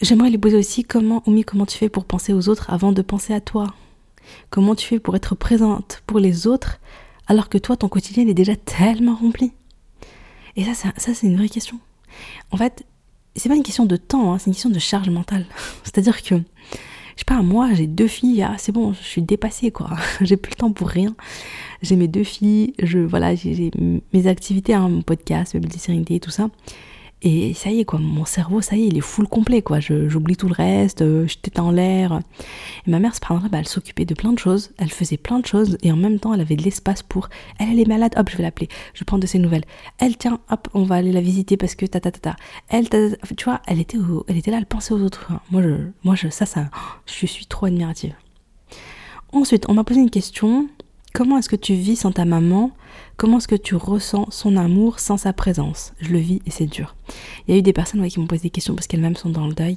J'aimerais 0.00 0.30
lui 0.30 0.38
poser 0.38 0.56
aussi 0.56 0.84
comment, 0.84 1.22
Oumi, 1.26 1.44
comment 1.44 1.66
tu 1.66 1.78
fais 1.78 1.88
pour 1.88 2.04
penser 2.04 2.32
aux 2.32 2.48
autres 2.48 2.70
avant 2.70 2.92
de 2.92 3.02
penser 3.02 3.32
à 3.32 3.40
toi? 3.40 3.74
Comment 4.50 4.74
tu 4.74 4.86
fais 4.86 4.98
pour 4.98 5.14
être 5.16 5.34
présente 5.34 6.02
pour 6.06 6.18
les 6.18 6.46
autres 6.46 6.80
alors 7.26 7.48
que 7.48 7.58
toi, 7.58 7.76
ton 7.76 7.88
quotidien 7.88 8.26
est 8.26 8.34
déjà 8.34 8.56
tellement 8.56 9.14
rempli? 9.14 9.52
Et 10.56 10.64
ça, 10.74 10.92
c'est 10.96 11.26
une 11.26 11.36
vraie 11.36 11.48
question. 11.48 11.78
En 12.50 12.56
fait, 12.56 12.84
c'est 13.36 13.48
pas 13.48 13.56
une 13.56 13.62
question 13.62 13.86
de 13.86 13.96
temps, 13.96 14.32
hein, 14.32 14.38
c'est 14.38 14.46
une 14.46 14.52
question 14.52 14.70
de 14.70 14.78
charge 14.78 15.08
mentale. 15.10 15.46
C'est-à-dire 15.84 16.22
que, 16.22 16.36
je 16.36 16.40
sais 17.20 17.24
pas, 17.26 17.42
moi, 17.42 17.72
j'ai 17.72 17.86
deux 17.86 18.06
filles, 18.06 18.42
ah, 18.42 18.54
c'est 18.58 18.72
bon, 18.72 18.92
je 18.92 19.02
suis 19.02 19.22
dépassée, 19.22 19.70
quoi. 19.70 19.90
j'ai 20.20 20.36
plus 20.36 20.50
le 20.50 20.56
temps 20.56 20.72
pour 20.72 20.88
rien. 20.88 21.14
J'ai 21.82 21.96
mes 21.96 22.08
deux 22.08 22.24
filles, 22.24 22.74
je, 22.82 22.98
voilà, 22.98 23.34
j'ai 23.34 23.70
mes 24.12 24.26
activités, 24.26 24.74
hein, 24.74 24.88
mon 24.88 25.02
podcast, 25.02 25.54
mes 25.54 25.70
sérénité, 25.70 26.20
tout 26.20 26.30
ça. 26.30 26.50
Et 27.26 27.54
ça 27.54 27.70
y 27.70 27.80
est, 27.80 27.86
quoi, 27.86 27.98
mon 27.98 28.26
cerveau, 28.26 28.60
ça 28.60 28.76
y 28.76 28.82
est, 28.82 28.88
il 28.88 28.98
est 28.98 29.00
full 29.00 29.26
complet, 29.26 29.62
quoi. 29.62 29.80
J'oublie 29.80 30.36
tout 30.36 30.46
le 30.46 30.52
reste, 30.52 31.00
euh, 31.00 31.26
je 31.26 31.32
j'étais 31.32 31.58
en 31.58 31.70
l'air. 31.70 32.20
Et 32.86 32.90
ma 32.90 32.98
mère, 32.98 33.14
cependant, 33.14 33.48
bah, 33.50 33.58
elle 33.58 33.66
s'occupait 33.66 34.04
de 34.04 34.12
plein 34.12 34.34
de 34.34 34.38
choses, 34.38 34.72
elle 34.76 34.90
faisait 34.90 35.16
plein 35.16 35.38
de 35.38 35.46
choses, 35.46 35.78
et 35.82 35.90
en 35.90 35.96
même 35.96 36.20
temps, 36.20 36.34
elle 36.34 36.42
avait 36.42 36.54
de 36.54 36.62
l'espace 36.62 37.02
pour. 37.02 37.30
Elle, 37.58 37.70
elle 37.72 37.80
est 37.80 37.88
malade, 37.88 38.12
hop, 38.18 38.28
je 38.30 38.36
vais 38.36 38.42
l'appeler, 38.42 38.68
je 38.92 39.04
prends 39.04 39.16
de 39.16 39.26
ses 39.26 39.38
nouvelles. 39.38 39.64
Elle, 39.98 40.18
tiens, 40.18 40.38
hop, 40.50 40.68
on 40.74 40.82
va 40.82 40.96
aller 40.96 41.12
la 41.12 41.22
visiter 41.22 41.56
parce 41.56 41.74
que 41.74 41.86
ta 41.86 41.98
ta 41.98 42.10
ta 42.10 42.18
ta. 42.18 42.36
Elle, 42.68 42.90
tu 42.90 43.44
vois, 43.44 43.62
elle 43.66 43.80
était, 43.80 43.96
elle 44.28 44.36
était 44.36 44.50
là, 44.50 44.58
elle 44.58 44.66
pensait 44.66 44.92
aux 44.92 45.00
autres. 45.00 45.32
Moi, 45.50 45.62
je, 45.62 45.76
moi 46.02 46.14
je, 46.16 46.28
ça, 46.28 46.44
ça, 46.44 46.68
je 47.06 47.24
suis 47.24 47.46
trop 47.46 47.64
admirative. 47.64 48.12
Ensuite, 49.32 49.64
on 49.70 49.74
m'a 49.74 49.84
posé 49.84 50.00
une 50.00 50.10
question 50.10 50.68
Comment 51.14 51.38
est-ce 51.38 51.48
que 51.48 51.54
tu 51.54 51.74
vis 51.74 51.94
sans 51.94 52.10
ta 52.10 52.24
maman? 52.24 52.72
Comment 53.16 53.38
est-ce 53.38 53.46
que 53.46 53.54
tu 53.54 53.76
ressens 53.76 54.26
son 54.30 54.56
amour 54.56 54.98
sans 54.98 55.16
sa 55.16 55.32
présence? 55.32 55.92
Je 56.00 56.10
le 56.10 56.18
vis 56.18 56.42
et 56.44 56.50
c'est 56.50 56.66
dur. 56.66 56.96
Il 57.46 57.52
y 57.52 57.56
a 57.56 57.58
eu 57.60 57.62
des 57.62 57.72
personnes 57.72 58.04
qui 58.08 58.18
m'ont 58.18 58.26
posé 58.26 58.42
des 58.42 58.50
questions 58.50 58.74
parce 58.74 58.88
qu'elles-mêmes 58.88 59.14
sont 59.14 59.30
dans 59.30 59.46
le 59.46 59.54
deuil. 59.54 59.76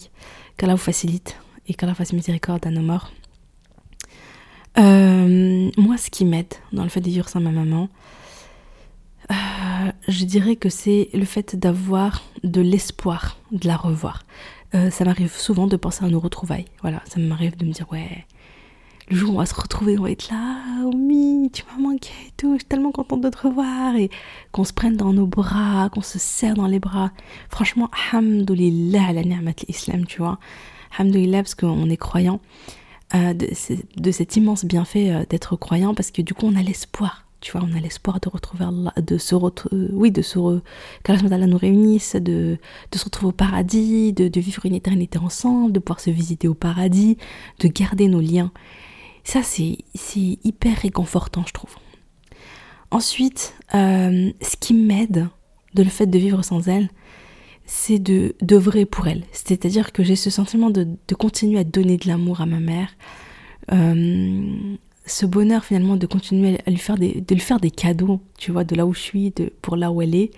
Qu'Allah 0.58 0.74
vous 0.74 0.82
facilite 0.82 1.38
et 1.68 1.76
qu'Allah 1.76 1.94
fasse 1.94 2.12
miséricorde 2.12 2.66
à 2.66 2.72
nos 2.72 2.82
morts. 2.82 3.12
Euh, 4.80 5.70
moi, 5.78 5.98
ce 5.98 6.10
qui 6.10 6.26
m'aide 6.26 6.56
dans 6.74 6.82
le 6.82 6.90
fait 6.90 7.02
de 7.02 7.10
vivre 7.10 7.30
sans 7.30 7.40
ma 7.40 7.52
maman, 7.52 7.88
euh, 9.30 9.36
je 10.08 10.26
dirais 10.26 10.56
que 10.56 10.70
c'est 10.70 11.10
le 11.14 11.26
fait 11.26 11.56
d'avoir 11.56 12.24
de 12.44 12.62
l'espoir 12.62 13.38
de 13.52 13.68
la 13.68 13.78
revoir. 13.78 14.24
Euh, 14.74 14.90
ça 14.90 15.06
m'arrive 15.06 15.32
souvent 15.32 15.68
de 15.68 15.78
penser 15.78 16.04
à 16.04 16.08
nos 16.08 16.20
retrouvailles. 16.20 16.66
Voilà, 16.82 17.04
ça 17.06 17.20
m'arrive 17.20 17.56
de 17.58 17.66
me 17.66 17.74
dire 17.74 17.86
ouais, 17.92 18.26
le 19.10 19.16
jour 19.16 19.32
où 19.32 19.34
on 19.36 19.38
va 19.38 19.46
se 19.46 19.56
retrouver, 19.56 19.98
on 19.98 20.04
va 20.04 20.12
être 20.12 20.30
là, 20.30 20.58
Omi, 20.86 21.50
tu 21.54 21.64
m'as 21.66 21.82
manqué 21.82 22.12
et 22.28 22.32
tout, 22.36 22.54
je 22.54 22.58
suis 22.58 22.66
tellement 22.66 22.92
contente 22.92 23.22
de 23.22 23.30
te 23.30 23.48
revoir, 23.48 23.96
et 23.96 24.10
qu'on 24.52 24.66
se 24.66 24.74
prenne 24.74 24.98
dans 24.98 25.14
nos 25.14 25.28
bras, 25.28 25.90
qu'on 25.94 26.02
se 26.02 26.20
serre 26.20 26.56
dans 26.56 26.68
les 26.68 26.80
bras. 26.80 27.12
Franchement, 27.50 27.90
hamdoulilah 28.12 29.14
la 29.14 29.24
ni'mat 29.24 29.54
l'islam, 29.68 30.06
tu 30.06 30.20
vois. 30.20 30.40
Hamdoulilah 30.98 31.44
parce 31.44 31.56
qu'on 31.56 31.90
est 31.90 31.98
croyant, 31.98 32.42
euh, 33.16 33.34
de, 33.34 34.12
cet 34.12 34.36
immense 34.36 34.66
bienfait 34.66 35.12
euh, 35.12 35.24
d'être 35.30 35.56
croyant, 35.56 35.94
parce 35.94 36.12
que 36.12 36.22
du 36.22 36.34
coup, 36.34 36.46
on 36.46 36.56
a 36.56 36.62
l'espoir. 36.62 37.24
Tu 37.40 37.52
vois, 37.52 37.62
on 37.64 37.78
a 37.78 37.80
l'espoir 37.80 38.20
de 38.20 38.30
retrouver 38.30 38.66
Allah, 38.66 38.94
de 38.98 39.18
se 39.18 39.36
retrouver, 39.36 39.76
euh, 39.76 39.90
oui, 39.94 40.12
de 40.12 40.22
se 40.22 40.40
re, 40.40 40.60
qu'Allah 41.04 41.48
nous 41.48 41.58
réunisse, 41.58 42.16
de, 42.16 42.58
de 42.92 42.98
se 42.98 43.06
retrouver 43.06 43.30
au 43.30 43.32
paradis, 43.32 44.12
de, 44.12 44.28
de 44.28 44.40
vivre 44.42 44.66
une 44.66 44.74
éternité 44.74 45.18
ensemble, 45.20 45.72
de 45.72 45.80
pouvoir 45.80 46.02
se 46.02 46.10
visiter 46.10 46.48
au 46.48 46.56
paradis, 46.56 47.18
de 47.60 47.68
garder 47.70 48.10
nos 48.10 48.20
liens. 48.20 48.52
Ça, 49.28 49.44
c'est 49.44 49.78
hyper 50.46 50.78
réconfortant, 50.78 51.44
je 51.46 51.52
trouve. 51.52 51.76
Ensuite, 52.92 53.56
euh, 53.76 54.32
ce 54.42 54.56
qui 54.56 54.74
m'aide 54.74 55.28
de 55.74 55.84
le 55.84 55.90
fait 55.90 56.06
de 56.06 56.18
vivre 56.18 56.44
sans 56.44 56.70
elle, 56.70 56.88
c'est 57.66 58.00
de 58.00 58.38
d'œuvrer 58.42 58.86
pour 58.86 59.06
elle. 59.06 59.26
C'est-à-dire 59.34 59.92
que 59.92 60.02
j'ai 60.02 60.16
ce 60.16 60.30
sentiment 60.30 60.70
de, 60.70 60.88
continuer 61.20 61.60
à 61.60 61.66
donner 61.66 61.98
de 61.98 62.08
l'amour 62.08 62.40
à 62.40 62.46
ma 62.46 62.62
mère. 62.62 62.88
Euh, 63.74 64.76
ce 65.06 65.26
bonheur 65.26 65.66
finalement 65.66 65.98
de 65.98 66.08
continuer 66.08 66.60
à 66.66 66.70
lui 66.70 66.78
faire 66.78 66.96
des, 66.96 67.20
de 67.20 67.70
cadeaux, 67.70 68.22
tu 68.38 68.54
vois, 68.54 68.64
de 68.64 68.76
là 68.78 68.86
où 68.86 68.94
je 68.94 69.02
suis, 69.02 69.32
de, 69.32 69.52
pour 69.62 69.76
là 69.76 69.92
où 69.92 70.02
elle 70.02 70.16
est, 70.16 70.32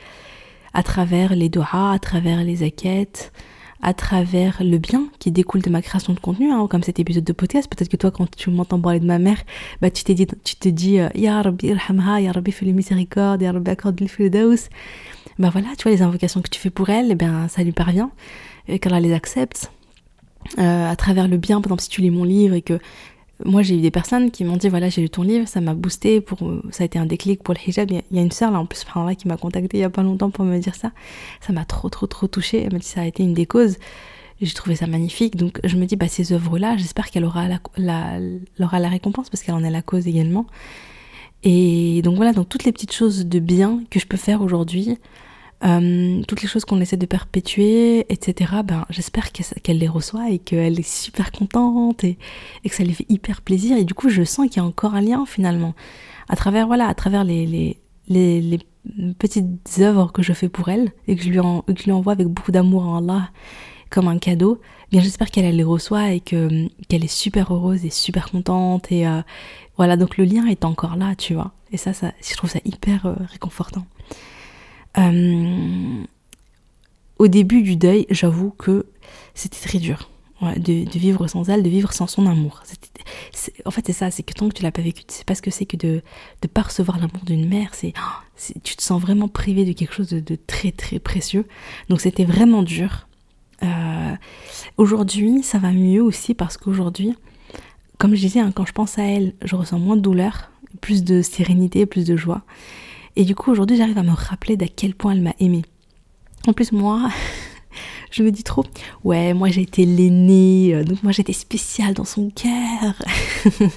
à 0.74 0.82
travers 0.82 1.36
les 1.36 1.50
doigts, 1.50 1.92
à 1.92 2.00
travers 2.00 2.44
les 2.44 2.64
aquettes, 2.64 3.32
à 3.82 3.94
travers 3.94 4.62
le 4.62 4.78
bien 4.78 5.08
qui 5.20 5.32
découle 5.32 5.62
de 5.62 5.70
ma 5.70 5.82
création 5.82 6.14
de 6.14 6.20
contenu, 6.20 6.52
hein, 6.52 6.68
comme 6.70 6.84
cet 6.84 7.00
épisode 7.00 7.24
de 7.24 7.34
podcast. 7.34 7.70
Peut-être 7.70 7.90
que 7.90 7.98
toi, 7.98 8.12
quand 8.12 8.30
tu 8.36 8.50
m'entends 8.50 8.80
parler 8.80 9.00
de 9.00 9.06
ma 9.06 9.20
mère, 9.20 9.38
bah, 9.82 9.90
tu, 9.90 10.04
t'es 10.04 10.14
dit, 10.14 10.28
tu 10.44 10.56
te 10.56 10.70
dis 10.70 11.00
euh, 11.00 11.10
Ya 11.16 11.42
Rabbi 11.42 11.68
irhamha, 11.68 12.20
Ya 12.20 12.32
Rabbi 12.32 12.52
fais 12.52 12.66
le 12.66 12.74
miséricorde, 12.74 13.42
Ya 13.42 13.52
Rabbi 13.52 13.72
accorde 13.72 14.00
le 14.02 14.30
daous. 14.30 14.68
Bah 15.38 15.50
voilà, 15.52 15.70
tu 15.78 15.84
vois, 15.84 15.94
les 15.94 16.02
invocations 16.02 16.42
que 16.42 16.50
tu 16.50 16.60
fais 16.60 16.70
pour 16.70 16.90
elle, 16.90 17.12
eh 17.12 17.16
ben, 17.16 17.48
ça 17.48 17.64
lui 17.64 17.72
parvient, 17.72 18.12
et 18.68 18.80
qu'elle 18.80 18.94
les 19.02 19.14
accepte. 19.14 19.72
Euh, 20.58 20.90
à 20.90 20.96
travers 20.96 21.28
le 21.28 21.38
bien, 21.38 21.62
par 21.62 21.68
exemple, 21.68 21.84
si 21.84 21.90
tu 21.90 22.02
lis 22.02 22.10
mon 22.10 22.24
livre 22.24 22.56
et 22.56 22.62
que 22.62 22.80
moi 23.46 23.62
j'ai 23.62 23.78
eu 23.78 23.82
des 23.82 23.92
personnes 23.92 24.32
qui 24.32 24.44
m'ont 24.44 24.58
dit 24.58 24.68
voilà 24.68 24.90
j'ai 24.90 25.02
lu 25.02 25.10
ton 25.10 25.24
livre 25.24 25.48
ça 25.48 25.62
m'a 25.62 25.74
boosté 25.74 26.20
pour 26.20 26.40
ça 26.72 26.84
a 26.84 26.86
été 26.86 27.00
un 27.00 27.06
déclic 27.06 27.42
pour 27.42 27.54
le 27.54 27.60
hijab. 27.70 27.90
Il 27.92 28.04
y 28.12 28.20
a 28.20 28.22
une 28.22 28.32
sœur 28.32 28.52
là 28.52 28.60
en 28.60 28.66
plus 28.66 28.84
là, 28.96 29.16
qui 29.16 29.28
m'a 29.28 29.38
contacté 29.38 29.78
il 29.78 29.82
y 29.82 29.84
a 29.84 29.90
pas 29.90 30.04
longtemps 30.04 30.30
pour 30.30 30.46
me 30.46 30.58
dire 30.60 30.76
ça. 30.76 30.92
Ça 31.42 31.54
m'a 31.54 31.66
trop 31.66 31.90
trop 31.90 32.08
trop 32.08 32.28
touchée. 32.28 32.64
Elle 32.64 32.74
m'a 32.74 32.80
dit 32.80 32.86
ça 32.88 33.02
a 33.02 33.06
été 33.06 33.24
une 33.24 33.34
des 33.34 33.46
causes. 33.46 33.78
J'ai 34.42 34.54
trouvé 34.54 34.76
ça 34.76 34.88
magnifique. 34.88 35.36
Donc 35.36 35.60
je 35.64 35.78
me 35.78 35.86
dis 35.86 35.96
bah 35.96 36.08
ces 36.08 36.34
œuvres 36.34 36.58
là 36.60 36.76
j'espère 36.78 37.10
qu'elle 37.10 37.26
aura 37.26 37.48
la, 37.48 37.60
la, 37.78 38.20
aura 38.60 38.80
la 38.80 38.90
récompense 38.90 39.30
parce 39.30 39.44
qu'elle 39.44 39.56
en 39.56 39.64
est 39.64 39.72
la 39.72 39.82
cause 39.82 40.08
également. 40.08 40.46
Et 41.44 42.02
donc 42.04 42.18
voilà 42.18 42.34
donc 42.34 42.50
toutes 42.50 42.66
les 42.66 42.74
petites 42.74 42.94
choses 42.94 43.26
de 43.26 43.40
bien 43.40 43.84
que 43.90 44.00
je 44.00 44.06
peux 44.06 44.18
faire 44.18 44.42
aujourd'hui 44.42 44.98
euh, 45.66 46.22
toutes 46.28 46.42
les 46.42 46.48
choses 46.48 46.64
qu'on 46.64 46.80
essaie 46.80 46.98
de 46.98 47.06
perpétuer, 47.06 48.06
etc. 48.12 48.54
Ben, 48.64 48.86
j'espère 48.90 49.32
qu'elle 49.32 49.78
les 49.78 49.88
reçoit 49.88 50.30
et 50.30 50.40
qu'elle 50.40 50.80
est 50.80 50.90
super 50.90 51.32
contente 51.32 52.04
et, 52.04 52.18
que 52.64 52.76
ça 52.76 52.84
lui 52.84 52.94
fait 52.94 53.06
hyper 53.10 53.42
plaisir. 53.42 53.78
Et 53.78 53.84
du 53.84 53.94
coup, 53.94 54.10
je 54.10 54.24
sens 54.24 54.48
qu'il 54.48 54.58
y 54.58 54.60
a 54.60 54.66
encore 54.66 54.96
un 54.96 55.02
lien 55.02 55.26
finalement 55.26 55.74
à 56.30 56.36
travers 56.36 56.68
voilà, 56.68 56.88
à 56.88 56.94
travers 56.94 57.24
les, 57.24 57.46
les, 57.46 58.42
les, 58.42 58.60
petites 59.20 59.80
œuvres 59.80 60.12
que 60.12 60.24
je 60.24 60.34
fais 60.34 60.50
pour 60.50 60.70
elle 60.70 60.92
et 61.08 61.16
que 61.16 61.22
je 61.22 61.30
lui, 61.30 61.40
en, 61.40 61.62
que 61.62 61.78
je 61.78 61.84
lui 61.84 61.92
envoie 61.92 62.14
avec 62.14 62.28
beaucoup 62.28 62.52
d'amour 62.52 62.88
en 62.88 62.98
Allah 63.00 63.30
comme 63.90 64.08
un 64.08 64.18
cadeau. 64.18 64.62
Bien, 64.92 65.02
j'espère 65.02 65.30
qu'elle 65.30 65.56
les 65.56 65.64
reçoit 65.64 66.12
et 66.12 66.20
que 66.20 66.68
qu'elle 66.88 67.04
est 67.04 67.08
super 67.08 67.54
heureuse 67.54 67.86
et 67.86 67.90
super 67.90 68.32
contente 68.32 68.92
et 68.92 69.06
euh, 69.08 69.22
voilà. 69.78 69.98
Donc 69.98 70.18
le 70.18 70.24
lien 70.24 70.46
est 70.48 70.66
encore 70.66 70.96
là, 70.96 71.16
tu 71.16 71.34
vois. 71.34 71.52
Et 71.72 71.78
ça, 71.78 71.94
ça, 71.94 72.14
je 72.22 72.36
trouve 72.36 72.50
ça 72.50 72.60
hyper 72.66 73.06
euh, 73.06 73.16
réconfortant. 73.32 73.86
Euh, 74.98 76.04
au 77.18 77.28
début 77.28 77.62
du 77.62 77.76
deuil, 77.76 78.06
j'avoue 78.10 78.52
que 78.52 78.86
c'était 79.36 79.60
très 79.60 79.80
dur. 79.80 80.10
de, 80.42 80.98
vivre 80.98 81.28
sans 81.28 81.50
elle, 81.50 81.64
de 81.64 81.70
vivre 81.70 81.94
sans 81.94 82.08
son 82.08 82.26
amour. 82.26 82.64
En 83.66 83.72
fait, 83.72 83.84
c'est 83.88 83.94
ça, 83.94 84.10
c'est 84.10 84.24
que 84.24 84.34
tant 84.34 84.48
que 84.50 84.54
tu 84.54 84.64
l'as 84.64 84.72
pas 84.72 84.82
vécu, 84.82 85.04
tu 85.04 85.14
sais 85.14 85.26
pas 85.26 85.36
ce 85.36 85.42
que 85.42 85.52
c'est 85.52 85.66
que 85.66 85.78
de 85.78 86.02
ne 86.44 86.48
pas 86.48 86.62
recevoir 86.62 86.98
l'amour 86.98 87.24
d'une 87.26 87.48
mère. 87.48 87.72
C'est, 87.74 87.94
tu 88.64 88.76
te 88.76 88.82
sens 88.82 89.02
vraiment 89.02 89.28
privé 89.28 89.66
de 89.66 89.74
quelque 89.74 89.94
chose 89.94 90.10
de, 90.10 90.36
très 90.48 90.72
très 90.72 91.00
précieux. 91.00 91.46
Donc 91.90 92.02
c'était 92.02 92.26
vraiment 92.26 92.64
dur. 92.64 93.08
Euh, 93.64 94.16
aujourd'hui, 94.78 95.44
ça 95.44 95.58
va 95.58 95.72
mieux 95.72 96.02
aussi 96.02 96.34
parce 96.34 96.56
qu'aujourd'hui, 96.56 97.16
comme 97.98 98.16
je 98.16 98.22
disais, 98.22 98.40
hein, 98.40 98.54
quand 98.56 98.66
je 98.66 98.72
pense 98.72 98.98
à 98.98 99.04
elle, 99.04 99.34
je 99.44 99.56
ressens 99.58 99.78
moins 99.78 99.98
de 99.98 100.02
douleur, 100.02 100.52
plus 100.80 101.04
de 101.04 101.22
sérénité, 101.22 101.86
plus 101.86 102.06
de 102.06 102.16
joie. 102.16 102.44
Et 103.16 103.26
du 103.26 103.36
coup, 103.36 103.52
aujourd'hui, 103.52 103.78
j'arrive 103.78 103.98
à 103.98 104.04
me 104.04 104.14
rappeler 104.14 104.58
d'à 104.58 104.68
quel 104.68 104.94
point 104.96 105.14
elle 105.14 105.22
m'a 105.22 105.36
aimée. 105.40 105.64
En 106.48 106.54
plus, 106.54 106.72
moi, 106.72 107.10
je 108.12 108.24
me 108.24 108.32
dis 108.32 108.44
trop, 108.44 108.64
ouais, 109.04 109.34
moi 109.34 109.50
j'ai 109.50 109.62
été 109.62 109.86
l'aînée, 109.86 110.72
euh, 110.74 110.84
donc 110.84 111.04
moi 111.04 111.12
j'étais 111.12 111.34
spéciale 111.34 111.94
dans 111.94 112.06
son 112.06 112.30
cœur. 112.30 113.02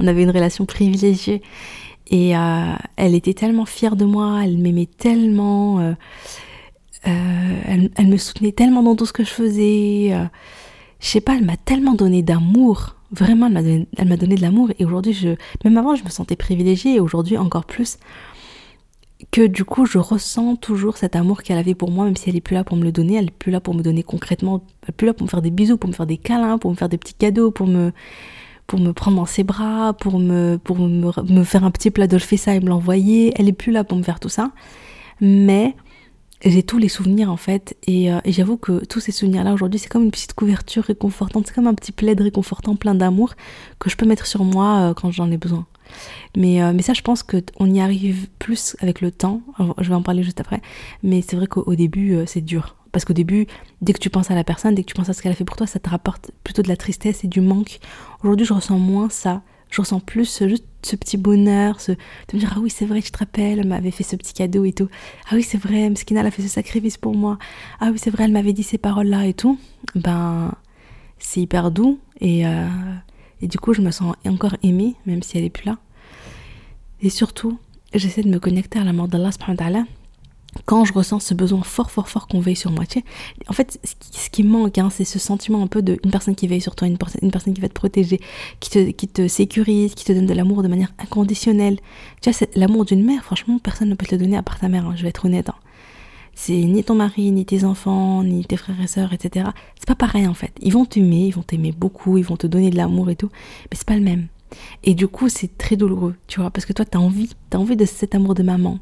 On 0.00 0.06
avait 0.06 0.22
une 0.22 0.30
relation 0.30 0.64
privilégiée. 0.64 1.42
Et 2.08 2.36
euh, 2.36 2.74
elle 2.96 3.14
était 3.14 3.34
tellement 3.34 3.64
fière 3.64 3.96
de 3.96 4.04
moi, 4.04 4.40
elle 4.44 4.58
m'aimait 4.58 4.86
tellement, 4.86 5.80
euh, 5.80 5.94
elle, 7.04 8.06
me 8.06 8.16
soutenait 8.16 8.52
tellement 8.52 8.82
dans 8.82 8.96
tout 8.96 9.06
ce 9.06 9.12
que 9.12 9.24
je 9.24 9.30
faisais. 9.30 10.10
je 11.00 11.06
sais 11.06 11.22
pas, 11.22 11.36
elle 11.36 11.44
m'a 11.44 11.56
tellement 11.56 11.94
donné 11.94 12.22
d'amour, 12.22 12.96
Vraiment, 13.12 13.48
elle 13.48 14.08
m'a 14.08 14.16
donné, 14.16 14.36
de 14.36 14.40
l'amour. 14.40 14.70
Et 14.78 14.86
aujourd'hui, 14.86 15.36
même 15.64 15.76
avant, 15.76 15.94
je 15.94 16.02
me 16.02 16.08
sentais 16.08 16.34
privilégiée. 16.34 16.94
Et 16.94 17.00
aujourd'hui, 17.00 17.36
encore 17.36 17.66
plus. 17.66 17.98
Que 19.32 19.46
du 19.46 19.64
coup, 19.64 19.86
je 19.86 19.96
ressens 19.96 20.56
toujours 20.56 20.98
cet 20.98 21.16
amour 21.16 21.42
qu'elle 21.42 21.56
avait 21.56 21.74
pour 21.74 21.90
moi, 21.90 22.04
même 22.04 22.16
si 22.16 22.28
elle 22.28 22.36
est 22.36 22.42
plus 22.42 22.52
là 22.54 22.64
pour 22.64 22.76
me 22.76 22.84
le 22.84 22.92
donner. 22.92 23.14
Elle 23.14 23.28
est 23.28 23.30
plus 23.30 23.50
là 23.50 23.60
pour 23.60 23.74
me 23.74 23.82
donner 23.82 24.02
concrètement. 24.02 24.62
Elle 24.82 24.90
est 24.90 24.92
plus 24.92 25.06
là 25.06 25.14
pour 25.14 25.24
me 25.24 25.30
faire 25.30 25.40
des 25.40 25.50
bisous, 25.50 25.78
pour 25.78 25.88
me 25.88 25.94
faire 25.94 26.06
des 26.06 26.18
câlins, 26.18 26.58
pour 26.58 26.70
me 26.70 26.76
faire 26.76 26.90
des 26.90 26.98
petits 26.98 27.14
cadeaux, 27.14 27.50
pour 27.50 27.66
me, 27.66 27.92
pour 28.66 28.78
me 28.78 28.92
prendre 28.92 29.16
dans 29.16 29.26
ses 29.26 29.42
bras, 29.42 29.94
pour 29.94 30.18
me, 30.18 30.58
pour 30.62 30.78
me, 30.78 31.44
faire 31.44 31.64
un 31.64 31.70
petit 31.70 31.90
plat 31.90 32.06
ça 32.36 32.54
et 32.54 32.60
me 32.60 32.68
l'envoyer. 32.68 33.32
Elle 33.36 33.48
est 33.48 33.54
plus 33.54 33.72
là 33.72 33.84
pour 33.84 33.96
me 33.96 34.02
faire 34.02 34.20
tout 34.20 34.28
ça. 34.28 34.52
Mais 35.22 35.76
j'ai 36.44 36.62
tous 36.62 36.78
les 36.78 36.88
souvenirs 36.88 37.30
en 37.30 37.38
fait 37.38 37.76
euh, 37.88 38.20
et, 38.24 38.32
j'avoue 38.32 38.58
que 38.58 38.84
tous 38.84 39.00
ces 39.00 39.12
souvenirs 39.12 39.44
là 39.44 39.52
aujourd'hui 39.52 39.78
c'est 39.78 39.88
comme 39.88 40.02
une 40.02 40.10
petite 40.10 40.34
couverture 40.34 40.82
réconfortante 40.82 41.46
c'est 41.46 41.54
comme 41.54 41.68
un 41.68 41.74
petit 41.74 41.92
plaid 41.92 42.20
réconfortant 42.20 42.74
plein 42.74 42.96
d'amour 42.96 43.34
que 43.78 43.88
je 43.88 43.96
peux 43.96 44.06
mettre 44.06 44.26
sur 44.26 44.42
moi 44.42 44.90
euh, 44.90 44.94
quand 44.94 45.12
j'en 45.12 45.30
ai 45.30 45.36
besoin 45.36 45.66
mais, 46.36 46.62
euh, 46.62 46.72
mais 46.74 46.82
ça 46.82 46.92
je 46.92 47.02
pense 47.02 47.22
qu'on 47.22 47.70
y 47.72 47.80
arrive 47.80 48.28
plus 48.38 48.76
avec 48.80 49.00
le 49.00 49.10
temps 49.10 49.42
je 49.78 49.88
vais 49.88 49.94
en 49.94 50.02
parler 50.02 50.22
juste 50.22 50.40
après 50.40 50.60
mais 51.02 51.22
c'est 51.22 51.36
vrai 51.36 51.46
qu'au 51.46 51.74
début 51.74 52.16
c'est 52.26 52.40
dur 52.40 52.76
parce 52.92 53.04
qu'au 53.04 53.12
début 53.12 53.46
dès 53.80 53.92
que 53.92 53.98
tu 53.98 54.10
penses 54.10 54.30
à 54.30 54.34
la 54.34 54.44
personne 54.44 54.74
dès 54.74 54.82
que 54.82 54.88
tu 54.88 54.94
penses 54.94 55.08
à 55.08 55.12
ce 55.12 55.22
qu'elle 55.22 55.32
a 55.32 55.34
fait 55.34 55.44
pour 55.44 55.56
toi 55.56 55.66
ça 55.66 55.78
te 55.78 55.88
rapporte 55.88 56.30
plutôt 56.44 56.62
de 56.62 56.68
la 56.68 56.76
tristesse 56.76 57.24
et 57.24 57.28
du 57.28 57.40
manque 57.40 57.78
aujourd'hui 58.22 58.46
je 58.46 58.52
ressens 58.52 58.78
moins 58.78 59.08
ça 59.10 59.42
je 59.72 59.80
ressens 59.80 60.00
plus 60.00 60.46
juste 60.46 60.66
ce 60.82 60.96
petit 60.96 61.16
bonheur, 61.16 61.80
ce, 61.80 61.92
de 61.92 61.98
me 62.34 62.38
dire 62.38 62.52
ah 62.54 62.60
oui 62.60 62.70
c'est 62.70 62.84
vrai, 62.84 63.00
je 63.00 63.10
te 63.10 63.18
rappelle, 63.18 63.58
elle 63.60 63.68
m'avait 63.68 63.90
fait 63.90 64.04
ce 64.04 64.16
petit 64.16 64.34
cadeau 64.34 64.64
et 64.64 64.72
tout. 64.72 64.88
Ah 65.30 65.34
oui 65.34 65.42
c'est 65.42 65.58
vrai, 65.58 65.88
Mskina 65.88 66.20
elle 66.20 66.26
a 66.26 66.30
fait 66.30 66.42
ce 66.42 66.48
sacrifice 66.48 66.98
pour 66.98 67.14
moi. 67.14 67.38
Ah 67.80 67.88
oui 67.90 67.98
c'est 67.98 68.10
vrai, 68.10 68.24
elle 68.24 68.32
m'avait 68.32 68.52
dit 68.52 68.62
ces 68.62 68.78
paroles 68.78 69.06
là 69.06 69.26
et 69.26 69.34
tout. 69.34 69.58
Ben 69.94 70.52
c'est 71.18 71.40
hyper 71.40 71.70
doux 71.70 72.00
et, 72.20 72.46
euh, 72.46 72.66
et 73.42 73.48
du 73.48 73.58
coup 73.58 73.74
je 73.74 73.82
me 73.82 73.90
sens 73.90 74.14
encore 74.24 74.56
aimée 74.62 74.94
même 75.04 75.22
si 75.22 75.36
elle 75.36 75.44
est 75.44 75.50
plus 75.50 75.66
là. 75.66 75.78
Et 77.00 77.10
surtout 77.10 77.58
j'essaie 77.92 78.22
de 78.22 78.30
me 78.30 78.38
connecter 78.38 78.78
à 78.78 78.84
la 78.84 78.92
mort 78.92 79.08
d'Allah 79.08 79.30
quand 80.66 80.84
je 80.84 80.92
ressens 80.92 81.20
ce 81.20 81.34
besoin 81.34 81.62
fort, 81.62 81.90
fort, 81.90 82.08
fort 82.08 82.28
qu'on 82.28 82.40
veille 82.40 82.56
sur 82.56 82.70
moi. 82.70 82.84
en 83.48 83.52
fait, 83.52 83.80
ce 84.12 84.30
qui, 84.30 84.42
manque, 84.42 84.78
hein, 84.78 84.90
c'est 84.90 85.04
ce 85.04 85.18
sentiment 85.18 85.62
un 85.62 85.66
peu 85.66 85.82
d'une 85.82 86.10
personne 86.10 86.34
qui 86.34 86.46
veille 86.46 86.60
sur 86.60 86.74
toi, 86.74 86.86
une, 86.86 86.98
une, 87.22 87.30
personne 87.30 87.54
qui 87.54 87.60
va 87.60 87.68
te 87.68 87.74
protéger, 87.74 88.20
qui 88.60 88.70
te, 88.70 88.90
qui 88.90 89.08
te 89.08 89.28
sécurise, 89.28 89.94
qui 89.94 90.04
te 90.04 90.12
donne 90.12 90.26
de 90.26 90.34
l'amour 90.34 90.62
de 90.62 90.68
manière 90.68 90.92
inconditionnelle. 90.98 91.78
Tu 92.20 92.30
vois, 92.30 92.48
l'amour 92.54 92.84
d'une 92.84 93.04
mère, 93.04 93.24
franchement, 93.24 93.58
personne 93.58 93.88
ne 93.88 93.94
peut 93.94 94.06
te 94.06 94.14
le 94.14 94.20
donner 94.20 94.36
à 94.36 94.42
part 94.42 94.58
ta 94.58 94.68
mère, 94.68 94.86
hein, 94.86 94.94
je 94.94 95.02
vais 95.02 95.08
être 95.08 95.24
honnête. 95.24 95.48
Hein. 95.48 95.54
C'est 96.34 96.52
ni 96.52 96.82
ton 96.82 96.94
mari, 96.94 97.30
ni 97.30 97.44
tes 97.44 97.64
enfants, 97.64 98.24
ni 98.24 98.44
tes 98.44 98.56
frères 98.56 98.80
et 98.80 98.86
sœurs, 98.86 99.12
etc. 99.12 99.50
C'est 99.78 99.86
pas 99.86 99.94
pareil 99.94 100.26
en 100.26 100.34
fait. 100.34 100.52
Ils 100.60 100.72
vont 100.72 100.84
t'aimer, 100.84 101.26
ils 101.26 101.34
vont 101.34 101.42
t'aimer 101.42 101.72
beaucoup, 101.72 102.18
ils 102.18 102.24
vont 102.24 102.36
te 102.36 102.46
donner 102.46 102.70
de 102.70 102.76
l'amour 102.76 103.10
et 103.10 103.16
tout, 103.16 103.30
mais 103.70 103.76
c'est 103.76 103.86
pas 103.86 103.96
le 103.96 104.02
même. 104.02 104.28
Et 104.82 104.94
du 104.94 105.08
coup, 105.08 105.28
c'est 105.28 105.56
très 105.56 105.76
douloureux, 105.76 106.14
tu 106.26 106.40
vois, 106.40 106.50
parce 106.50 106.66
que 106.66 106.72
toi, 106.72 106.84
t'as 106.84 106.98
envie, 106.98 107.30
t'as 107.50 107.58
envie 107.58 107.76
de 107.76 107.84
cet 107.84 108.14
amour 108.14 108.34
de 108.34 108.42
maman 108.42 108.78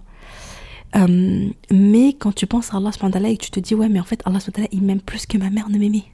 euh, 0.97 1.51
mais 1.71 2.15
quand 2.15 2.35
tu 2.35 2.47
penses 2.47 2.75
à 2.75 2.79
Allah 2.79 2.91
et 3.29 3.37
que 3.37 3.45
tu 3.45 3.51
te 3.51 3.61
dis, 3.61 3.75
ouais, 3.75 3.89
mais 3.89 4.01
en 4.01 4.05
fait, 4.05 4.23
Allah 4.25 4.39
il 4.73 4.83
m'aime 4.83 5.01
plus 5.01 5.27
que 5.27 5.39
ma 5.39 5.51
mère 5.51 5.69
ne 5.69 5.79
m'aimait. 5.79 6.05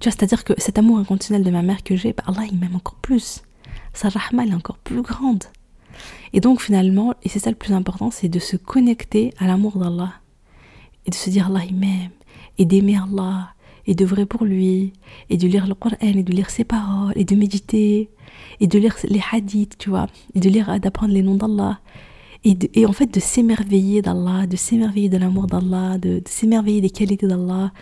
Tu 0.00 0.08
vois, 0.08 0.12
c'est-à-dire 0.12 0.44
que 0.44 0.52
cet 0.58 0.78
amour 0.78 0.98
inconditionnel 0.98 1.44
de 1.44 1.50
ma 1.50 1.62
mère 1.62 1.82
que 1.82 1.96
j'ai, 1.96 2.12
bah, 2.12 2.24
Allah, 2.26 2.42
il 2.50 2.58
m'aime 2.58 2.76
encore 2.76 2.96
plus. 2.96 3.42
Sa 3.94 4.08
rahma, 4.08 4.44
elle 4.44 4.50
est 4.50 4.54
encore 4.54 4.78
plus 4.78 5.02
grande. 5.02 5.44
Et 6.32 6.40
donc, 6.40 6.60
finalement, 6.60 7.14
et 7.22 7.28
c'est 7.28 7.38
ça 7.38 7.50
le 7.50 7.56
plus 7.56 7.72
important, 7.72 8.10
c'est 8.10 8.28
de 8.28 8.38
se 8.38 8.56
connecter 8.56 9.32
à 9.38 9.46
l'amour 9.46 9.78
d'Allah. 9.78 10.12
Et 11.06 11.10
de 11.10 11.14
se 11.14 11.30
dire, 11.30 11.46
Allah, 11.46 11.64
il 11.68 11.76
m'aime. 11.76 12.10
Et 12.58 12.64
d'aimer 12.64 12.96
Allah. 12.96 13.50
Et 13.86 13.94
de 13.94 14.04
vrai 14.04 14.26
pour 14.26 14.44
lui. 14.44 14.92
Et 15.30 15.36
de 15.36 15.46
lire 15.46 15.66
le 15.66 15.74
Coran, 15.74 15.96
et 16.00 16.22
de 16.22 16.32
lire 16.32 16.50
ses 16.50 16.64
paroles. 16.64 17.12
Et 17.16 17.24
de 17.24 17.34
méditer. 17.34 18.10
Et 18.60 18.66
de 18.66 18.78
lire 18.78 18.96
les 19.04 19.22
hadiths, 19.32 19.78
tu 19.78 19.90
vois. 19.90 20.06
Et 20.34 20.40
de 20.40 20.48
lire, 20.48 20.78
d'apprendre 20.80 21.12
les 21.12 21.22
noms 21.22 21.36
d'Allah 21.36 21.80
et, 22.44 22.86
en 22.86 22.92
fait 22.92 23.12
de 23.12 23.20
s'émerveiller 23.20 24.02
d'Allah, 24.02 24.46
de 24.46 24.56
s'émerveiller 24.56 25.08
de 25.08 25.16
l'amour 25.16 25.46
d'Allah, 25.46 25.98
de, 25.98 26.22
s'émerveiller 26.26 26.80
des 26.80 26.90
qualités 26.90 27.26
d'Allah. 27.26 27.72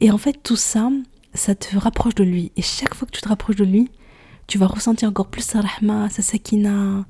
Et 0.00 0.10
en 0.10 0.18
fait 0.18 0.42
tout 0.42 0.56
ça, 0.56 0.90
ça 1.34 1.54
te 1.54 1.76
rapproche 1.76 2.14
de 2.14 2.24
lui. 2.24 2.52
Et 2.56 2.62
chaque 2.62 2.94
fois 2.94 3.06
que 3.06 3.12
tu 3.12 3.22
te 3.22 3.28
rapproches 3.28 3.56
de 3.56 3.64
lui, 3.64 3.90
tu 4.46 4.58
vas 4.58 4.66
ressentir 4.66 5.08
encore 5.08 5.28
plus 5.28 5.42
sa 5.42 5.60
rahma, 5.60 6.08
sa 6.10 6.22
sakina, 6.22 7.06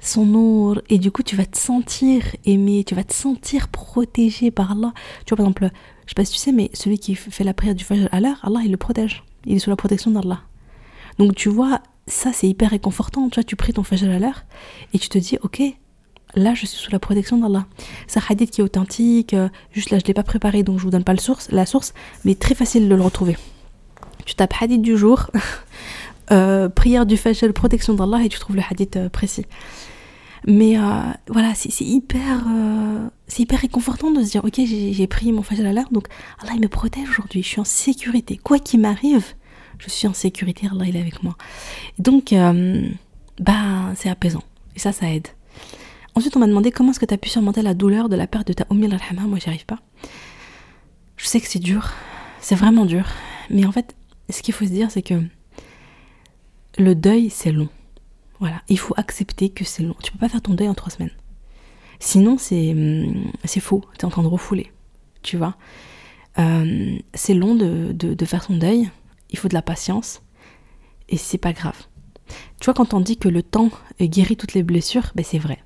son 0.00 0.24
nour, 0.26 0.80
et 0.88 0.98
du 0.98 1.10
coup 1.10 1.22
tu 1.22 1.36
vas 1.36 1.46
te 1.46 1.58
sentir 1.58 2.22
aimé, 2.44 2.84
tu 2.86 2.94
vas 2.94 3.04
te 3.04 3.14
sentir 3.14 3.68
protégé 3.68 4.50
par 4.50 4.72
Allah. 4.72 4.92
Tu 5.24 5.30
vois 5.30 5.36
par 5.36 5.46
exemple, 5.46 5.70
je 6.06 6.10
sais 6.10 6.14
pas 6.14 6.24
si 6.24 6.32
tu 6.32 6.38
sais, 6.38 6.52
mais 6.52 6.70
celui 6.72 6.98
qui 6.98 7.14
fait 7.14 7.44
la 7.44 7.54
prière 7.54 7.74
du 7.74 7.84
Fajr 7.84 8.08
à 8.12 8.20
l'heure, 8.20 8.38
Allah 8.42 8.60
il 8.64 8.70
le 8.70 8.76
protège. 8.76 9.24
Il 9.44 9.56
est 9.56 9.58
sous 9.58 9.70
la 9.70 9.76
protection 9.76 10.10
d'Allah. 10.10 10.40
Donc 11.18 11.34
tu 11.34 11.48
vois, 11.48 11.80
ça 12.06 12.32
c'est 12.32 12.48
hyper 12.48 12.70
réconfortant. 12.70 13.28
Tu 13.28 13.36
vois, 13.36 13.44
tu 13.44 13.56
pries 13.56 13.72
ton 13.72 13.82
Fajr 13.82 14.08
à 14.10 14.18
l'heure 14.18 14.44
et 14.92 14.98
tu 14.98 15.08
te 15.08 15.18
dis, 15.18 15.38
ok, 15.42 15.62
là 16.34 16.54
je 16.54 16.66
suis 16.66 16.78
sous 16.78 16.90
la 16.90 16.98
protection 16.98 17.38
d'Allah. 17.38 17.66
C'est 18.06 18.20
un 18.20 18.22
hadith 18.28 18.50
qui 18.50 18.60
est 18.60 18.64
authentique, 18.64 19.34
euh, 19.34 19.48
juste 19.72 19.90
là 19.90 19.98
je 19.98 20.04
ne 20.04 20.08
l'ai 20.08 20.14
pas 20.14 20.22
préparé 20.22 20.62
donc 20.62 20.78
je 20.78 20.84
vous 20.84 20.90
donne 20.90 21.04
pas 21.04 21.12
le 21.14 21.18
source, 21.18 21.50
la 21.50 21.66
source, 21.66 21.94
mais 22.24 22.34
très 22.34 22.54
facile 22.54 22.88
de 22.88 22.94
le 22.94 23.02
retrouver. 23.02 23.36
Tu 24.24 24.34
tapes 24.34 24.54
hadith 24.60 24.82
du 24.82 24.96
jour, 24.96 25.30
euh, 26.30 26.68
prière 26.68 27.06
du 27.06 27.16
fajr, 27.16 27.52
protection 27.52 27.94
d'Allah 27.94 28.22
et 28.24 28.28
tu 28.28 28.38
trouves 28.38 28.56
le 28.56 28.62
hadith 28.68 28.96
euh, 28.96 29.08
précis. 29.08 29.46
Mais 30.48 30.76
voilà, 31.28 31.54
c'est 31.54 31.84
hyper, 31.84 32.44
c'est 33.26 33.42
hyper 33.42 33.60
réconfortant 33.60 34.10
de 34.10 34.24
se 34.24 34.30
dire 34.30 34.44
ok 34.44 34.60
j'ai 34.64 35.06
pris 35.06 35.30
mon 35.30 35.42
fajr 35.42 35.66
à 35.66 35.72
l'heure 35.74 35.90
donc 35.92 36.06
Allah 36.40 36.52
il 36.54 36.62
me 36.62 36.68
protège 36.68 37.08
aujourd'hui, 37.10 37.42
je 37.42 37.48
suis 37.48 37.60
en 37.60 37.64
sécurité. 37.64 38.38
Quoi 38.38 38.58
qu'il 38.58 38.80
m'arrive, 38.80 39.34
je 39.78 39.90
suis 39.90 40.08
en 40.08 40.14
sécurité, 40.14 40.66
Allah 40.72 40.86
il 40.86 40.96
est 40.96 41.00
avec 41.00 41.22
moi. 41.22 41.36
Donc 41.98 42.34
bah 43.38 43.92
c'est 43.94 44.08
apaisant 44.08 44.42
et 44.74 44.78
ça 44.78 44.92
ça 44.92 45.10
aide. 45.12 45.28
Ensuite, 46.18 46.36
on 46.36 46.40
m'a 46.40 46.48
demandé 46.48 46.72
comment 46.72 46.90
est-ce 46.90 46.98
que 46.98 47.06
tu 47.06 47.14
as 47.14 47.18
pu 47.18 47.28
surmonter 47.28 47.62
la 47.62 47.74
douleur 47.74 48.08
de 48.08 48.16
la 48.16 48.26
perte 48.26 48.48
de 48.48 48.52
ta 48.52 48.66
Umm 48.72 48.82
al 48.82 48.98
Moi, 49.28 49.38
j'y 49.38 49.48
arrive 49.48 49.66
pas. 49.66 49.78
Je 51.16 51.26
sais 51.26 51.40
que 51.40 51.46
c'est 51.46 51.60
dur. 51.60 51.92
C'est 52.40 52.56
vraiment 52.56 52.86
dur. 52.86 53.04
Mais 53.50 53.64
en 53.64 53.70
fait, 53.70 53.94
ce 54.28 54.42
qu'il 54.42 54.52
faut 54.52 54.64
se 54.64 54.70
dire, 54.70 54.90
c'est 54.90 55.02
que 55.02 55.14
le 56.76 56.94
deuil, 56.96 57.30
c'est 57.30 57.52
long. 57.52 57.68
Voilà. 58.40 58.62
Il 58.68 58.78
faut 58.78 58.94
accepter 58.96 59.50
que 59.50 59.64
c'est 59.64 59.82
long. 59.82 59.96
Tu 60.02 60.12
peux 60.12 60.18
pas 60.18 60.28
faire 60.28 60.42
ton 60.42 60.54
deuil 60.54 60.68
en 60.68 60.74
trois 60.74 60.90
semaines. 60.90 61.10
Sinon, 62.00 62.38
c'est, 62.38 62.72
hum, 62.72 63.32
c'est 63.44 63.60
faux. 63.60 63.84
Tu 63.98 64.02
es 64.02 64.04
en 64.04 64.10
train 64.10 64.22
de 64.22 64.28
refouler. 64.28 64.72
Tu 65.22 65.36
vois? 65.36 65.56
Euh, 66.38 66.96
c'est 67.14 67.34
long 67.34 67.54
de, 67.54 67.92
de 67.92 68.24
faire 68.24 68.44
son 68.44 68.56
deuil. 68.56 68.88
Il 69.30 69.38
faut 69.38 69.48
de 69.48 69.54
la 69.54 69.62
patience. 69.62 70.22
Et 71.08 71.16
c'est 71.16 71.38
pas 71.38 71.52
grave. 71.52 71.86
Tu 72.60 72.66
vois, 72.66 72.74
quand 72.74 72.94
on 72.94 73.00
dit 73.00 73.16
que 73.16 73.28
le 73.28 73.42
temps 73.42 73.70
guérit 74.00 74.36
toutes 74.36 74.54
les 74.54 74.62
blessures, 74.62 75.12
ben 75.14 75.24
c'est 75.24 75.38
vrai. 75.38 75.58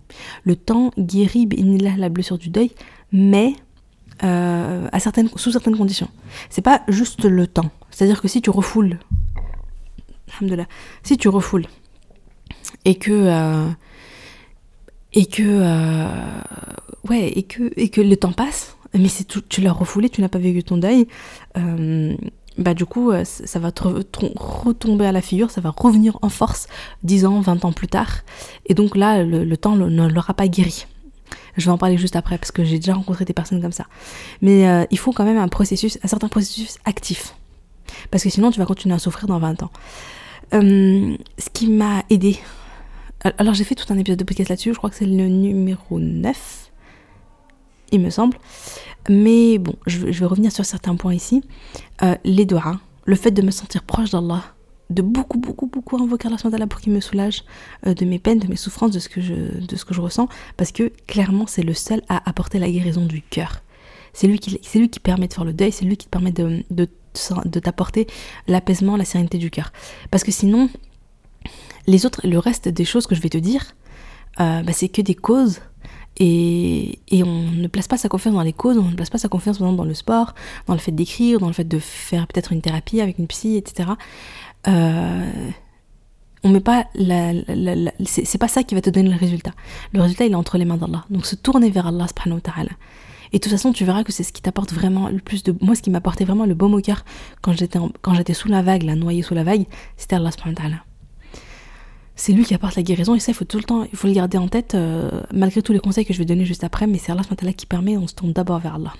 Le 0.44 0.56
temps 0.56 0.92
guérit 0.98 1.48
la 1.48 2.08
blessure 2.08 2.38
du 2.38 2.50
deuil, 2.50 2.70
mais 3.10 3.54
euh, 4.22 4.88
à 4.92 5.00
certaines, 5.00 5.28
sous 5.36 5.52
certaines 5.52 5.76
conditions. 5.76 6.08
C'est 6.50 6.62
pas 6.62 6.82
juste 6.88 7.24
le 7.24 7.46
temps. 7.46 7.70
C'est-à-dire 7.90 8.20
que 8.20 8.28
si 8.28 8.40
tu 8.40 8.50
refoules, 8.50 8.98
si 11.02 11.16
tu 11.16 11.28
refoules 11.28 11.66
et 12.84 12.96
que 12.96 13.10
euh, 13.12 13.68
et 15.12 15.26
que 15.26 15.42
euh, 15.42 16.06
ouais 17.08 17.28
et 17.28 17.42
que 17.42 17.70
et 17.76 17.88
que 17.88 18.00
le 18.00 18.16
temps 18.16 18.32
passe, 18.32 18.76
mais 18.94 19.08
c'est 19.08 19.26
tu 19.48 19.60
l'as 19.60 19.72
refoulé, 19.72 20.08
tu 20.08 20.20
n'as 20.20 20.28
pas 20.28 20.38
vécu 20.38 20.62
ton 20.62 20.76
deuil 20.76 21.06
bah 22.58 22.74
du 22.74 22.84
coup 22.84 23.10
euh, 23.10 23.24
ça 23.24 23.58
va 23.58 23.72
te 23.72 23.84
retomber 23.84 25.06
à 25.06 25.12
la 25.12 25.20
figure, 25.20 25.50
ça 25.50 25.60
va 25.60 25.70
revenir 25.70 26.18
en 26.22 26.28
force 26.28 26.68
10 27.02 27.26
ans, 27.26 27.40
20 27.40 27.64
ans 27.64 27.72
plus 27.72 27.88
tard. 27.88 28.20
Et 28.66 28.74
donc 28.74 28.96
là, 28.96 29.22
le, 29.22 29.56
temps 29.56 29.76
ne 29.76 30.08
l'aura 30.08 30.34
pas 30.34 30.48
guéri. 30.48 30.86
Je 31.56 31.66
vais 31.66 31.70
en 31.70 31.78
parler 31.78 31.98
juste 31.98 32.16
après 32.16 32.38
parce 32.38 32.50
que 32.50 32.64
j'ai 32.64 32.78
déjà 32.78 32.94
rencontré 32.94 33.24
des 33.24 33.32
personnes 33.32 33.60
comme 33.60 33.72
ça. 33.72 33.86
Mais 34.40 34.68
euh, 34.68 34.84
il 34.90 34.98
faut 34.98 35.12
quand 35.12 35.24
même 35.24 35.38
un 35.38 35.48
processus, 35.48 35.98
un 36.02 36.08
certain 36.08 36.28
processus 36.28 36.78
actif. 36.84 37.34
Parce 38.10 38.22
que 38.22 38.30
sinon 38.30 38.50
tu 38.50 38.58
vas 38.58 38.66
continuer 38.66 38.94
à 38.94 38.98
souffrir 38.98 39.26
dans 39.26 39.38
20 39.38 39.62
ans. 39.62 39.70
Euh, 40.54 41.16
ce 41.38 41.50
qui 41.52 41.68
m'a 41.68 42.04
aidé. 42.10 42.38
Alors 43.38 43.54
j'ai 43.54 43.64
fait 43.64 43.76
tout 43.76 43.90
un 43.92 43.98
épisode 43.98 44.18
de 44.18 44.24
podcast 44.24 44.50
là-dessus, 44.50 44.72
je 44.72 44.78
crois 44.78 44.90
que 44.90 44.96
c'est 44.96 45.06
le 45.06 45.28
numéro 45.28 46.00
9, 46.00 46.70
il 47.92 48.00
me 48.00 48.10
semble. 48.10 48.36
Mais 49.08 49.58
bon, 49.58 49.74
je, 49.86 49.98
vais 49.98 50.26
revenir 50.26 50.50
sur 50.50 50.64
certains 50.64 50.96
points 50.96 51.14
ici. 51.14 51.42
Euh, 52.02 52.16
les 52.24 52.44
doigts, 52.44 52.80
le 53.04 53.14
fait 53.14 53.30
de 53.30 53.42
me 53.42 53.50
sentir 53.50 53.84
proche 53.84 54.10
d'Allah, 54.10 54.42
de 54.90 55.02
beaucoup, 55.02 55.38
beaucoup, 55.38 55.66
beaucoup 55.66 55.96
invoquer 55.96 56.28
Allah 56.28 56.66
pour 56.66 56.80
qu'il 56.80 56.92
me 56.92 57.00
soulage 57.00 57.44
euh, 57.86 57.94
de 57.94 58.04
mes 58.04 58.18
peines, 58.18 58.38
de 58.38 58.46
mes 58.46 58.56
souffrances, 58.56 58.90
de 58.90 58.98
ce, 58.98 59.08
que 59.08 59.20
je, 59.20 59.34
de 59.34 59.76
ce 59.76 59.84
que 59.84 59.94
je 59.94 60.00
ressens, 60.00 60.28
parce 60.56 60.72
que 60.72 60.92
clairement, 61.06 61.46
c'est 61.46 61.62
le 61.62 61.74
seul 61.74 62.02
à 62.08 62.28
apporter 62.28 62.58
la 62.58 62.70
guérison 62.70 63.06
du 63.06 63.22
cœur. 63.22 63.62
C'est 64.12 64.26
lui, 64.26 64.38
qui, 64.38 64.60
lui 64.74 64.90
qui 64.90 65.00
permet 65.00 65.26
de 65.26 65.32
faire 65.32 65.44
le 65.44 65.54
deuil, 65.54 65.72
c'est 65.72 65.86
lui 65.86 65.96
qui 65.96 66.06
permet 66.06 66.32
de, 66.32 66.62
de 67.44 67.60
t'apporter 67.60 68.06
l'apaisement, 68.46 68.96
la 68.96 69.04
sérénité 69.04 69.38
du 69.38 69.50
cœur. 69.50 69.72
Parce 70.10 70.24
que 70.24 70.32
sinon, 70.32 70.68
les 71.86 72.06
autres, 72.06 72.26
le 72.26 72.38
reste 72.38 72.68
des 72.68 72.84
choses 72.84 73.06
que 73.06 73.14
je 73.14 73.20
vais 73.20 73.28
te 73.28 73.38
dire, 73.38 73.74
euh, 74.40 74.62
bah, 74.62 74.72
c'est 74.72 74.88
que 74.88 75.02
des 75.02 75.14
causes 75.14 75.60
et, 76.18 76.98
on 77.12 77.50
ne 77.50 77.66
place 77.68 77.88
pas 77.88 77.96
sa 77.96 78.08
confiance 78.08 78.34
dans 78.34 78.42
les 78.42 78.52
causes, 78.52 78.78
on 78.78 78.90
ne 78.90 78.94
place 78.94 79.10
pas 79.10 79.18
sa 79.18 79.28
confiance 79.28 79.58
dans 79.58 79.84
le 79.84 79.94
sport, 79.94 80.34
dans 80.66 80.74
le 80.74 80.80
fait 80.80 80.92
d'écrire, 80.92 81.40
dans 81.40 81.46
le 81.46 81.52
fait 81.52 81.64
de 81.64 81.78
faire 81.78 82.26
peut-être 82.26 82.52
une 82.52 82.60
thérapie 82.60 83.00
avec 83.00 83.18
une 83.18 83.26
psy, 83.26 83.56
etc. 83.56 83.88
on 84.66 86.48
met 86.48 86.60
pas 86.60 86.86
la, 86.94 87.32
c'est 88.04 88.38
pas 88.38 88.48
ça 88.48 88.62
qui 88.62 88.74
va 88.74 88.80
te 88.80 88.90
donner 88.90 89.08
le 89.10 89.16
résultat. 89.16 89.52
Le 89.92 90.02
résultat, 90.02 90.26
il 90.26 90.32
est 90.32 90.36
entre 90.36 90.58
les 90.58 90.64
mains 90.64 90.76
d'Allah. 90.76 91.04
Donc 91.10 91.24
se 91.24 91.34
tourner 91.34 91.70
vers 91.70 91.86
Allah 91.86 92.06
subhanahu 92.08 92.36
wa 92.36 92.52
ta'ala. 92.52 92.70
Et 93.32 93.38
de 93.38 93.42
toute 93.42 93.52
façon, 93.52 93.72
tu 93.72 93.84
verras 93.84 94.04
que 94.04 94.12
c'est 94.12 94.22
ce 94.22 94.32
qui 94.32 94.42
t'apporte 94.42 94.72
vraiment 94.72 95.08
le 95.08 95.18
plus 95.18 95.42
de. 95.42 95.54
Moi, 95.60 95.74
ce 95.74 95.82
qui 95.82 95.90
m'apportait 95.90 96.24
vraiment 96.24 96.44
le 96.44 96.54
baume 96.54 96.74
au 96.74 96.80
cœur 96.80 97.04
quand 97.40 97.52
j'étais, 97.52 98.34
sous 98.34 98.48
la 98.48 98.62
vague, 98.62 98.82
la 98.82 98.94
noyée 98.94 99.22
sous 99.22 99.34
la 99.34 99.44
vague, 99.44 99.64
c'était 99.96 100.16
Allah. 100.16 100.30
C'est 102.14 102.32
lui 102.32 102.44
qui 102.44 102.54
apporte 102.54 102.76
la 102.76 102.82
guérison 102.82 103.14
et 103.14 103.20
ça, 103.20 103.32
il 103.32 103.34
faut 103.34 103.46
tout 103.46 103.56
le 103.56 103.64
temps, 103.64 103.84
il 103.84 103.96
faut 103.96 104.06
le 104.06 104.12
garder 104.12 104.36
en 104.36 104.48
tête, 104.48 104.74
euh, 104.74 105.22
malgré 105.32 105.62
tous 105.62 105.72
les 105.72 105.80
conseils 105.80 106.04
que 106.04 106.12
je 106.12 106.18
vais 106.18 106.26
donner 106.26 106.44
juste 106.44 106.62
après, 106.62 106.86
mais 106.86 106.98
c'est 106.98 107.10
Allah 107.10 107.22
qui 107.56 107.66
permet, 107.66 107.96
on 107.96 108.06
se 108.06 108.14
tourne 108.14 108.32
d'abord 108.32 108.58
vers 108.58 108.74
Allah. 108.74 108.92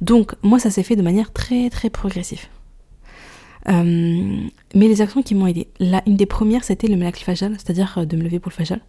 Donc, 0.00 0.34
moi, 0.42 0.60
ça 0.60 0.70
s'est 0.70 0.84
fait 0.84 0.96
de 0.96 1.02
manière 1.02 1.32
très, 1.32 1.68
très 1.68 1.90
progressive. 1.90 2.46
Euh, 3.68 4.46
mais 4.74 4.88
les 4.88 5.02
actions 5.02 5.22
qui 5.22 5.34
m'ont 5.34 5.46
aidé, 5.46 5.68
là, 5.80 6.02
une 6.06 6.16
des 6.16 6.26
premières, 6.26 6.64
c'était 6.64 6.86
le 6.86 6.96
miracle 6.96 7.22
fajal, 7.24 7.52
c'est-à-dire 7.54 7.98
euh, 7.98 8.04
de 8.04 8.16
me 8.16 8.22
lever 8.22 8.38
pour 8.38 8.50
le 8.50 8.54
fajal, 8.54 8.80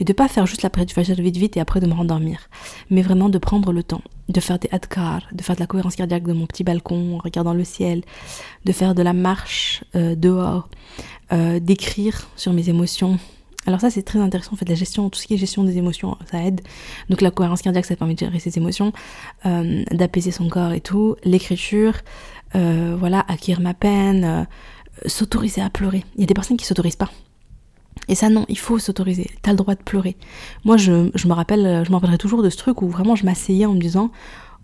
et 0.00 0.04
de 0.04 0.12
pas 0.12 0.28
faire 0.28 0.46
juste 0.46 0.62
la 0.62 0.70
prière 0.70 0.86
du 0.86 0.94
fajal 0.94 1.20
vite 1.20 1.36
vite 1.36 1.56
et 1.56 1.60
après 1.60 1.80
de 1.80 1.86
me 1.86 1.92
rendormir, 1.92 2.48
mais 2.90 3.02
vraiment 3.02 3.28
de 3.28 3.38
prendre 3.38 3.72
le 3.72 3.82
temps, 3.82 4.02
de 4.28 4.40
faire 4.40 4.58
des 4.58 4.68
adkar, 4.72 5.28
de 5.32 5.42
faire 5.42 5.56
de 5.56 5.60
la 5.60 5.66
cohérence 5.66 5.96
cardiaque 5.96 6.24
de 6.24 6.32
mon 6.32 6.46
petit 6.46 6.64
balcon 6.64 7.16
en 7.16 7.18
regardant 7.18 7.54
le 7.54 7.64
ciel, 7.64 8.02
de 8.64 8.72
faire 8.72 8.94
de 8.94 9.02
la 9.02 9.12
marche 9.12 9.84
euh, 9.94 10.14
dehors, 10.14 10.68
d'écrire 11.60 12.28
sur 12.36 12.52
mes 12.52 12.68
émotions. 12.68 13.18
Alors 13.66 13.80
ça 13.80 13.90
c'est 13.90 14.02
très 14.02 14.20
intéressant, 14.20 14.52
en 14.52 14.56
fait 14.56 14.68
la 14.68 14.76
gestion, 14.76 15.10
tout 15.10 15.18
ce 15.18 15.26
qui 15.26 15.34
est 15.34 15.36
gestion 15.36 15.64
des 15.64 15.78
émotions, 15.78 16.16
ça 16.30 16.44
aide. 16.44 16.60
Donc 17.08 17.22
la 17.22 17.32
cohérence 17.32 17.60
cardiaque, 17.60 17.86
ça 17.86 17.96
permet 17.96 18.14
de 18.14 18.20
gérer 18.20 18.38
ses 18.38 18.56
émotions, 18.56 18.92
d'apaiser 19.44 20.30
son 20.30 20.48
corps 20.48 20.72
et 20.72 20.80
tout. 20.80 21.16
L'écriture, 21.24 21.94
euh, 22.56 22.96
voilà, 22.98 23.24
acquérir 23.28 23.60
ma 23.60 23.74
peine, 23.74 24.24
euh, 24.24 25.08
s'autoriser 25.08 25.60
à 25.60 25.70
pleurer. 25.70 26.04
Il 26.14 26.20
y 26.20 26.24
a 26.24 26.26
des 26.26 26.34
personnes 26.34 26.56
qui 26.56 26.64
s'autorisent 26.64 26.96
pas. 26.96 27.10
Et 28.08 28.14
ça, 28.14 28.28
non, 28.28 28.44
il 28.48 28.58
faut 28.58 28.78
s'autoriser. 28.78 29.30
T'as 29.42 29.50
le 29.50 29.56
droit 29.56 29.74
de 29.74 29.82
pleurer. 29.82 30.16
Moi, 30.64 30.76
je, 30.76 30.92
me 30.92 31.32
rappelle, 31.32 31.84
je 31.84 31.90
me 31.90 31.94
rappellerai 31.94 32.18
toujours 32.18 32.42
de 32.42 32.50
ce 32.50 32.56
truc 32.56 32.82
où 32.82 32.88
vraiment 32.88 33.16
je 33.16 33.24
m'asseyais 33.24 33.66
en 33.66 33.72
me 33.72 33.80
disant, 33.80 34.10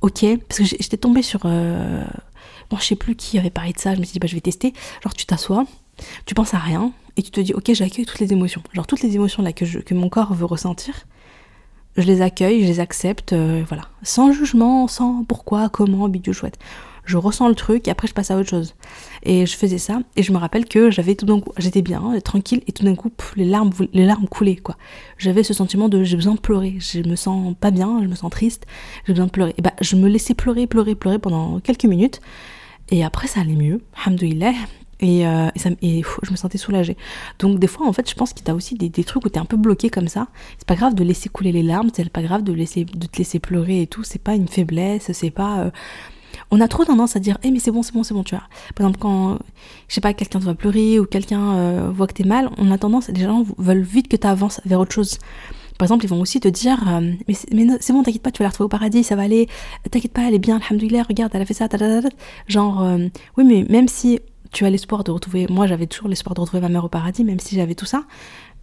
ok, 0.03 0.25
parce 0.49 0.59
que 0.59 0.65
j'étais 0.65 0.97
tombée 0.97 1.23
sur, 1.23 1.41
euh, 1.45 2.05
bon, 2.71 2.77
je 2.77 2.85
sais 2.85 2.97
plus 2.97 3.17
qui 3.17 3.39
avait 3.39 3.51
parlé 3.51 3.73
de 3.73 3.79
ça. 3.79 3.95
Je 3.95 4.01
me 4.01 4.05
suis 4.05 4.13
dit, 4.13 4.19
bah, 4.19 4.27
je 4.27 4.35
vais 4.35 4.41
tester. 4.41 4.73
Genre, 5.03 5.15
tu 5.15 5.27
t'assois, 5.27 5.65
tu 6.27 6.35
penses 6.35 6.55
à 6.55 6.59
rien 6.59 6.93
et 7.17 7.23
tu 7.23 7.31
te 7.31 7.41
dis, 7.41 7.55
ok, 7.55 7.73
j'accueille 7.73 8.07
toutes 8.07 8.21
les 8.21 8.33
émotions. 8.33 8.63
Genre, 8.73 8.87
toutes 8.87 9.03
les 9.03 9.15
émotions 9.15 9.43
là 9.43 9.53
que, 9.53 9.65
que 9.65 9.95
mon 9.95 10.09
corps 10.09 10.35
veut 10.35 10.45
ressentir, 10.45 10.95
je 11.97 12.03
les 12.03 12.23
accueille, 12.23 12.63
je 12.63 12.67
les 12.67 12.79
accepte, 12.79 13.35
voilà, 13.35 13.83
sans 14.03 14.33
jugement, 14.33 14.87
sans 14.87 15.25
pourquoi, 15.25 15.69
comment, 15.69 16.09
bidou 16.09 16.33
chouette 16.33 16.59
je 17.11 17.17
ressens 17.17 17.49
le 17.49 17.55
truc 17.55 17.89
et 17.89 17.91
après 17.91 18.07
je 18.07 18.15
passe 18.15 18.31
à 18.31 18.37
autre 18.37 18.49
chose. 18.49 18.75
Et 19.25 19.45
je 19.45 19.57
faisais 19.57 19.79
ça 19.79 20.01
et 20.17 20.23
je 20.23 20.33
me 20.33 20.39
rappelle 20.39 20.65
que 20.67 20.91
j'avais 20.91 21.15
tout 21.15 21.27
d'un 21.27 21.41
coup, 21.41 21.53
j'étais 21.59 21.83
bien, 21.83 22.03
tranquille 22.25 22.63
et 22.67 22.73
tout 22.73 22.85
d'un 22.85 22.95
coup 22.95 23.11
les 23.37 23.45
larmes, 23.45 23.71
les 23.93 24.07
larmes 24.07 24.29
coulaient 24.29 24.57
quoi. 24.57 24.77
J'avais 25.19 25.43
ce 25.43 25.53
sentiment 25.53 25.89
de 25.89 26.05
j'ai 26.05 26.17
besoin 26.17 26.35
de 26.35 26.41
pleurer, 26.41 26.77
je 26.79 27.01
me 27.01 27.17
sens 27.17 27.55
pas 27.61 27.71
bien, 27.71 28.01
je 28.03 28.07
me 28.07 28.15
sens 28.15 28.31
triste, 28.31 28.67
j'ai 29.07 29.13
besoin 29.13 29.27
de 29.27 29.33
pleurer. 29.33 29.55
Et 29.59 29.63
bah 29.63 29.73
je 29.81 29.97
me 29.97 30.09
laissais 30.09 30.35
pleurer, 30.35 30.67
pleurer, 30.67 30.95
pleurer 30.95 31.19
pendant 31.19 31.61
quelques 31.61 31.85
minutes 31.85 32.21
et 32.91 33.05
après 33.05 33.27
ça 33.27 33.41
allait 33.41 33.57
mieux, 33.57 33.83
alhamdoulilah. 34.05 34.53
Et, 35.03 35.27
euh, 35.27 35.49
et, 35.55 35.59
ça, 35.59 35.71
je 36.23 36.31
me 36.31 36.37
sentais 36.37 36.59
soulagée. 36.59 36.95
Donc 37.39 37.59
des 37.59 37.67
fois, 37.67 37.89
en 37.89 37.93
fait, 37.95 38.09
je 38.09 38.15
pense 38.15 38.35
qu'il 38.35 38.47
y 38.47 38.51
a 38.51 38.55
aussi 38.55 38.75
des, 38.75 39.05
trucs 39.05 39.25
où 39.25 39.31
t'es 39.31 39.39
un 39.39 39.47
peu 39.47 39.57
bloqué 39.57 39.89
comme 39.89 40.09
ça. 40.09 40.29
C'est 40.59 40.67
pas 40.67 40.75
grave 40.75 40.95
de 40.95 41.03
laisser 41.03 41.31
couler 41.31 41.53
les 41.53 41.63
larmes, 41.63 41.89
c'est 41.95 42.07
pas 42.11 42.23
grave 42.23 42.43
de, 42.43 42.53
laisser, 42.53 42.85
de 42.85 43.07
te 43.07 43.17
laisser 43.17 43.39
pleurer 43.39 43.81
et 43.81 43.87
tout. 43.87 44.05
C'est 44.05 44.23
pas 44.23 44.35
une 44.35 44.49
faiblesse, 44.49 45.11
c'est 45.13 45.31
pas... 45.31 45.61
Euh, 45.61 45.71
on 46.51 46.61
a 46.61 46.69
trop 46.69 46.85
tendance 46.85 47.17
à 47.17 47.21
dire 47.21 47.39
eh 47.43 47.51
mais 47.51 47.59
c'est 47.59 47.71
bon 47.71 47.83
c'est 47.83 47.93
bon 47.93 48.03
c'est 48.03 48.15
bon 48.15 48.23
tu 48.23 48.35
vois 48.35 48.45
par 48.75 48.87
exemple 48.87 48.99
quand 49.01 49.39
je 49.89 49.95
sais 49.95 50.01
pas 50.01 50.13
quelqu'un 50.15 50.39
te 50.39 50.45
voit 50.45 50.55
pleurer 50.55 50.99
ou 50.99 51.07
quelqu'un 51.07 51.55
euh, 51.55 51.91
voit 51.93 52.07
que 52.07 52.15
t'es 52.15 52.25
mal 52.25 52.51
on 52.59 52.71
a 52.71 52.79
tendance 52.79 53.09
les 53.09 53.23
gens 53.23 53.45
veulent 53.59 53.83
vite 53.83 54.09
que 54.09 54.17
tu 54.17 54.27
avances 54.27 54.61
vers 54.65 54.81
autre 54.81 54.93
chose 54.93 55.19
par 55.79 55.87
exemple, 55.87 56.05
ils 56.05 56.09
vont 56.09 56.21
aussi 56.21 56.41
te 56.41 56.49
dire 56.49 56.79
euh, 56.89 57.15
Mais 57.27 57.33
c'est 57.81 57.95
bon, 57.95 58.03
t'inquiète 58.03 58.21
pas, 58.21 58.31
tu 58.31 58.41
vas 58.41 58.45
la 58.45 58.49
retrouver 58.51 58.67
au 58.67 58.69
paradis, 58.69 59.03
ça 59.03 59.17
va 59.17 59.23
aller. 59.23 59.49
T'inquiète 59.91 60.13
pas, 60.13 60.29
elle 60.29 60.35
est 60.35 60.39
bien, 60.39 60.61
alhamdoulilah, 60.61 61.05
regarde, 61.05 61.33
elle 61.35 61.41
a 61.41 61.47
fait 61.47 61.55
ça, 61.55 61.69
Genre, 62.49 62.83
euh, 62.83 63.09
oui, 63.39 63.45
mais 63.45 63.65
même 63.67 63.89
si 63.89 64.21
tu 64.53 64.67
as 64.67 64.71
l'espoir 64.71 65.05
de 65.05 65.11
retrouver. 65.11 65.47
Moi, 65.49 65.67
j'avais 65.67 65.87
toujours 65.87 66.09
l'espoir 66.09 66.35
de 66.35 66.41
retrouver 66.41 66.61
ma 66.61 66.69
mère 66.69 66.85
au 66.85 66.91
paradis, 66.91 67.25
même 67.25 67.41
si 67.41 67.55
j'avais 67.57 67.75
tout 67.75 67.87
ça 67.87 68.05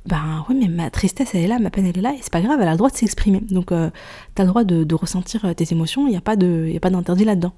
ben 0.08 0.46
oui, 0.48 0.56
mais 0.58 0.70
ma 0.70 0.90
tristesse, 0.90 1.36
elle 1.36 1.44
est 1.44 1.48
là, 1.48 1.60
ma 1.60 1.70
peine, 1.70 1.86
elle 1.86 1.98
est 1.98 2.02
là, 2.02 2.14
et 2.14 2.20
c'est 2.22 2.32
pas 2.32 2.42
grave, 2.42 2.60
elle 2.62 2.68
a 2.68 2.72
le 2.72 2.78
droit 2.78 2.90
de 2.90 2.96
s'exprimer. 2.96 3.42
Donc, 3.42 3.72
euh, 3.72 3.90
tu 4.36 4.42
as 4.42 4.46
le 4.46 4.50
droit 4.50 4.64
de, 4.64 4.96
ressentir 4.96 5.44
euh, 5.44 5.54
tes 5.54 5.72
émotions, 5.74 6.08
il 6.08 6.12
n'y 6.12 6.18
a 6.18 6.22
pas 6.22 6.38
d'interdit 6.38 7.26
là-dedans. 7.26 7.54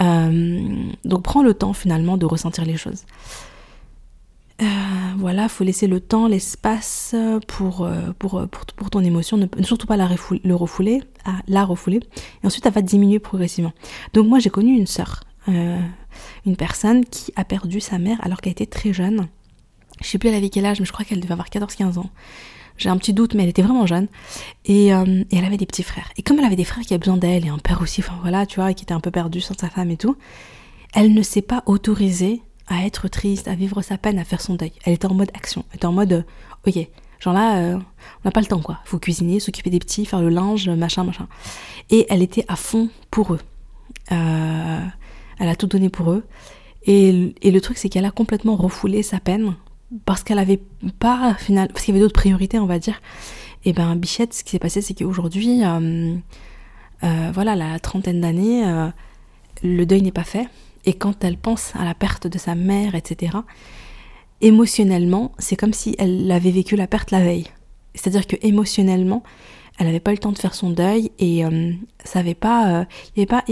Euh, 0.00 0.68
donc, 1.04 1.22
prends 1.24 1.42
le 1.42 1.54
temps 1.54 1.72
finalement 1.72 2.16
de 2.16 2.24
ressentir 2.24 2.64
les 2.64 2.76
choses. 2.76 3.04
voilà, 5.18 5.48
faut 5.48 5.64
laisser 5.64 5.88
le 5.88 5.98
temps, 5.98 6.28
l'espace 6.28 7.16
pour, 7.48 7.88
pour, 8.18 8.46
pour, 8.48 8.90
ton 8.90 9.00
émotion, 9.00 9.36
ne, 9.36 9.46
surtout 9.62 9.88
pas 9.88 9.96
la, 9.96 10.08
le 10.44 10.54
refouler, 10.54 11.02
la 11.48 11.64
refouler, 11.64 12.00
et 12.42 12.46
ensuite 12.46 12.64
elle 12.64 12.72
va 12.72 12.82
diminuer 12.82 13.18
progressivement. 13.18 13.72
Donc 14.12 14.28
moi 14.28 14.38
j'ai 14.38 14.50
connu 14.50 14.76
une 14.76 14.86
sœur, 14.86 15.24
une 15.48 16.56
personne 16.56 17.04
qui 17.04 17.32
a 17.34 17.44
perdu 17.44 17.80
sa 17.80 17.98
mère 17.98 18.18
alors 18.22 18.40
qu'elle 18.40 18.52
était 18.52 18.66
très 18.66 18.92
jeune, 18.92 19.28
je 20.02 20.06
sais 20.08 20.18
plus 20.18 20.28
elle 20.28 20.34
avait 20.34 20.50
quel 20.50 20.66
âge, 20.66 20.80
mais 20.80 20.86
je 20.86 20.92
crois 20.92 21.04
qu'elle 21.04 21.20
devait 21.20 21.32
avoir 21.32 21.48
14-15 21.48 21.98
ans. 21.98 22.10
J'ai 22.78 22.90
un 22.90 22.96
petit 22.98 23.14
doute, 23.14 23.34
mais 23.34 23.42
elle 23.42 23.48
était 23.48 23.62
vraiment 23.62 23.86
jeune. 23.86 24.08
Euh, 24.68 25.24
et, 25.30 25.36
elle 25.36 25.44
avait 25.44 25.56
des 25.56 25.66
petits 25.66 25.82
frères. 25.82 26.10
Et 26.16 26.22
comme 26.22 26.38
elle 26.38 26.44
avait 26.44 26.56
des 26.56 26.64
frères 26.64 26.84
qui 26.84 26.92
avaient 26.92 26.98
besoin 26.98 27.16
d'elle, 27.16 27.46
et 27.46 27.48
un 27.48 27.58
père 27.58 27.80
aussi, 27.80 28.02
enfin 28.02 28.18
voilà, 28.20 28.46
tu 28.46 28.56
vois, 28.60 28.74
qui 28.74 28.84
était 28.84 28.94
un 28.94 29.00
peu 29.00 29.10
perdu 29.10 29.40
sans 29.40 29.54
sa 29.58 29.70
femme 29.70 29.90
et 29.90 29.96
tout, 29.96 30.16
elle 30.94 31.14
ne 31.14 31.22
s'est 31.22 31.42
pas 31.42 31.62
autorisée 31.66 32.42
à 32.68 32.84
être 32.84 33.08
triste, 33.08 33.48
à 33.48 33.54
vivre 33.54 33.80
sa 33.80 33.96
peine, 33.96 34.18
à 34.18 34.24
faire 34.24 34.40
son 34.40 34.54
deuil. 34.54 34.72
Elle 34.84 34.94
était 34.94 35.06
en 35.06 35.14
mode 35.14 35.30
action. 35.34 35.64
Elle 35.70 35.76
était 35.76 35.86
en 35.86 35.92
mode, 35.92 36.12
euh, 36.12 36.22
ok, 36.66 36.86
genre 37.20 37.32
là, 37.32 37.58
euh, 37.58 37.76
on 37.76 38.20
n'a 38.24 38.30
pas 38.30 38.40
le 38.40 38.46
temps 38.46 38.60
quoi. 38.60 38.80
Faut 38.84 38.98
cuisiner, 38.98 39.40
s'occuper 39.40 39.70
des 39.70 39.78
petits, 39.78 40.04
faire 40.04 40.20
le 40.20 40.28
linge, 40.28 40.68
machin, 40.68 41.04
machin. 41.04 41.28
Et 41.90 42.06
elle 42.10 42.22
était 42.22 42.44
à 42.48 42.56
fond 42.56 42.90
pour 43.10 43.34
eux. 43.34 43.40
elle 44.10 45.48
a 45.48 45.56
tout 45.56 45.66
donné 45.66 45.88
pour 45.88 46.10
eux. 46.10 46.24
Et 46.88 47.32
le 47.42 47.60
truc, 47.60 47.78
c'est 47.78 47.88
qu'elle 47.88 48.04
a 48.04 48.12
complètement 48.12 48.54
refoulé 48.54 49.02
sa 49.02 49.18
peine 49.18 49.56
parce 50.04 50.22
qu'elle 50.22 50.38
avait 50.38 50.60
pas 50.98 51.34
final 51.34 51.68
parce 51.68 51.84
qu'il 51.84 51.94
y 51.94 51.96
avait 51.96 52.04
d'autres 52.04 52.18
priorités 52.20 52.58
on 52.58 52.66
va 52.66 52.78
dire. 52.78 53.00
Et 53.64 53.72
ben 53.72 53.96
Bichette 53.96 54.34
ce 54.34 54.44
qui 54.44 54.50
s'est 54.50 54.58
passé 54.58 54.80
c'est 54.80 54.94
qu'aujourd'hui 54.94 55.64
euh, 55.64 56.16
euh, 57.04 57.30
voilà 57.32 57.56
la 57.56 57.78
trentaine 57.78 58.20
d'années 58.20 58.66
euh, 58.66 58.88
le 59.62 59.84
deuil 59.84 60.02
n'est 60.02 60.12
pas 60.12 60.24
fait. 60.24 60.48
Et 60.84 60.94
quand 60.94 61.24
elle 61.24 61.36
pense 61.36 61.74
à 61.76 61.84
la 61.84 61.94
perte 61.94 62.26
de 62.26 62.38
sa 62.38 62.54
mère 62.54 62.94
etc 62.94 63.38
émotionnellement 64.40 65.32
c'est 65.38 65.56
comme 65.56 65.72
si 65.72 65.94
elle 65.98 66.30
avait 66.30 66.50
vécu 66.50 66.76
la 66.76 66.86
perte 66.86 67.10
la 67.10 67.22
veille. 67.22 67.46
C'est 67.94 68.08
à 68.08 68.10
dire 68.10 68.26
que 68.26 68.36
émotionnellement 68.42 69.22
elle 69.78 69.86
n'avait 69.86 70.00
pas 70.00 70.12
le 70.12 70.18
temps 70.18 70.32
de 70.32 70.38
faire 70.38 70.54
son 70.54 70.70
deuil 70.70 71.10
et 71.18 71.42
ça 72.04 72.20
avait 72.20 72.34
pas 72.34 72.86
il 73.14 73.22
y 73.22 73.22
avait 73.22 73.26
pas 73.26 73.44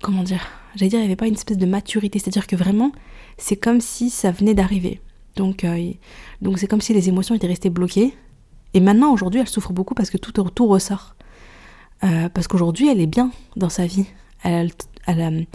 comment 0.00 0.22
dire 0.22 0.46
j'allais 0.76 0.90
dire 0.90 0.98
il 0.98 1.02
n'y 1.02 1.08
avait 1.08 1.16
pas 1.16 1.26
une 1.26 1.34
espèce 1.34 1.58
de 1.58 1.66
maturité. 1.66 2.18
C'est 2.18 2.28
à 2.28 2.30
dire 2.30 2.46
que 2.46 2.56
vraiment 2.56 2.92
c'est 3.38 3.56
comme 3.56 3.80
si 3.80 4.10
ça 4.10 4.30
venait 4.30 4.54
d'arriver. 4.54 5.00
Donc, 5.36 5.64
euh, 5.64 5.92
donc 6.42 6.58
c'est 6.58 6.66
comme 6.66 6.80
si 6.80 6.94
les 6.94 7.08
émotions 7.08 7.34
étaient 7.34 7.46
restées 7.46 7.70
bloquées. 7.70 8.14
Et 8.72 8.80
maintenant, 8.80 9.12
aujourd'hui, 9.12 9.40
elle 9.40 9.48
souffre 9.48 9.72
beaucoup 9.72 9.94
parce 9.94 10.10
que 10.10 10.18
tout, 10.18 10.32
tout 10.32 10.66
ressort. 10.66 11.14
Euh, 12.02 12.28
parce 12.28 12.48
qu'aujourd'hui, 12.48 12.88
elle 12.88 13.00
est 13.00 13.06
bien 13.06 13.30
dans 13.56 13.68
sa 13.68 13.86
vie. 13.86 14.06
Elle, 14.42 14.70
elle, 15.06 15.46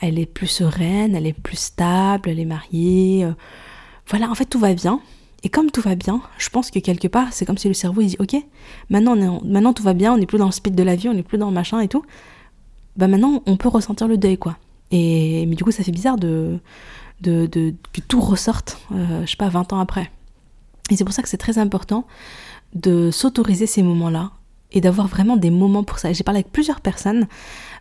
elle, 0.00 0.18
est 0.18 0.26
plus 0.26 0.46
sereine, 0.46 1.14
elle 1.14 1.26
est 1.26 1.38
plus 1.38 1.58
stable, 1.58 2.30
elle 2.30 2.40
est 2.40 2.44
mariée. 2.44 3.24
Euh. 3.24 3.32
voilà, 4.08 4.30
en 4.30 4.34
fait, 4.34 4.46
tout 4.46 4.58
va 4.58 4.74
bien. 4.74 5.00
Et 5.44 5.50
comme 5.50 5.70
tout 5.70 5.80
va 5.80 5.94
bien, 5.94 6.20
je 6.38 6.48
pense 6.48 6.70
que 6.70 6.78
quelque 6.78 7.06
part, 7.06 7.32
c'est 7.32 7.44
comme 7.44 7.58
si 7.58 7.68
le 7.68 7.74
cerveau 7.74 8.00
il 8.00 8.08
dit 8.08 8.16
Ok, 8.18 8.34
maintenant, 8.90 9.16
on 9.16 9.40
est 9.44 9.48
maintenant 9.48 9.72
tout 9.72 9.84
va 9.84 9.94
bien, 9.94 10.12
on 10.12 10.18
n'est 10.18 10.26
plus 10.26 10.38
dans 10.38 10.46
le 10.46 10.52
speed 10.52 10.74
de 10.74 10.82
la 10.82 10.96
vie, 10.96 11.08
on 11.08 11.14
n'est 11.14 11.22
plus 11.22 11.38
dans 11.38 11.48
le 11.48 11.54
machin 11.54 11.78
et 11.80 11.86
tout. 11.86 12.04
Bah 12.96 13.06
maintenant, 13.06 13.42
on 13.46 13.56
peut 13.56 13.68
ressentir 13.68 14.08
le 14.08 14.16
deuil, 14.16 14.36
quoi. 14.36 14.56
Et 14.90 15.46
mais 15.46 15.54
du 15.54 15.62
coup, 15.62 15.70
ça 15.70 15.84
fait 15.84 15.92
bizarre 15.92 16.16
de, 16.16 16.58
de, 17.20 17.46
que 17.92 18.00
tout 18.00 18.20
ressorte, 18.20 18.78
euh, 18.92 19.22
je 19.24 19.30
sais 19.30 19.36
pas, 19.36 19.48
20 19.48 19.72
ans 19.72 19.80
après. 19.80 20.10
Et 20.90 20.96
c'est 20.96 21.04
pour 21.04 21.12
ça 21.12 21.22
que 21.22 21.28
c'est 21.28 21.36
très 21.36 21.58
important 21.58 22.06
de 22.74 23.10
s'autoriser 23.10 23.66
ces 23.66 23.82
moments-là 23.82 24.32
et 24.72 24.80
d'avoir 24.80 25.06
vraiment 25.06 25.36
des 25.36 25.50
moments 25.50 25.84
pour 25.84 25.98
ça. 25.98 26.12
J'ai 26.12 26.24
parlé 26.24 26.40
avec 26.40 26.52
plusieurs 26.52 26.80
personnes, 26.80 27.26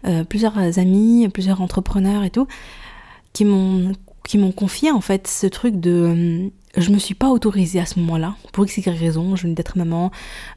euh, 0.06 0.24
plusieurs 0.24 0.58
amis, 0.80 1.28
plusieurs 1.30 1.62
entrepreneurs 1.62 2.24
et 2.24 2.30
tout, 2.30 2.48
qui 3.34 3.46
m'ont 3.46 3.94
qui 4.28 4.38
m'ont 4.38 4.52
confié 4.52 4.92
en 4.92 5.00
fait 5.00 5.26
ce 5.26 5.48
truc 5.48 5.80
de 5.80 6.52
je 6.78 6.92
me 6.92 7.00
suis 7.00 7.16
pas 7.16 7.30
autorisée 7.30 7.80
à 7.80 7.86
ce 7.86 8.00
moment-là, 8.00 8.36
pour 8.54 8.66
x, 8.66 8.78
y 8.78 8.90
raison, 8.90 9.36
je 9.36 9.44
venais 9.44 9.56
d'être 9.56 9.78
maman, 9.78 10.12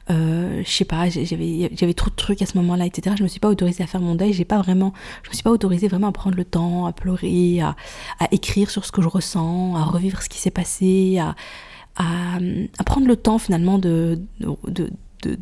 euh, 0.09 0.61
je 0.63 0.71
sais 0.71 0.85
pas, 0.85 1.09
j'avais, 1.09 1.93
trop 1.93 2.09
de 2.09 2.15
trucs 2.15 2.41
à 2.41 2.45
ce 2.45 2.57
moment-là, 2.57 2.85
etc. 2.85 3.15
Je 3.17 3.23
me 3.23 3.27
suis 3.27 3.39
pas 3.39 3.49
autorisée 3.49 3.83
à 3.83 3.87
faire 3.87 4.01
mon 4.01 4.15
deuil, 4.15 4.31
j'ai 4.31 4.45
pas 4.45 4.59
vraiment, 4.59 4.93
je 5.23 5.29
me 5.29 5.33
suis 5.33 5.43
pas 5.43 5.49
autorisée 5.49 5.87
vraiment 5.87 6.07
à 6.07 6.11
prendre 6.11 6.37
le 6.37 6.45
temps, 6.45 6.85
à 6.85 6.93
pleurer, 6.93 7.61
à, 7.61 7.75
écrire 8.31 8.69
sur 8.69 8.85
ce 8.85 8.91
que 8.91 9.01
je 9.01 9.07
ressens, 9.07 9.75
à 9.75 9.83
revivre 9.83 10.21
ce 10.21 10.29
qui 10.29 10.37
s'est 10.37 10.51
passé, 10.51 11.19
à, 11.19 11.35
prendre 12.85 13.07
le 13.07 13.15
temps 13.15 13.37
finalement 13.37 13.77
de, 13.77 14.21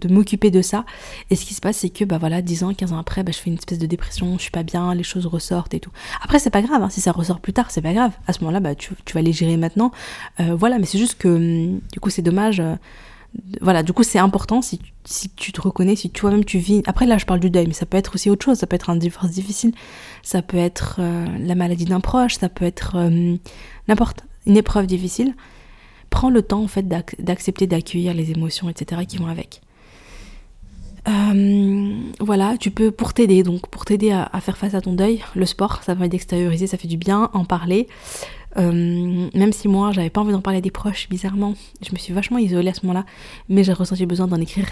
m'occuper 0.09 0.51
de 0.51 0.61
ça. 0.61 0.85
Et 1.29 1.35
ce 1.35 1.45
qui 1.45 1.53
se 1.53 1.61
passe, 1.61 1.77
c'est 1.77 1.89
que, 1.89 2.05
bah 2.05 2.17
voilà, 2.17 2.41
10 2.41 2.63
ans, 2.63 2.73
15 2.73 2.93
ans 2.93 2.97
après, 2.97 3.23
bah, 3.23 3.31
je 3.33 3.39
fais 3.39 3.49
une 3.49 3.57
espèce 3.57 3.79
de 3.79 3.85
dépression, 3.85 4.37
je 4.37 4.43
suis 4.43 4.51
pas 4.51 4.63
bien, 4.63 4.93
les 4.93 5.03
choses 5.03 5.25
ressortent 5.25 5.73
et 5.73 5.79
tout. 5.79 5.91
Après, 6.21 6.39
c'est 6.39 6.49
pas 6.49 6.61
grave, 6.61 6.81
hein, 6.81 6.89
si 6.89 7.01
ça 7.01 7.11
ressort 7.11 7.39
plus 7.39 7.53
tard, 7.53 7.71
c'est 7.71 7.81
pas 7.81 7.93
grave. 7.93 8.11
À 8.27 8.33
ce 8.33 8.39
moment-là, 8.41 8.59
bah, 8.59 8.75
tu, 8.75 8.93
vas 9.13 9.21
les 9.21 9.33
gérer 9.33 9.57
maintenant. 9.57 9.91
Euh, 10.39 10.55
voilà, 10.55 10.79
mais 10.79 10.85
c'est 10.85 10.97
juste 10.97 11.17
que, 11.17 11.27
hum, 11.27 11.79
du 11.91 11.99
coup, 11.99 12.09
c'est 12.09 12.21
dommage. 12.21 12.59
Euh, 12.59 12.75
voilà, 13.61 13.83
du 13.83 13.93
coup, 13.93 14.03
c'est 14.03 14.17
important 14.17 14.61
si, 14.61 14.79
si 15.05 15.29
tu 15.29 15.51
te 15.51 15.61
reconnais, 15.61 15.95
si 15.95 16.09
toi-même 16.09 16.43
tu 16.43 16.57
vis. 16.57 16.81
Après, 16.87 17.05
là, 17.05 17.17
je 17.17 17.25
parle 17.25 17.39
du 17.39 17.49
deuil, 17.49 17.67
mais 17.67 17.73
ça 17.73 17.85
peut 17.85 17.97
être 17.97 18.15
aussi 18.15 18.29
autre 18.29 18.43
chose. 18.43 18.57
Ça 18.57 18.67
peut 18.67 18.75
être 18.75 18.89
un 18.89 18.95
divorce 18.95 19.29
difficile, 19.29 19.73
ça 20.23 20.41
peut 20.41 20.57
être 20.57 20.97
euh, 20.99 21.25
la 21.39 21.55
maladie 21.55 21.85
d'un 21.85 21.99
proche, 21.99 22.37
ça 22.37 22.49
peut 22.49 22.65
être 22.65 22.97
n'importe, 23.87 24.25
une 24.47 24.57
épreuve 24.57 24.87
difficile 24.87 25.35
prends 26.09 26.29
le 26.29 26.41
temps 26.41 26.63
en 26.63 26.67
fait 26.67 26.87
d'accepter 26.87 27.67
d'accueillir 27.67 28.13
les 28.13 28.31
émotions, 28.31 28.69
etc. 28.69 29.03
qui 29.07 29.17
vont 29.17 29.27
avec. 29.27 29.61
Euh, 31.09 32.01
voilà, 32.19 32.57
tu 32.57 32.71
peux 32.71 32.91
pour 32.91 33.13
t'aider, 33.13 33.43
donc 33.43 33.67
pour 33.67 33.85
t'aider 33.85 34.11
à, 34.11 34.29
faire 34.41 34.57
face 34.57 34.73
à 34.73 34.81
ton 34.81 34.93
deuil, 34.93 35.23
le 35.35 35.45
sport, 35.45 35.77
ça 35.83 35.93
permet 35.93 36.09
d'extérioriser, 36.09 36.67
ça 36.67 36.77
fait 36.77 36.87
du 36.87 36.97
bien, 36.97 37.29
en 37.33 37.45
parler. 37.45 37.87
Euh, 38.57 39.29
même 39.33 39.53
si 39.53 39.67
moi, 39.67 39.91
j'avais 39.91 40.09
pas 40.09 40.21
envie 40.21 40.31
d'en 40.31 40.41
parler 40.41 40.57
à 40.57 40.61
des 40.61 40.71
proches, 40.71 41.07
bizarrement, 41.09 41.53
je 41.81 41.91
me 41.93 41.97
suis 41.97 42.13
vachement 42.13 42.37
isolée 42.37 42.69
à 42.69 42.73
ce 42.73 42.85
moment-là, 42.85 43.05
mais 43.47 43.63
j'ai 43.63 43.73
ressenti 43.73 44.05
besoin 44.05 44.27
d'en 44.27 44.39
écrire, 44.39 44.67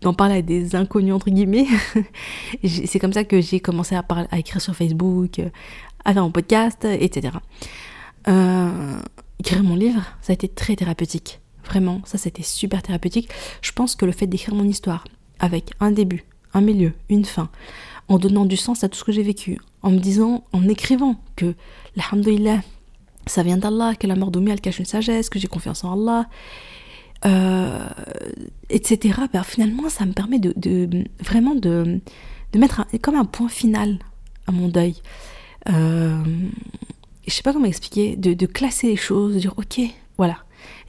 d'en 0.00 0.14
parler 0.14 0.36
à 0.36 0.42
des 0.42 0.74
inconnus 0.74 1.14
entre 1.14 1.30
guillemets. 1.30 1.66
C'est 2.64 2.98
comme 2.98 3.12
ça 3.12 3.24
que 3.24 3.40
j'ai 3.40 3.60
commencé 3.60 3.94
à, 3.94 4.02
parler, 4.02 4.26
à 4.30 4.38
écrire 4.38 4.60
sur 4.60 4.74
Facebook, 4.74 5.40
à 6.04 6.12
faire 6.12 6.22
mon 6.22 6.30
podcast, 6.30 6.84
etc. 6.84 7.34
Euh, 8.28 8.98
écrire 9.38 9.62
mon 9.62 9.76
livre, 9.76 10.02
ça 10.20 10.32
a 10.32 10.34
été 10.34 10.48
très 10.48 10.76
thérapeutique. 10.76 11.40
Vraiment, 11.64 12.00
ça 12.04 12.16
c'était 12.16 12.42
super 12.42 12.82
thérapeutique. 12.82 13.28
Je 13.60 13.72
pense 13.72 13.94
que 13.96 14.06
le 14.06 14.12
fait 14.12 14.26
d'écrire 14.26 14.54
mon 14.54 14.64
histoire 14.64 15.04
avec 15.38 15.72
un 15.80 15.90
début, 15.90 16.24
un 16.54 16.60
milieu, 16.60 16.92
une 17.08 17.24
fin, 17.24 17.48
en 18.08 18.18
donnant 18.18 18.44
du 18.44 18.56
sens 18.56 18.84
à 18.84 18.88
tout 18.88 18.98
ce 18.98 19.04
que 19.04 19.12
j'ai 19.12 19.22
vécu, 19.22 19.58
en 19.82 19.90
me 19.90 19.98
disant, 19.98 20.44
en 20.52 20.68
écrivant 20.68 21.16
que, 21.36 21.54
alhamdoulilah, 21.96 22.60
ça 23.26 23.42
vient 23.42 23.56
d'Allah, 23.56 23.94
que 23.96 24.06
la 24.06 24.16
mort 24.16 24.30
d'Oumi 24.30 24.50
elle 24.50 24.60
cache 24.60 24.78
une 24.78 24.84
sagesse, 24.84 25.28
que 25.28 25.38
j'ai 25.38 25.48
confiance 25.48 25.84
en 25.84 25.92
Allah, 25.92 26.26
euh, 27.24 27.88
etc. 28.70 29.20
Ben, 29.32 29.42
finalement, 29.42 29.88
ça 29.88 30.06
me 30.06 30.12
permet 30.12 30.38
de, 30.38 31.04
vraiment 31.20 31.54
de, 31.54 32.00
de 32.52 32.58
mettre 32.58 32.86
comme 33.02 33.16
un 33.16 33.24
point 33.24 33.48
final 33.48 33.98
à 34.46 34.52
mon 34.52 34.68
deuil. 34.68 34.96
Euh, 35.68 36.22
je 37.26 37.32
sais 37.32 37.42
pas 37.42 37.52
comment 37.52 37.66
expliquer, 37.66 38.16
de, 38.16 38.46
classer 38.46 38.88
les 38.88 38.96
choses, 38.96 39.34
de 39.34 39.40
dire 39.40 39.54
ok, 39.56 39.80
voilà, 40.16 40.38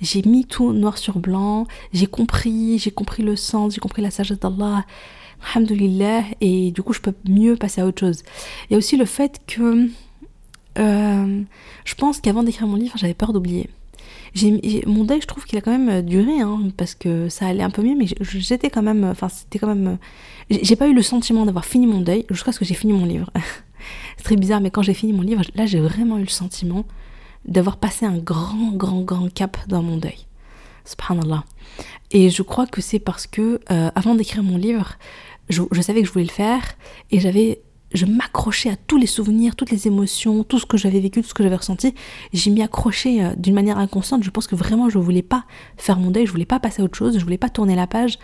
j'ai 0.02 0.22
mis 0.24 0.46
tout 0.46 0.74
noir 0.74 0.98
sur 0.98 1.20
blanc, 1.20 1.66
j'ai 1.94 2.08
compris, 2.08 2.78
j'ai 2.78 2.92
compris 2.92 3.24
le 3.24 3.36
sens, 3.36 3.74
j'ai 3.74 3.80
compris 3.80 4.02
la 4.02 4.12
sagesse 4.12 4.40
d'Allah, 4.40 4.86
alhamdulillah, 5.54 6.24
et 6.42 6.72
du 6.72 6.82
coup 6.84 6.94
je 6.94 7.02
peux 7.02 7.14
mieux 7.28 7.56
passer 7.56 7.82
à 7.82 7.86
autre 7.86 8.00
chose. 8.00 8.24
Il 8.70 8.74
y 8.74 8.76
a 8.76 8.78
aussi 8.78 8.98
le 8.98 9.06
fait 9.06 9.42
que 9.48 9.90
euh, 10.78 11.42
je 11.86 11.96
pense 11.96 12.20
qu'avant 12.20 12.44
d'écrire 12.44 12.68
mon 12.68 12.76
livre, 12.76 12.96
j'avais 12.98 13.14
peur 13.14 13.34
d'oublier. 13.34 13.70
Mon 14.86 15.04
deuil, 15.04 15.22
je 15.22 15.26
trouve 15.26 15.46
qu'il 15.46 15.58
a 15.58 15.62
quand 15.62 15.76
même 15.76 16.04
duré, 16.04 16.42
hein, 16.42 16.70
parce 16.78 16.94
que 16.94 17.28
ça 17.30 17.48
allait 17.48 17.64
un 17.64 17.72
peu 17.72 17.82
mieux, 17.82 17.96
mais 17.96 18.06
j'étais 18.22 18.70
quand 18.70 18.84
même, 18.84 19.04
enfin 19.04 19.30
c'était 19.30 19.58
quand 19.58 19.68
même, 19.68 19.98
j'ai 20.50 20.76
pas 20.76 20.88
eu 20.88 20.94
le 20.94 21.02
sentiment 21.02 21.46
d'avoir 21.46 21.66
fini 21.66 21.88
mon 21.88 22.02
deuil 22.02 22.26
jusqu'à 22.30 22.52
ce 22.52 22.60
que 22.60 22.66
j'ai 22.66 22.76
fini 22.76 22.94
mon 22.94 23.06
livre. 23.06 23.32
c'est 24.18 24.24
très 24.24 24.36
bizarre, 24.36 24.62
mais 24.62 24.70
quand 24.70 24.84
j'ai 24.84 24.94
fini 24.94 25.14
mon 25.14 25.24
livre, 25.24 25.42
là 25.56 25.66
j'ai 25.66 25.80
vraiment 25.80 26.18
eu 26.20 26.24
le 26.24 26.30
sentiment 26.30 26.86
d'avoir 27.46 27.78
passé 27.78 28.06
un 28.06 28.18
grand, 28.18 28.72
grand, 28.74 29.02
grand 29.02 29.34
cap 29.34 29.58
dans 29.68 29.82
mon 29.82 29.98
deuil. 29.98 30.28
Subhanallah. 30.86 31.44
Et 32.12 32.30
je 32.30 32.42
crois 32.42 32.66
que 32.66 32.82
c'est 32.82 33.00
parce 33.00 33.28
que, 33.28 33.60
euh, 33.72 33.90
avant 33.96 34.16
d'écrire 34.16 34.44
mon 34.44 34.58
livre, 34.58 34.94
je, 35.50 35.62
savais 35.82 36.02
que 36.02 36.08
je 36.08 36.14
voulais 36.14 36.26
le 36.26 36.32
faire 36.32 36.64
et 37.12 37.20
j'avais. 37.20 37.62
Je 37.94 38.06
m'accrochais 38.06 38.70
à 38.70 38.76
tous 38.76 38.98
les 38.98 39.08
souvenirs, 39.08 39.56
toutes 39.56 39.72
les 39.72 39.88
émotions, 39.88 40.44
tout 40.44 40.60
ce 40.60 40.66
que 40.66 40.76
j'avais 40.76 41.00
vécu, 41.00 41.22
tout 41.22 41.30
ce 41.30 41.34
que 41.34 41.42
j'avais 41.42 41.56
ressenti. 41.56 41.96
J'ai 42.34 42.52
m'y 42.52 42.62
accroché 42.62 43.24
euh, 43.24 43.34
d'une 43.38 43.54
manière 43.54 43.78
inconsciente. 43.78 44.24
Je 44.24 44.30
pense 44.30 44.46
que 44.46 44.56
vraiment 44.56 44.90
je 44.90 44.98
voulais 44.98 45.22
pas 45.22 45.46
faire 45.78 45.98
mon 45.98 46.12
deuil, 46.12 46.26
je 46.26 46.32
voulais 46.32 46.46
pas 46.46 46.60
passer 46.60 46.82
à 46.82 46.86
autre 46.86 46.98
chose, 46.98 47.18
je 47.18 47.24
voulais 47.24 47.38
pas 47.38 47.50
tourner 47.50 47.76
la 47.78 47.88
page 47.88 48.20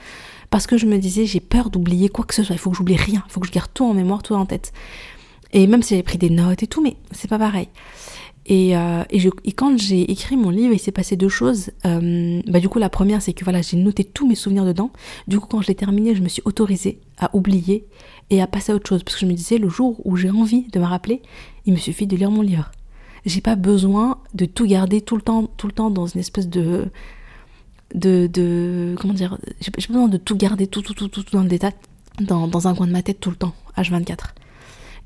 parce 0.50 0.68
que 0.68 0.78
je 0.78 0.86
me 0.86 0.98
disais 0.98 1.26
j'ai 1.26 1.40
peur 1.40 1.70
d'oublier 1.70 2.10
quoi 2.10 2.26
que 2.26 2.34
ce 2.34 2.44
soit. 2.44 2.56
Il 2.56 2.60
faut 2.60 2.72
que 2.72 2.78
j'oublie 2.78 2.98
rien, 2.98 3.24
il 3.26 3.32
faut 3.32 3.40
que 3.40 3.48
je 3.48 3.54
garde 3.54 3.72
tout 3.74 3.86
en 3.86 3.94
mémoire, 3.94 4.22
tout 4.22 4.36
en 4.36 4.46
tête. 4.46 4.74
Et 5.54 5.66
même 5.66 5.82
si 5.82 5.92
j'avais 5.92 6.04
pris 6.04 6.18
des 6.18 6.30
notes 6.30 6.62
et 6.62 6.68
tout, 6.68 6.82
mais 6.82 6.98
c'est 7.12 7.30
pas 7.30 7.40
pareil. 7.40 7.70
Et, 8.46 8.76
euh, 8.76 9.04
et, 9.10 9.52
quand 9.54 9.78
j'ai 9.80 10.12
écrit 10.12 10.36
mon 10.36 10.50
livre, 10.50 10.74
il 10.74 10.80
s'est 10.80 10.92
passé 10.92 11.16
deux 11.16 11.30
choses. 11.30 11.72
Euh, 11.86 12.42
bah 12.48 12.60
du 12.60 12.68
coup, 12.68 12.78
la 12.78 12.90
première, 12.90 13.22
c'est 13.22 13.34
que 13.34 13.44
voilà, 13.46 13.62
j'ai 13.62 13.78
noté 13.78 14.04
tous 14.04 14.28
mes 14.28 14.36
souvenirs 14.36 14.66
dedans. 14.66 14.92
Du 15.28 15.40
coup, 15.40 15.48
quand 15.48 15.62
je 15.62 15.68
l'ai 15.68 15.76
terminé, 15.76 16.14
je 16.14 16.22
me 16.22 16.28
suis 16.28 16.42
autorisée 16.44 17.00
à 17.18 17.34
oublier 17.34 17.86
et 18.30 18.42
à 18.42 18.48
passer 18.48 18.74
à 18.74 18.76
autre 18.76 18.88
chose. 18.88 19.04
Parce 19.04 19.16
que 19.16 19.22
je 19.22 19.26
me 19.26 19.34
disais, 19.34 19.58
le 19.58 19.70
jour 19.70 20.02
où 20.06 20.18
j'ai 20.18 20.30
envie 20.30 20.64
de 20.64 20.80
me 20.80 20.86
rappeler, 20.86 21.22
il 21.66 21.74
me 21.74 21.78
suffit 21.78 22.06
de 22.06 22.18
lire 22.18 22.32
mon 22.32 22.42
livre. 22.42 22.72
J'ai 23.26 23.40
pas 23.40 23.56
besoin 23.56 24.20
de 24.34 24.46
tout 24.46 24.66
garder 24.66 25.00
tout 25.00 25.16
le 25.16 25.22
temps, 25.22 25.48
tout 25.56 25.68
le 25.68 25.74
temps 25.74 25.90
dans 25.90 26.08
une 26.08 26.20
espèce 26.20 26.50
de. 26.50 26.90
de. 27.96 28.28
de 28.28 28.96
comment 29.00 29.14
dire 29.14 29.38
J'ai 29.62 29.72
pas 29.72 29.82
besoin 29.88 30.10
de 30.10 30.18
tout 30.18 30.36
garder, 30.36 30.68
tout, 30.68 30.82
tout, 30.82 30.94
tout, 30.94 31.08
tout, 31.08 31.24
dans 31.32 31.44
le 31.44 31.48
détail, 31.48 31.72
dans, 32.20 32.50
dans 32.50 32.68
un 32.68 32.76
coin 32.76 32.88
de 32.88 32.92
ma 32.92 33.04
tête 33.04 33.22
tout 33.22 33.30
le 33.30 33.38
temps, 33.38 33.56
H24 33.78 34.34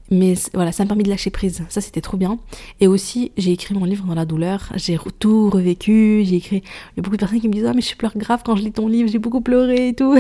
mais 0.10 0.36
voilà, 0.54 0.72
ça 0.72 0.84
m'a 0.84 0.88
permis 0.88 1.04
de 1.04 1.10
lâcher 1.10 1.30
prise. 1.30 1.64
Ça, 1.70 1.82
c'était 1.82 2.02
trop 2.02 2.18
bien. 2.18 2.40
Et 2.80 2.88
aussi, 2.88 3.32
j'ai 3.38 3.52
écrit 3.52 3.76
mon 3.76 3.84
livre 3.84 4.06
dans 4.06 4.16
la 4.16 4.26
douleur. 4.26 4.72
J'ai 4.76 4.98
tout 5.20 5.50
revécu. 5.50 6.24
J'ai 6.26 6.36
écrit. 6.36 6.58
Il 6.58 6.98
y 6.98 7.00
a 7.00 7.02
beaucoup 7.02 7.18
de 7.18 7.20
personnes 7.20 7.42
qui 7.42 7.48
me 7.48 7.54
disent 7.54 7.66
Ah, 7.66 7.74
mais 7.74 7.82
je 7.82 7.96
pleure 7.96 8.18
grave 8.18 8.42
quand 8.46 8.56
je 8.56 8.64
lis 8.64 8.72
ton 8.72 8.88
livre. 8.88 9.10
J'ai 9.10 9.20
beaucoup 9.20 9.42
pleuré 9.42 9.90
et 9.90 9.94
tout. 9.94 10.16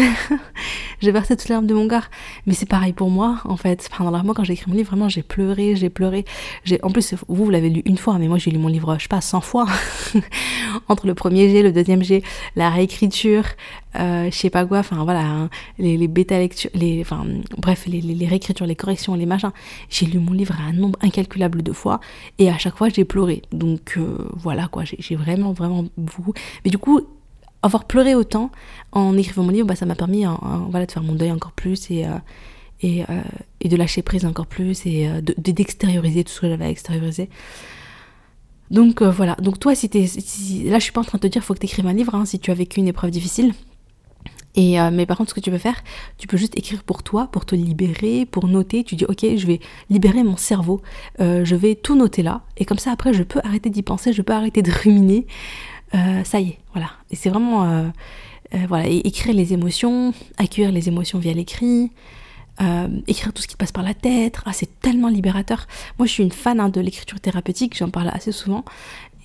j'ai 0.99 1.11
versé 1.11 1.37
toutes 1.37 1.47
les 1.47 1.53
larmes 1.53 1.67
de 1.67 1.73
mon 1.73 1.87
cœur. 1.87 2.09
Mais 2.45 2.53
c'est 2.53 2.67
pareil 2.67 2.93
pour 2.93 3.09
moi, 3.09 3.39
en 3.45 3.55
fait. 3.55 3.89
Pendant 3.97 4.23
moi, 4.23 4.33
quand 4.35 4.43
j'ai 4.43 4.53
écrit 4.53 4.69
mon 4.69 4.75
livre, 4.75 4.89
vraiment, 4.89 5.07
j'ai 5.07 5.23
pleuré. 5.23 5.75
J'ai 5.75 5.89
pleuré. 5.89 6.25
En 6.83 6.91
plus, 6.91 7.13
vous, 7.27 7.45
vous 7.45 7.49
l'avez 7.49 7.69
lu 7.69 7.81
une 7.85 7.97
fois, 7.97 8.17
mais 8.19 8.27
moi, 8.27 8.37
j'ai 8.37 8.51
lu 8.51 8.57
mon 8.57 8.67
livre, 8.67 8.95
je 8.97 9.03
sais 9.03 9.07
pas, 9.07 9.21
100 9.21 9.41
fois. 9.41 9.67
Entre 10.89 11.07
le 11.07 11.13
premier 11.13 11.49
G, 11.49 11.63
le 11.63 11.71
deuxième 11.71 12.03
G, 12.03 12.23
la 12.55 12.69
réécriture, 12.69 13.45
euh, 13.95 14.29
je 14.29 14.35
sais 14.35 14.49
pas 14.49 14.65
quoi, 14.65 14.79
enfin 14.79 15.03
voilà, 15.03 15.25
hein, 15.25 15.49
les, 15.79 16.07
bêta 16.07 16.37
lectures, 16.37 16.69
les, 16.73 17.01
enfin 17.01 17.25
bref, 17.57 17.85
les, 17.87 18.27
réécritures, 18.27 18.65
les 18.65 18.75
corrections, 18.75 19.15
les 19.15 19.25
machins. 19.25 19.51
J'ai 19.89 20.05
lu 20.05 20.19
mon 20.19 20.33
livre 20.33 20.55
un 20.59 20.73
nombre 20.73 20.99
incalculable 21.01 21.63
de 21.63 21.71
fois 21.71 21.99
et 22.37 22.49
à 22.49 22.57
chaque 22.57 22.77
fois 22.77 22.89
j'ai 22.89 23.05
pleuré. 23.05 23.41
Donc 23.51 23.95
euh, 23.97 24.29
voilà 24.33 24.67
quoi, 24.67 24.83
j'ai 24.85 25.15
vraiment 25.15 25.53
vraiment 25.53 25.85
beaucoup. 25.97 26.33
Mais 26.65 26.71
du 26.71 26.77
coup, 26.77 27.01
avoir 27.63 27.85
pleuré 27.85 28.13
autant 28.13 28.51
en 28.91 29.17
écrivant 29.17 29.43
mon 29.43 29.51
livre, 29.51 29.67
bah, 29.67 29.75
ça 29.75 29.85
m'a 29.85 29.95
permis 29.95 30.25
hein, 30.25 30.37
hein, 30.43 30.67
voilà, 30.69 30.85
de 30.85 30.91
faire 30.91 31.03
mon 31.03 31.15
deuil 31.15 31.31
encore 31.31 31.53
plus 31.53 31.89
et, 31.89 32.05
euh, 32.05 32.09
et, 32.81 33.03
et, 33.61 33.69
de 33.69 33.75
lâcher 33.75 34.03
prise 34.03 34.25
encore 34.25 34.45
plus 34.45 34.85
et 34.85 35.09
de 35.21 35.33
d'extérioriser 35.51 36.23
tout 36.23 36.31
ce 36.31 36.41
que 36.41 36.49
j'avais 36.49 36.65
à 36.65 36.69
extérioriser. 36.69 37.29
Donc 38.69 39.01
voilà, 39.01 39.35
donc 39.35 39.59
toi 39.59 39.73
si 39.73 39.89
t'es... 39.89 40.01
là 40.65 40.77
je 40.77 40.83
suis 40.83 40.91
pas 40.91 40.99
en 40.99 41.05
train 41.05 41.17
de 41.17 41.23
te 41.23 41.27
dire 41.27 41.41
faut 41.41 41.53
que 41.53 41.59
tu 41.59 41.65
écrives 41.65 41.87
un 41.87 41.93
livre 41.93 42.21
si 42.25 42.37
tu 42.37 42.51
as 42.51 42.53
vécu 42.53 42.79
une 42.79 42.87
épreuve 42.89 43.11
difficile, 43.11 43.53
euh, 44.57 44.89
mais 44.91 45.05
par 45.05 45.17
contre, 45.17 45.29
ce 45.29 45.35
que 45.35 45.39
tu 45.39 45.51
peux 45.51 45.59
faire, 45.59 45.83
tu 46.17 46.27
peux 46.27 46.37
juste 46.37 46.57
écrire 46.57 46.83
pour 46.83 47.03
toi, 47.03 47.29
pour 47.31 47.45
te 47.45 47.55
libérer, 47.55 48.25
pour 48.25 48.47
noter. 48.47 48.83
Tu 48.83 48.95
dis, 48.95 49.05
ok, 49.05 49.25
je 49.35 49.45
vais 49.45 49.59
libérer 49.89 50.23
mon 50.23 50.37
cerveau, 50.37 50.81
euh, 51.19 51.45
je 51.45 51.55
vais 51.55 51.75
tout 51.75 51.95
noter 51.95 52.23
là. 52.23 52.41
Et 52.57 52.65
comme 52.65 52.79
ça, 52.79 52.91
après, 52.91 53.13
je 53.13 53.23
peux 53.23 53.39
arrêter 53.43 53.69
d'y 53.69 53.83
penser, 53.83 54.13
je 54.13 54.21
peux 54.21 54.33
arrêter 54.33 54.63
de 54.63 54.71
ruminer. 54.83 55.27
Euh, 55.93 56.23
ça 56.23 56.39
y 56.39 56.49
est, 56.49 56.57
voilà. 56.73 56.89
Et 57.11 57.15
c'est 57.15 57.29
vraiment, 57.29 57.91
voilà, 58.67 58.87
écrire 58.87 59.35
les 59.35 59.53
émotions, 59.53 60.13
accueillir 60.37 60.71
les 60.71 60.87
émotions 60.87 61.19
via 61.19 61.33
l'écrit. 61.33 61.91
écrire 63.07 63.33
tout 63.33 63.41
ce 63.43 63.47
qui 63.47 63.55
passe 63.55 63.71
par 63.71 63.83
la 63.83 63.93
tête, 63.93 64.39
ah, 64.45 64.53
c'est 64.53 64.79
tellement 64.81 65.09
libérateur. 65.09 65.67
Moi, 65.99 66.07
je 66.07 66.13
suis 66.13 66.23
une 66.23 66.31
fan 66.31 66.59
hein, 66.59 66.69
de 66.69 66.81
l'écriture 66.81 67.19
thérapeutique, 67.19 67.77
j'en 67.77 67.89
parle 67.89 68.09
assez 68.09 68.31
souvent, 68.31 68.65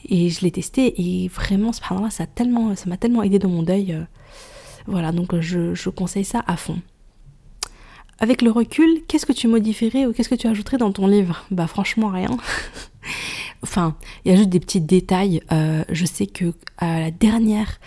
et 0.09 0.28
je 0.28 0.43
l'ai 0.43 0.51
testé, 0.51 1.01
et 1.01 1.28
vraiment, 1.28 1.72
ça 1.72 1.95
m'a 1.95 2.26
tellement, 2.26 2.74
tellement 3.01 3.22
aidé 3.22 3.39
dans 3.39 3.49
mon 3.49 3.62
deuil. 3.62 3.97
Voilà, 4.87 5.12
donc 5.12 5.39
je, 5.41 5.89
conseille 5.91 6.24
ça 6.24 6.43
à 6.47 6.57
fond. 6.57 6.80
Avec 8.18 8.43
le 8.43 8.51
recul, 8.51 9.03
qu'est-ce 9.09 9.26
que 9.26 9.33
tu 9.33 9.49
modifierais 9.49 10.07
ou 10.07 10.12
qu'est-ce 10.12 10.28
que 10.28 10.35
tu 10.35 10.47
ajouterais 10.47 10.76
dans 10.76 10.93
ton 10.93 11.07
livre? 11.07 11.45
Bah 11.51 11.66
franchement 11.66 12.09
rien. 12.09 12.30
enfin, 13.62 13.97
il 14.24 14.30
y 14.30 14.35
a 14.35 14.37
juste 14.37 14.49
des 14.49 14.61
petits 14.61 14.80
détails. 14.80 15.43
Euh, 15.51 15.85
je 15.91 16.05
sais 16.05 16.26
que 16.26 16.53
à 16.78 17.01
la 17.01 17.11
dernière, 17.11 17.80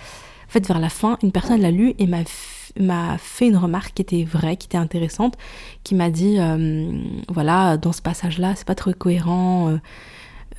en 0.47 0.51
fait 0.51 0.67
vers 0.67 0.79
la 0.79 0.89
fin, 0.89 1.17
une 1.23 1.31
personne 1.31 1.61
l'a 1.61 1.71
lu 1.71 1.93
et 1.99 2.07
m'a 2.07 3.17
fait 3.17 3.47
une 3.47 3.57
remarque 3.57 3.93
qui 3.93 4.01
était 4.01 4.23
vraie, 4.23 4.57
qui 4.57 4.67
était 4.67 4.77
intéressante, 4.77 5.37
qui 5.83 5.95
m'a 5.95 6.09
dit 6.09 6.35
euh, 6.39 6.91
voilà 7.29 7.77
dans 7.77 7.93
ce 7.93 8.01
passage 8.01 8.37
là 8.37 8.53
c'est 8.55 8.67
pas 8.67 8.75
trop 8.75 8.91
cohérent 8.91 9.69
euh, 9.69 9.71
euh, 9.73 9.77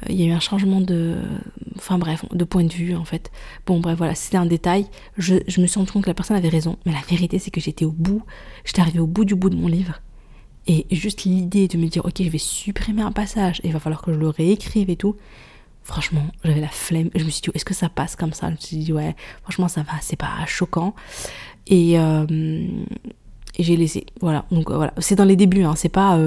il 0.08 0.14
y 0.14 0.22
a 0.24 0.26
eu 0.26 0.32
un 0.32 0.40
changement 0.40 0.80
de 0.80 1.16
enfin 1.76 1.98
bref 1.98 2.24
de 2.32 2.44
point 2.44 2.64
de 2.64 2.72
vue 2.72 2.94
en 2.94 3.04
fait 3.04 3.30
bon 3.66 3.80
bref 3.80 3.96
voilà 3.96 4.14
c'était 4.14 4.36
un 4.36 4.46
détail 4.46 4.86
je, 5.16 5.34
me 5.60 5.66
suis 5.66 5.78
rendu 5.78 5.90
compte 5.90 6.04
que 6.04 6.10
la 6.10 6.14
personne 6.14 6.36
avait 6.36 6.48
raison 6.48 6.76
mais 6.84 6.92
la 6.92 7.00
vérité 7.08 7.38
c'est 7.38 7.50
que 7.50 7.60
j'étais 7.60 7.84
au 7.84 7.92
bout 7.92 8.22
j'étais 8.64 8.80
arrivée 8.82 9.00
au 9.00 9.06
bout 9.06 9.24
du 9.24 9.34
bout 9.34 9.50
de 9.50 9.56
mon 9.56 9.68
livre 9.68 10.00
et 10.66 10.86
juste 10.90 11.24
l'idée 11.24 11.68
de 11.68 11.78
me 11.78 11.86
dire 11.86 12.04
ok 12.04 12.14
je 12.18 12.28
vais 12.28 12.38
supprimer 12.38 13.02
un 13.02 13.12
passage 13.12 13.60
et 13.64 13.68
il 13.68 13.72
va 13.72 13.80
falloir 13.80 14.02
que 14.02 14.12
je 14.12 14.18
le 14.18 14.28
réécrive 14.28 14.90
et 14.90 14.96
tout 14.96 15.16
franchement 15.82 16.26
j'avais 16.44 16.60
la 16.60 16.68
flemme 16.68 17.10
je 17.14 17.24
me 17.24 17.30
suis 17.30 17.40
dit 17.40 17.50
est-ce 17.54 17.64
que 17.64 17.74
ça 17.74 17.88
passe 17.88 18.16
comme 18.16 18.32
ça? 18.32 18.48
Je 18.48 18.52
me 18.52 18.58
suis 18.58 18.76
dit 18.76 18.92
ouais 18.92 19.16
franchement 19.42 19.68
ça 19.68 19.82
va 19.82 19.92
c'est 20.02 20.16
pas 20.16 20.44
choquant 20.46 20.94
Et, 21.68 21.96
j'ai 23.58 23.74
laissé. 23.76 24.04
Voilà. 24.20 24.44
Donc 24.50 24.70
voilà. 24.70 24.92
C'est 24.98 25.14
dans 25.14 25.24
les 25.24 25.34
débuts, 25.34 25.62
hein. 25.62 25.74
c'est 25.76 25.88
pas. 25.88 26.18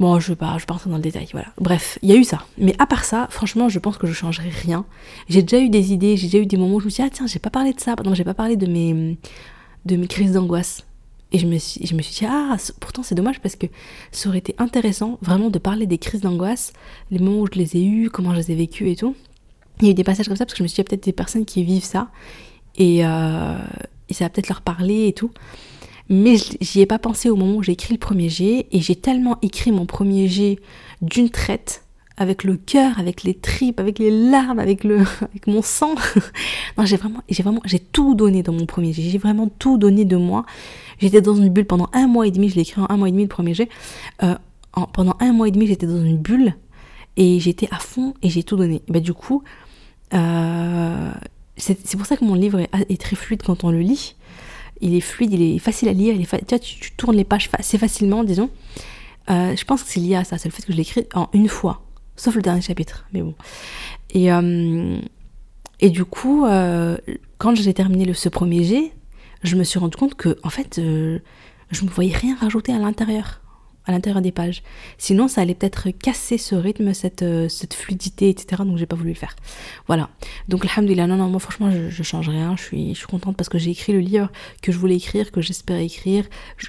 Bon, 0.00 0.18
je 0.18 0.28
vais 0.28 0.36
pas, 0.36 0.56
je 0.58 0.66
dans 0.66 0.96
le 0.96 1.02
détail, 1.02 1.28
voilà. 1.32 1.48
Bref, 1.60 1.98
il 2.02 2.08
y 2.08 2.12
a 2.12 2.16
eu 2.16 2.24
ça. 2.24 2.44
Mais 2.58 2.74
à 2.78 2.86
part 2.86 3.04
ça, 3.04 3.26
franchement, 3.30 3.68
je 3.68 3.78
pense 3.78 3.98
que 3.98 4.06
je 4.06 4.12
changerai 4.12 4.48
rien. 4.48 4.84
J'ai 5.28 5.42
déjà 5.42 5.62
eu 5.62 5.68
des 5.68 5.92
idées, 5.92 6.16
j'ai 6.16 6.28
déjà 6.28 6.38
eu 6.38 6.46
des 6.46 6.56
moments 6.56 6.76
où 6.76 6.80
je 6.80 6.86
me 6.86 6.90
suis 6.90 7.02
dit, 7.02 7.08
ah 7.08 7.14
tiens, 7.14 7.26
j'ai 7.26 7.38
pas 7.38 7.50
parlé 7.50 7.72
de 7.72 7.80
ça. 7.80 7.94
Non, 8.04 8.14
j'ai 8.14 8.24
pas 8.24 8.34
parlé 8.34 8.56
de 8.56 8.66
mes, 8.66 9.18
de 9.84 9.96
mes 9.96 10.06
crises 10.06 10.32
d'angoisse. 10.32 10.84
Et 11.30 11.38
je 11.38 11.46
me, 11.46 11.58
suis, 11.58 11.86
je 11.86 11.94
me 11.94 12.02
suis 12.02 12.14
dit, 12.14 12.26
ah, 12.28 12.56
pourtant 12.80 13.02
c'est 13.02 13.14
dommage 13.14 13.40
parce 13.40 13.56
que 13.56 13.66
ça 14.10 14.28
aurait 14.28 14.38
été 14.38 14.54
intéressant 14.58 15.18
vraiment 15.22 15.48
de 15.48 15.58
parler 15.58 15.86
des 15.86 15.98
crises 15.98 16.20
d'angoisse, 16.20 16.74
les 17.10 17.18
moments 17.18 17.40
où 17.40 17.46
je 17.46 17.58
les 17.58 17.76
ai 17.76 17.84
eues, 17.84 18.10
comment 18.10 18.32
je 18.32 18.38
les 18.38 18.52
ai 18.52 18.54
vécues 18.54 18.90
et 18.90 18.96
tout. 18.96 19.14
Il 19.80 19.86
y 19.86 19.88
a 19.88 19.92
eu 19.92 19.94
des 19.94 20.04
passages 20.04 20.28
comme 20.28 20.36
ça 20.36 20.44
parce 20.44 20.52
que 20.54 20.58
je 20.58 20.62
me 20.62 20.68
suis 20.68 20.76
dit, 20.76 20.80
il 20.80 20.84
y 20.84 20.86
a 20.86 20.90
peut-être 20.90 21.04
des 21.04 21.12
personnes 21.12 21.44
qui 21.44 21.64
vivent 21.64 21.84
ça 21.84 22.08
et, 22.76 23.04
euh, 23.06 23.58
et 24.08 24.14
ça 24.14 24.24
va 24.24 24.30
peut-être 24.30 24.48
leur 24.48 24.60
parler 24.60 25.08
et 25.08 25.12
tout. 25.12 25.30
Mais 26.12 26.36
j'y 26.60 26.82
ai 26.82 26.86
pas 26.86 26.98
pensé 26.98 27.30
au 27.30 27.36
moment 27.36 27.56
où 27.56 27.62
j'ai 27.62 27.72
écrit 27.72 27.94
le 27.94 27.98
premier 27.98 28.28
G 28.28 28.66
et 28.70 28.80
j'ai 28.80 28.96
tellement 28.96 29.38
écrit 29.40 29.72
mon 29.72 29.86
premier 29.86 30.28
G 30.28 30.58
d'une 31.00 31.30
traite 31.30 31.86
avec 32.18 32.44
le 32.44 32.58
cœur, 32.58 32.98
avec 32.98 33.22
les 33.22 33.32
tripes, 33.32 33.80
avec 33.80 33.98
les 33.98 34.10
larmes, 34.10 34.58
avec 34.58 34.84
le, 34.84 34.98
avec 35.22 35.46
mon 35.46 35.62
sang. 35.62 35.94
non, 36.76 36.84
j'ai 36.84 36.98
vraiment, 36.98 37.22
j'ai 37.30 37.42
vraiment, 37.42 37.62
j'ai 37.64 37.78
tout 37.78 38.14
donné 38.14 38.42
dans 38.42 38.52
mon 38.52 38.66
premier 38.66 38.92
G. 38.92 39.00
J'ai 39.00 39.16
vraiment 39.16 39.48
tout 39.48 39.78
donné 39.78 40.04
de 40.04 40.16
moi. 40.16 40.44
J'étais 40.98 41.22
dans 41.22 41.34
une 41.34 41.48
bulle 41.48 41.64
pendant 41.64 41.88
un 41.94 42.06
mois 42.06 42.26
et 42.26 42.30
demi. 42.30 42.50
Je 42.50 42.56
l'ai 42.56 42.60
écrit 42.60 42.82
en 42.82 42.90
un 42.90 42.98
mois 42.98 43.08
et 43.08 43.12
demi 43.12 43.22
le 43.22 43.30
premier 43.30 43.54
G. 43.54 43.70
Euh, 44.22 44.34
pendant 44.92 45.16
un 45.18 45.32
mois 45.32 45.48
et 45.48 45.50
demi, 45.50 45.66
j'étais 45.66 45.86
dans 45.86 46.04
une 46.04 46.18
bulle 46.18 46.56
et 47.16 47.40
j'étais 47.40 47.68
à 47.70 47.78
fond 47.78 48.12
et 48.20 48.28
j'ai 48.28 48.42
tout 48.42 48.56
donné. 48.56 48.82
Bah, 48.88 49.00
du 49.00 49.14
coup, 49.14 49.44
euh, 50.12 51.10
c'est 51.56 51.96
pour 51.96 52.06
ça 52.06 52.16
que 52.16 52.24
mon 52.24 52.34
livre 52.34 52.60
est, 52.60 53.00
très 53.00 53.16
fluide 53.16 53.42
quand 53.42 53.64
on 53.64 53.70
le 53.70 53.80
lit. 53.80 54.14
Il 54.82 54.94
est 54.94 55.00
fluide, 55.00 55.32
il 55.32 55.56
est 55.56 55.58
facile 55.58 55.88
à 55.88 55.92
lire. 55.92 56.14
Il 56.14 56.22
est 56.22 56.60
tu, 56.60 56.92
tournes 56.92 57.16
les 57.16 57.24
pages 57.24 57.48
assez 57.52 57.78
facilement, 57.78 58.24
disons. 58.24 58.50
Euh, 59.30 59.56
je 59.56 59.64
pense 59.64 59.82
que 59.82 59.88
c'est 59.88 60.00
lié 60.00 60.16
à 60.16 60.24
ça. 60.24 60.36
C'est 60.36 60.48
le 60.48 60.52
fait 60.52 60.62
que 60.62 60.72
je 60.72 60.76
l'ai 60.76 60.82
écrit 60.82 61.06
en 61.14 61.28
une 61.32 61.48
fois. 61.48 61.82
Sauf 62.16 62.34
le 62.34 62.42
dernier 62.42 62.60
chapitre, 62.60 63.06
mais 63.14 63.22
bon. 63.22 63.34
Et, 64.10 64.28
et 65.80 65.90
du 65.90 66.04
coup, 66.04 66.44
quand 67.38 67.54
j'ai 67.54 67.72
terminé 67.72 68.04
le, 68.04 68.12
ce 68.12 68.28
premier 68.28 68.64
G, 68.64 68.92
je 69.42 69.56
me 69.56 69.64
suis 69.64 69.78
rendu 69.78 69.96
compte 69.96 70.14
que, 70.14 70.38
en 70.42 70.50
fait, 70.50 70.78
euh, 70.78 71.18
je 71.70 71.84
ne 71.84 71.90
voyais 71.90 72.16
rien 72.16 72.36
rajouter 72.36 72.72
à 72.72 72.78
l'intérieur, 72.78 73.41
à 73.86 73.92
l'intérieur 73.92 74.22
des 74.22 74.32
pages. 74.32 74.62
Sinon, 74.98 75.28
ça 75.28 75.40
allait 75.40 75.54
peut-être 75.54 75.90
casser 75.90 76.38
ce 76.38 76.54
rythme, 76.54 76.94
cette, 76.94 77.22
euh, 77.22 77.48
fluidité, 77.72 78.28
etc. 78.28 78.62
Donc, 78.64 78.78
j'ai 78.78 78.86
pas 78.86 78.96
voulu 78.96 79.10
le 79.10 79.16
faire. 79.16 79.36
Voilà. 79.86 80.08
Donc, 80.48 80.64
alhamdoulilah, 80.64 81.06
non, 81.06 81.16
non, 81.16 81.28
moi, 81.28 81.40
franchement, 81.40 81.70
je, 81.70 81.90
je 81.90 82.02
change 82.02 82.28
rien. 82.28 82.56
Je 82.56 82.62
suis, 82.62 82.94
je 82.94 82.98
suis 82.98 83.06
contente 83.06 83.36
parce 83.36 83.48
que 83.48 83.58
j'ai 83.58 83.70
écrit 83.70 83.92
le 83.92 84.00
livre 84.00 84.30
que 84.62 84.72
je 84.72 84.78
voulais 84.78 84.96
écrire, 84.96 85.30
que 85.30 85.40
j'espérais 85.40 85.84
écrire. 85.84 86.24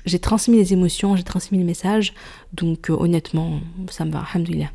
J'ai 0.05 0.19
transmis 0.19 0.57
les 0.57 0.73
émotions, 0.73 1.15
j'ai 1.15 1.23
transmis 1.23 1.57
le 1.57 1.65
message. 1.65 2.13
Donc, 2.53 2.89
euh, 2.89 2.93
honnêtement, 2.93 3.59
ça 3.89 4.05
me 4.05 4.11
va, 4.11 4.23
alhamdoulilah. 4.31 4.69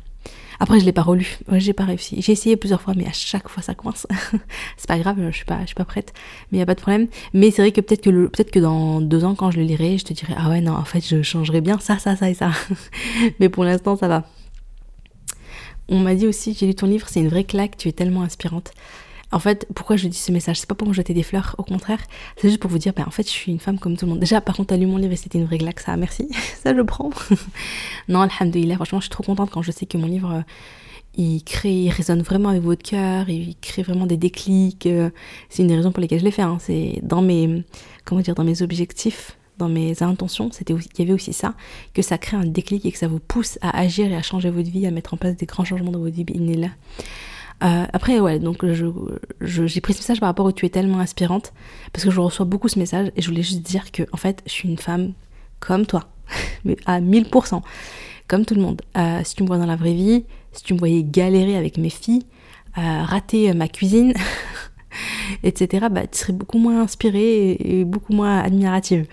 Après, 0.61 0.79
je 0.79 0.85
l'ai 0.85 0.91
pas 0.91 1.03
relu. 1.03 1.37
J'ai 1.53 1.73
pas 1.73 1.85
réussi. 1.85 2.21
J'ai 2.21 2.33
essayé 2.33 2.57
plusieurs 2.57 2.81
fois, 2.81 2.93
mais 2.95 3.07
à 3.07 3.13
chaque 3.13 3.47
fois, 3.47 3.63
ça 3.63 3.75
coince. 3.75 4.05
c'est 4.77 4.87
pas 4.87 4.99
grave, 4.99 5.15
je 5.17 5.31
suis 5.31 5.45
suis 5.65 5.75
pas 5.75 5.85
prête. 5.85 6.13
Mais 6.51 6.57
y 6.57 6.61
a 6.61 6.65
pas 6.65 6.75
de 6.75 6.81
problème. 6.81 7.07
Mais 7.33 7.51
c'est 7.51 7.61
vrai 7.61 7.71
que 7.71 7.79
peut-être 7.79 8.01
que 8.01 8.27
peut-être 8.27 8.51
que 8.51 8.59
dans 8.59 8.99
deux 8.99 9.23
ans, 9.23 9.35
quand 9.35 9.51
je 9.51 9.57
le 9.59 9.63
lirai, 9.63 9.97
je 9.97 10.05
te 10.05 10.13
dirai, 10.13 10.33
ah 10.37 10.49
ouais, 10.49 10.61
non, 10.61 10.73
en 10.73 10.83
fait, 10.83 11.05
je 11.07 11.21
changerai 11.21 11.61
bien 11.61 11.79
ça, 11.79 11.97
ça, 11.97 12.15
ça 12.15 12.29
et 12.29 12.33
ça. 12.33 12.51
mais 13.39 13.47
pour 13.47 13.63
l'instant, 13.63 13.95
ça 13.95 14.07
va. 14.07 14.25
On 15.87 15.99
m'a 15.99 16.13
dit 16.13 16.27
aussi, 16.27 16.55
j'ai 16.59 16.67
lu 16.67 16.75
ton 16.75 16.87
livre, 16.87 17.07
c'est 17.09 17.19
une 17.19 17.29
vraie 17.29 17.45
claque, 17.45 17.77
tu 17.77 17.87
es 17.87 17.93
tellement 17.93 18.21
inspirante. 18.21 18.71
En 19.31 19.39
fait, 19.39 19.67
pourquoi 19.75 19.95
je 19.95 20.07
dis 20.07 20.17
ce 20.17 20.31
message 20.31 20.59
C'est 20.59 20.67
pas 20.67 20.75
pour 20.75 20.87
me 20.87 20.93
jeter 20.93 21.13
des 21.13 21.23
fleurs, 21.23 21.55
au 21.57 21.63
contraire. 21.63 21.99
C'est 22.37 22.49
juste 22.49 22.59
pour 22.59 22.71
vous 22.71 22.79
dire, 22.79 22.93
ben, 22.93 23.05
en 23.07 23.11
fait, 23.11 23.23
je 23.23 23.31
suis 23.31 23.51
une 23.51 23.59
femme 23.59 23.77
comme 23.77 23.95
tout 23.95 24.05
le 24.05 24.11
monde. 24.11 24.19
Déjà, 24.19 24.41
par 24.41 24.55
contre, 24.55 24.69
t'as 24.69 24.77
lu 24.77 24.87
mon 24.87 24.97
livre 24.97 25.13
et 25.13 25.15
c'était 25.15 25.37
une 25.37 25.45
vraie 25.45 25.59
glaque, 25.59 25.79
ça, 25.79 25.95
merci. 25.97 26.27
ça, 26.63 26.75
je 26.75 26.81
prends. 26.81 27.11
non, 28.07 28.21
alhamdoulilah, 28.21 28.75
franchement, 28.75 28.99
je 28.99 29.05
suis 29.05 29.11
trop 29.11 29.23
contente 29.23 29.51
quand 29.51 29.61
je 29.61 29.71
sais 29.71 29.85
que 29.85 29.97
mon 29.97 30.07
livre, 30.07 30.31
euh, 30.31 30.41
il 31.15 31.43
crée, 31.43 31.73
il 31.73 31.89
résonne 31.91 32.21
vraiment 32.21 32.49
avec 32.49 32.63
votre 32.63 32.81
cœur, 32.81 33.29
il 33.29 33.55
crée 33.61 33.83
vraiment 33.83 34.07
des 34.07 34.17
déclics. 34.17 34.87
Euh. 34.87 35.09
c'est 35.49 35.61
une 35.61 35.67
des 35.67 35.75
raisons 35.75 35.91
pour 35.91 36.01
lesquelles 36.01 36.19
je 36.19 36.25
l'ai 36.25 36.31
fait. 36.31 36.41
Hein. 36.41 36.57
C'est 36.59 36.99
dans 37.03 37.21
mes, 37.21 37.63
comment 38.05 38.21
dire, 38.21 38.35
dans 38.35 38.43
mes 38.43 38.61
objectifs 38.61 39.35
dans 39.59 39.69
mes 39.69 40.01
intentions, 40.01 40.49
c'était 40.53 40.73
il 40.73 40.99
y 40.99 41.01
avait 41.01 41.11
aussi 41.13 41.33
ça, 41.33 41.53
que 41.93 42.01
ça 42.01 42.17
crée 42.17 42.37
un 42.37 42.45
déclic 42.45 42.85
et 42.85 42.91
que 42.93 42.97
ça 42.97 43.09
vous 43.09 43.19
pousse 43.19 43.59
à 43.61 43.77
agir 43.77 44.09
et 44.09 44.15
à 44.15 44.21
changer 44.21 44.49
votre 44.49 44.69
vie, 44.69 44.87
à 44.87 44.91
mettre 44.91 45.13
en 45.13 45.17
place 45.17 45.35
des 45.35 45.45
grands 45.45 45.65
changements 45.65 45.91
dans 45.91 45.99
votre 45.99 46.15
vie. 46.15 46.23
là. 46.55 46.69
Euh, 47.63 47.85
après, 47.91 48.19
ouais, 48.19 48.39
donc 48.39 48.65
j'ai 48.65 48.85
je, 49.41 49.79
pris 49.79 49.93
ce 49.93 49.99
message 49.99 50.19
par 50.19 50.27
rapport 50.27 50.45
où 50.45 50.51
tu 50.51 50.65
es 50.65 50.69
tellement 50.69 50.99
inspirante, 50.99 51.53
parce 51.91 52.05
que 52.05 52.11
je 52.11 52.19
reçois 52.19 52.45
beaucoup 52.45 52.69
ce 52.69 52.79
message 52.79 53.11
et 53.15 53.21
je 53.21 53.27
voulais 53.29 53.43
juste 53.43 53.61
dire 53.61 53.91
que, 53.91 54.03
en 54.13 54.17
fait, 54.17 54.41
je 54.45 54.51
suis 54.51 54.69
une 54.69 54.77
femme 54.77 55.13
comme 55.59 55.85
toi, 55.85 56.05
mais 56.63 56.77
à 56.85 57.01
1000%, 57.01 57.61
comme 58.27 58.45
tout 58.45 58.55
le 58.55 58.61
monde. 58.61 58.81
Euh, 58.97 59.21
si 59.23 59.35
tu 59.35 59.43
me 59.43 59.47
vois 59.47 59.57
dans 59.57 59.65
la 59.65 59.75
vraie 59.75 59.93
vie, 59.93 60.25
si 60.53 60.63
tu 60.63 60.73
me 60.73 60.79
voyais 60.79 61.03
galérer 61.03 61.57
avec 61.57 61.77
mes 61.77 61.89
filles, 61.89 62.25
euh, 62.77 63.03
rater 63.03 63.53
ma 63.53 63.67
cuisine, 63.67 64.13
etc., 65.43 65.87
bah, 65.91 66.07
tu 66.07 66.19
serais 66.19 66.33
beaucoup 66.33 66.57
moins 66.57 66.81
inspirée 66.81 67.51
et, 67.59 67.85
beaucoup 67.85 68.13
moins 68.13 68.39
admirative. 68.39 69.05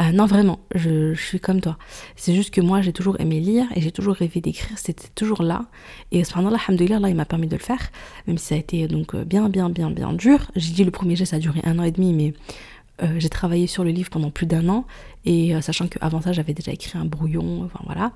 Euh, 0.00 0.12
non, 0.12 0.26
vraiment, 0.26 0.60
je, 0.74 1.14
suis 1.14 1.40
comme 1.40 1.60
toi. 1.60 1.78
C'est 2.16 2.34
juste 2.34 2.52
que 2.52 2.60
moi, 2.60 2.82
j'ai 2.82 2.92
toujours 2.92 3.20
aimé 3.20 3.40
lire 3.40 3.66
et 3.74 3.80
j'ai 3.80 3.92
toujours 3.92 4.14
rêvé 4.14 4.40
d'écrire. 4.40 4.76
C'était 4.76 5.08
toujours 5.14 5.42
là. 5.42 5.66
Et 6.12 6.24
ce 6.24 6.36
moment-là, 6.36 6.58
là, 6.68 7.08
il 7.08 7.14
m'a 7.14 7.24
permis 7.24 7.46
de 7.46 7.56
le 7.56 7.62
faire, 7.62 7.90
même 8.26 8.38
si 8.38 8.46
ça 8.46 8.54
a 8.54 8.58
été 8.58 8.86
donc 8.88 9.16
bien, 9.16 9.48
bien, 9.48 9.70
bien, 9.70 9.90
bien 9.90 10.12
dur. 10.12 10.50
J'ai 10.56 10.72
dit 10.72 10.84
le 10.84 10.90
premier 10.90 11.16
jet, 11.16 11.24
ça 11.24 11.36
a 11.36 11.38
duré 11.38 11.60
un 11.64 11.78
an 11.78 11.82
et 11.82 11.90
demi, 11.90 12.12
mais 12.12 12.34
euh, 13.02 13.16
j'ai 13.18 13.28
travaillé 13.28 13.66
sur 13.66 13.82
le 13.82 13.90
livre 13.90 14.08
pendant 14.08 14.30
plus 14.30 14.46
d'un 14.46 14.68
an 14.68 14.84
et 15.24 15.54
euh, 15.54 15.60
sachant 15.60 15.88
qu'avant 15.88 16.20
ça 16.20 16.32
j'avais 16.32 16.54
déjà 16.54 16.70
écrit 16.70 16.96
un 16.96 17.04
brouillon, 17.04 17.64
enfin 17.64 17.80
voilà. 17.84 18.12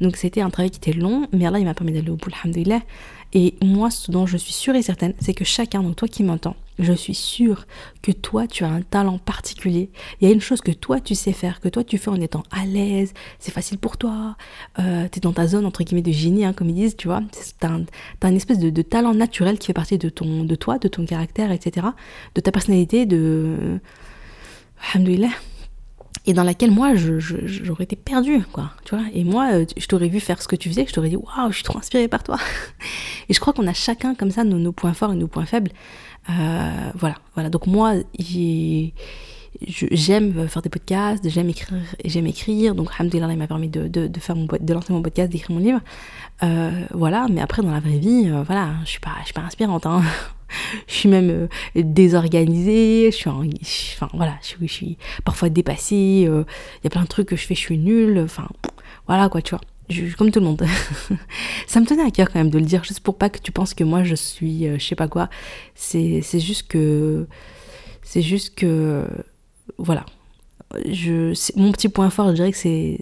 Donc 0.00 0.16
c'était 0.16 0.40
un 0.40 0.48
travail 0.48 0.70
qui 0.70 0.78
était 0.78 0.98
long, 0.98 1.28
mais 1.32 1.50
là 1.50 1.58
il 1.58 1.66
m'a 1.66 1.74
permis 1.74 1.92
d'aller 1.92 2.08
au 2.08 2.16
bout, 2.16 2.30
alhamdoulilah. 2.42 2.80
Et 3.34 3.54
moi 3.62 3.90
ce 3.90 4.10
dont 4.10 4.26
je 4.26 4.36
suis 4.36 4.52
sûre 4.52 4.74
et 4.74 4.82
certaine, 4.82 5.14
c'est 5.18 5.34
que 5.34 5.44
chacun, 5.44 5.82
donc 5.82 5.96
toi 5.96 6.08
qui 6.08 6.22
m'entends, 6.22 6.56
je 6.78 6.92
suis 6.92 7.14
sûre 7.14 7.66
que 8.02 8.12
toi 8.12 8.46
tu 8.46 8.64
as 8.64 8.68
un 8.68 8.82
talent 8.82 9.18
particulier. 9.18 9.90
Il 10.20 10.28
y 10.28 10.30
a 10.30 10.34
une 10.34 10.40
chose 10.40 10.60
que 10.60 10.70
toi 10.70 11.00
tu 11.00 11.14
sais 11.14 11.32
faire, 11.32 11.60
que 11.60 11.68
toi 11.68 11.82
tu 11.84 11.96
fais 11.96 12.10
en 12.10 12.20
étant 12.20 12.42
à 12.50 12.66
l'aise, 12.66 13.14
c'est 13.38 13.52
facile 13.52 13.78
pour 13.78 13.96
toi, 13.96 14.36
euh, 14.78 15.08
tu 15.10 15.20
dans 15.20 15.32
ta 15.32 15.46
zone 15.46 15.64
entre 15.64 15.82
guillemets 15.82 16.02
de 16.02 16.12
génie, 16.12 16.44
hein, 16.44 16.52
comme 16.52 16.68
ils 16.68 16.74
disent, 16.74 16.96
tu 16.96 17.08
vois. 17.08 17.22
Un, 17.62 17.84
as 18.22 18.28
une 18.28 18.36
espèce 18.36 18.58
de, 18.58 18.82
talent 18.82 19.14
naturel 19.14 19.58
qui 19.58 19.68
fait 19.68 19.72
partie 19.72 19.98
de, 19.98 20.08
ton, 20.08 20.44
de 20.44 20.54
toi, 20.54 20.78
de 20.78 20.88
ton 20.88 21.06
caractère, 21.06 21.52
etc. 21.52 21.86
De 22.34 22.40
ta 22.40 22.52
personnalité, 22.52 23.06
de 23.06 23.78
alhamdoulilah, 24.92 25.30
et 26.24 26.34
dans 26.34 26.44
laquelle 26.44 26.70
moi 26.70 26.94
j'aurais 26.94 27.84
été 27.84 27.96
perdue 27.96 28.42
quoi 28.52 28.70
tu 28.84 28.94
vois. 28.94 29.04
Et 29.12 29.24
moi 29.24 29.52
euh, 29.52 29.66
je 29.76 29.86
t'aurais 29.86 30.08
vu 30.08 30.20
faire 30.20 30.40
ce 30.40 30.48
que 30.48 30.56
tu 30.56 30.68
faisais 30.68 30.86
je 30.86 30.92
t'aurais 30.92 31.08
dit 31.08 31.16
waouh 31.16 31.50
je 31.50 31.56
suis 31.56 31.64
trop 31.64 31.78
inspirée 31.78 32.08
par 32.08 32.22
toi. 32.22 32.38
Et 33.28 33.34
je 33.34 33.40
crois 33.40 33.52
qu'on 33.52 33.66
a 33.66 33.72
chacun 33.72 34.14
comme 34.14 34.30
ça 34.30 34.44
nos, 34.44 34.72
points 34.72 34.94
forts 34.94 35.12
et 35.12 35.16
nos 35.16 35.28
points 35.28 35.46
faibles. 35.46 35.70
Euh, 36.30 36.90
voilà 36.94 37.16
voilà. 37.34 37.50
Donc 37.50 37.66
moi 37.66 37.94
j'aime 39.60 40.48
faire 40.48 40.62
des 40.62 40.70
podcasts 40.70 41.28
j'aime 41.28 41.48
écrire 41.48 41.78
j'aime 42.04 42.26
écrire 42.26 42.74
donc 42.74 42.88
alhamdoulilah 42.98 43.32
il 43.32 43.38
m'a 43.38 43.46
permis 43.46 43.68
de, 43.68 44.10
faire 44.18 44.36
de 44.36 44.74
lancer 44.74 44.92
mon 44.92 45.02
podcast 45.02 45.30
d'écrire 45.30 45.52
mon 45.52 45.62
livre 45.62 45.80
euh, 46.42 46.70
voilà 46.92 47.26
mais 47.30 47.40
après 47.40 47.62
dans 47.62 47.70
la 47.70 47.80
vraie 47.80 47.98
vie 47.98 48.30
voilà 48.46 48.70
je 48.84 48.90
suis 48.90 49.00
pas 49.00 49.12
je 49.20 49.26
suis 49.26 49.34
pas 49.34 49.42
inspirante 49.42 49.86
hein 49.86 50.02
je 50.86 50.94
suis 50.94 51.08
même 51.08 51.30
euh, 51.30 51.48
désorganisée, 51.74 53.10
je 53.10 53.16
suis, 53.16 53.30
enfin 53.94 54.08
voilà, 54.14 54.38
je, 54.42 54.66
suis 54.66 54.98
parfois 55.24 55.48
dépassée, 55.48 56.24
euh, 56.28 56.44
il 56.80 56.84
y 56.84 56.86
a 56.86 56.90
plein 56.90 57.02
de 57.02 57.08
trucs 57.08 57.28
que 57.28 57.36
je 57.36 57.46
fais, 57.46 57.54
je 57.54 57.60
suis 57.60 57.78
nulle, 57.78 58.18
enfin 58.18 58.48
voilà 59.06 59.28
quoi, 59.28 59.42
tu 59.42 59.50
vois. 59.50 59.60
Je, 59.88 60.14
comme 60.16 60.30
tout 60.30 60.40
le 60.40 60.46
monde. 60.46 60.64
ça 61.66 61.80
me 61.80 61.86
tenait 61.86 62.04
à 62.04 62.10
cœur 62.10 62.30
quand 62.30 62.38
même 62.38 62.50
de 62.50 62.58
le 62.58 62.64
dire, 62.64 62.84
juste 62.84 63.00
pour 63.00 63.18
pas 63.18 63.28
que 63.28 63.38
tu 63.38 63.52
penses 63.52 63.74
que 63.74 63.84
moi 63.84 64.04
je 64.04 64.14
suis 64.14 64.66
euh, 64.66 64.78
je 64.78 64.84
sais 64.84 64.94
pas 64.94 65.08
quoi. 65.08 65.28
C'est 65.74 66.22
juste 66.38 66.68
que. 66.68 67.26
C'est 68.02 68.22
juste 68.22 68.54
que. 68.54 69.06
Voilà. 69.78 70.04
Je, 70.86 71.34
mon 71.58 71.72
petit 71.72 71.88
point 71.88 72.10
fort, 72.10 72.28
je 72.28 72.34
dirais 72.34 72.52
que 72.52 72.58
c'est 72.58 72.98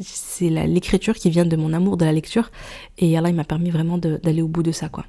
c'est 0.00 0.48
l'écriture 0.48 1.14
qui 1.14 1.30
vient 1.30 1.44
de 1.44 1.56
mon 1.56 1.72
amour 1.72 1.96
de 1.96 2.04
la 2.04 2.12
lecture. 2.12 2.50
Et 2.98 3.16
Allah, 3.16 3.28
il 3.28 3.34
m'a 3.34 3.44
permis 3.44 3.70
vraiment 3.70 3.98
d'aller 3.98 4.42
au 4.42 4.48
bout 4.48 4.62
de 4.62 4.72
ça, 4.72 4.88
quoi 4.88 5.04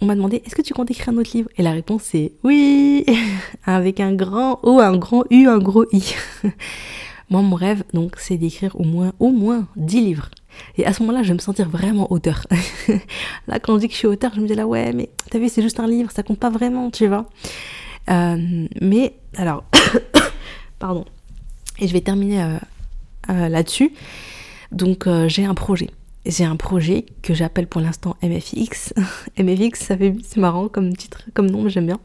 on 0.00 0.06
m'a 0.06 0.14
demandé 0.14 0.42
est-ce 0.44 0.54
que 0.54 0.62
tu 0.62 0.74
comptes 0.74 0.90
écrire 0.90 1.10
un 1.10 1.18
autre 1.18 1.30
livre? 1.34 1.48
Et 1.56 1.62
la 1.62 1.72
réponse 1.72 2.02
c'est 2.02 2.32
oui 2.42 3.04
Avec 3.64 4.00
un 4.00 4.12
grand 4.12 4.60
O, 4.62 4.80
un 4.80 4.96
grand 4.96 5.24
U, 5.30 5.46
un 5.48 5.58
gros 5.58 5.86
I. 5.92 6.14
Moi, 7.30 7.40
mon 7.40 7.56
rêve, 7.56 7.84
donc, 7.94 8.16
c'est 8.18 8.36
d'écrire 8.36 8.78
au 8.78 8.84
moins, 8.84 9.12
au 9.18 9.30
moins 9.30 9.66
10 9.76 10.00
livres. 10.02 10.30
Et 10.76 10.84
à 10.84 10.92
ce 10.92 11.02
moment-là, 11.02 11.22
je 11.22 11.28
vais 11.28 11.34
me 11.34 11.38
sentir 11.38 11.70
vraiment 11.70 12.12
auteur. 12.12 12.46
là, 13.48 13.58
quand 13.58 13.72
on 13.74 13.78
dit 13.78 13.88
que 13.88 13.94
je 13.94 13.98
suis 13.98 14.06
auteur, 14.06 14.32
je 14.34 14.40
me 14.40 14.46
dis 14.46 14.54
là, 14.54 14.66
ouais, 14.66 14.92
mais 14.92 15.08
t'as 15.30 15.38
vu, 15.38 15.48
c'est 15.48 15.62
juste 15.62 15.80
un 15.80 15.86
livre, 15.86 16.10
ça 16.10 16.22
compte 16.22 16.38
pas 16.38 16.50
vraiment, 16.50 16.90
tu 16.90 17.06
vois. 17.06 17.26
Euh, 18.10 18.66
mais, 18.80 19.14
alors, 19.36 19.64
pardon. 20.78 21.04
Et 21.78 21.88
je 21.88 21.92
vais 21.92 22.00
terminer 22.00 22.42
euh, 22.42 22.56
euh, 23.30 23.48
là-dessus. 23.48 23.92
Donc, 24.72 25.08
j'ai 25.26 25.44
un 25.44 25.54
projet 25.54 25.90
j'ai 26.26 26.44
un 26.44 26.56
projet 26.56 27.04
que 27.20 27.34
j'appelle 27.34 27.66
pour 27.66 27.82
l'instant 27.82 28.16
MFX. 28.22 28.94
MFX, 29.38 29.78
ça 29.78 29.94
fait 29.94 30.16
c'est 30.22 30.40
marrant 30.40 30.68
comme 30.68 30.96
titre, 30.96 31.24
comme 31.34 31.50
nom, 31.50 31.68
j'aime 31.68 31.84
bien. 31.84 32.00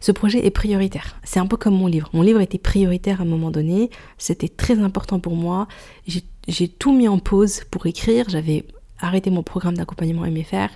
ce 0.00 0.12
projet 0.12 0.44
est 0.44 0.50
prioritaire. 0.50 1.18
C'est 1.24 1.40
un 1.40 1.46
peu 1.46 1.56
comme 1.56 1.74
mon 1.74 1.86
livre. 1.86 2.10
Mon 2.12 2.20
livre 2.20 2.42
était 2.42 2.58
prioritaire 2.58 3.20
à 3.20 3.22
un 3.22 3.26
moment 3.26 3.50
donné. 3.50 3.88
C'était 4.18 4.50
très 4.50 4.78
important 4.80 5.18
pour 5.18 5.34
moi. 5.34 5.66
J'ai 6.06 6.68
tout 6.68 6.92
mis 6.92 7.08
en 7.08 7.18
pause 7.18 7.62
pour 7.70 7.86
écrire. 7.86 8.26
J'avais 8.28 8.66
arrêté 9.00 9.30
mon 9.30 9.42
programme 9.42 9.76
d'accompagnement 9.76 10.22
MFR. 10.22 10.68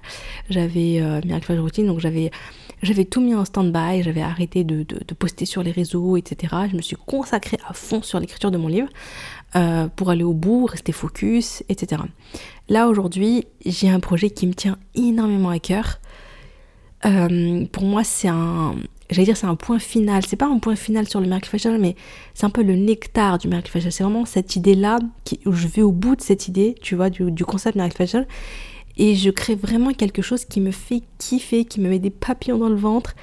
J'avais 0.50 1.00
euh, 1.00 1.20
Miracle 1.24 1.58
Routine, 1.58 1.86
donc 1.86 2.00
j'avais 2.00 2.30
j'avais 2.82 3.04
tout 3.04 3.20
mis 3.20 3.34
en 3.34 3.44
stand-by, 3.44 4.02
j'avais 4.02 4.22
arrêté 4.22 4.64
de, 4.64 4.82
de, 4.82 5.14
poster 5.14 5.46
sur 5.46 5.62
les 5.62 5.70
réseaux, 5.70 6.16
etc. 6.16 6.54
Je 6.70 6.76
me 6.76 6.82
suis 6.82 6.96
consacrée 7.06 7.58
à 7.68 7.72
fond 7.72 8.02
sur 8.02 8.18
l'écriture 8.18 8.50
de 8.50 8.58
mon 8.58 8.68
livre 8.68 8.88
euh, 9.54 9.86
pour 9.88 10.10
aller 10.10 10.24
au 10.24 10.32
bout, 10.32 10.66
rester 10.66 10.92
focus, 10.92 11.62
etc. 11.68 12.02
Là 12.68 12.88
aujourd'hui, 12.88 13.46
j'ai 13.64 13.88
un 13.88 14.00
projet 14.00 14.30
qui 14.30 14.46
me 14.46 14.54
tient 14.54 14.78
énormément 14.94 15.50
à 15.50 15.60
cœur. 15.60 16.00
Euh, 17.04 17.66
pour 17.70 17.84
moi, 17.84 18.02
c'est 18.04 18.28
un, 18.28 18.74
j'allais 19.10 19.26
dire, 19.26 19.36
c'est 19.36 19.46
un 19.46 19.56
point 19.56 19.78
final. 19.78 20.24
C'est 20.26 20.36
pas 20.36 20.46
un 20.46 20.58
point 20.58 20.76
final 20.76 21.08
sur 21.08 21.20
le 21.20 21.26
Miracle 21.26 21.48
Facial, 21.48 21.78
mais 21.78 21.94
c'est 22.34 22.46
un 22.46 22.50
peu 22.50 22.62
le 22.62 22.74
nectar 22.74 23.38
du 23.38 23.48
Miracle 23.48 23.70
Facial. 23.70 23.92
C'est 23.92 24.02
vraiment 24.02 24.24
cette 24.24 24.56
idée-là 24.56 24.98
où 25.46 25.52
je 25.52 25.68
vais 25.68 25.82
au 25.82 25.92
bout 25.92 26.16
de 26.16 26.22
cette 26.22 26.48
idée, 26.48 26.74
tu 26.80 26.96
vois, 26.96 27.10
du, 27.10 27.30
du 27.30 27.44
concept 27.44 27.76
Miracle 27.76 27.96
Facial. 27.96 28.26
Et 28.96 29.14
je 29.14 29.30
crée 29.30 29.54
vraiment 29.54 29.92
quelque 29.92 30.22
chose 30.22 30.44
qui 30.44 30.60
me 30.60 30.70
fait 30.70 31.02
kiffer, 31.18 31.64
qui 31.64 31.80
me 31.80 31.88
met 31.88 31.98
des 31.98 32.10
papillons 32.10 32.58
dans 32.58 32.68
le 32.68 32.76
ventre. 32.76 33.14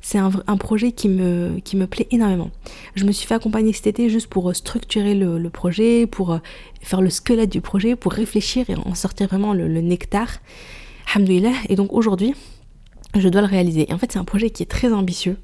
C'est 0.00 0.18
un, 0.18 0.56
projet 0.56 0.92
qui 0.92 1.08
me, 1.08 1.58
qui 1.64 1.76
me 1.76 1.86
plaît 1.86 2.06
énormément. 2.12 2.50
Je 2.94 3.04
me 3.04 3.10
suis 3.10 3.26
fait 3.26 3.34
accompagner 3.34 3.72
cet 3.72 3.88
été 3.88 4.08
juste 4.08 4.28
pour 4.28 4.48
euh, 4.48 4.54
structurer 4.54 5.14
le, 5.14 5.50
projet, 5.50 6.06
pour 6.06 6.32
euh, 6.32 6.38
faire 6.80 7.02
le 7.02 7.10
squelette 7.10 7.50
du 7.50 7.60
projet, 7.60 7.96
pour 7.96 8.12
réfléchir 8.12 8.70
et 8.70 8.76
en 8.76 8.94
sortir 8.94 9.26
vraiment 9.26 9.52
le, 9.52 9.66
nectar. 9.80 10.28
Alhamdoulilah. 11.14 11.52
Et 11.68 11.74
donc 11.74 11.92
aujourd'hui, 11.92 12.34
je 13.16 13.28
dois 13.28 13.40
le 13.40 13.48
réaliser. 13.48 13.90
Et 13.90 13.92
en 13.92 13.98
fait, 13.98 14.12
c'est 14.12 14.18
un 14.18 14.24
projet 14.24 14.50
qui 14.50 14.62
est 14.62 14.66
très 14.66 14.92
ambitieux. 14.92 15.36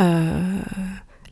Euh, 0.00 0.60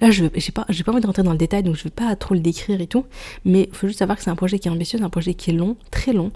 là, 0.01 0.11
je 0.11 0.25
n'ai 0.25 0.31
pas, 0.31 0.65
pas 0.65 0.93
envie 0.93 1.01
de 1.03 1.07
rentrer 1.07 1.23
dans 1.23 1.33
le 1.33 1.39
détail, 1.39 1.63
donc 1.63 1.77
je 1.77 1.81
ne 1.81 1.85
vais 1.85 1.91
pas 1.91 2.17
trop 2.17 2.35
le 2.35 2.41
décrire 2.41 2.81
et 2.81 2.87
tout. 2.87 3.05
Mais 3.45 3.69
il 3.71 3.77
faut 3.77 3.87
juste 3.87 3.99
savoir 3.99 4.17
que 4.17 4.25
c'est 4.25 4.31
un 4.31 4.37
projet 4.37 4.59
qui 4.59 4.69
est 4.69 4.71
ambitieux, 4.71 4.99
c'est 4.99 5.05
un 5.05 5.11
projet 5.11 5.35
qui 5.35 5.51
est 5.51 5.55
long, 5.55 5.77
très 5.91 6.13
long. 6.13 6.33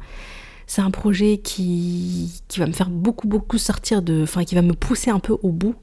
C'est 0.68 0.82
un 0.82 0.90
projet 0.90 1.38
qui, 1.38 2.30
qui 2.46 2.60
va 2.60 2.66
me 2.66 2.72
faire 2.72 2.90
beaucoup, 2.90 3.26
beaucoup 3.26 3.58
sortir 3.58 4.02
de. 4.02 4.22
Enfin, 4.22 4.44
qui 4.44 4.54
va 4.54 4.62
me 4.62 4.74
pousser 4.74 5.10
un 5.10 5.18
peu 5.18 5.36
au 5.42 5.50
bout, 5.50 5.74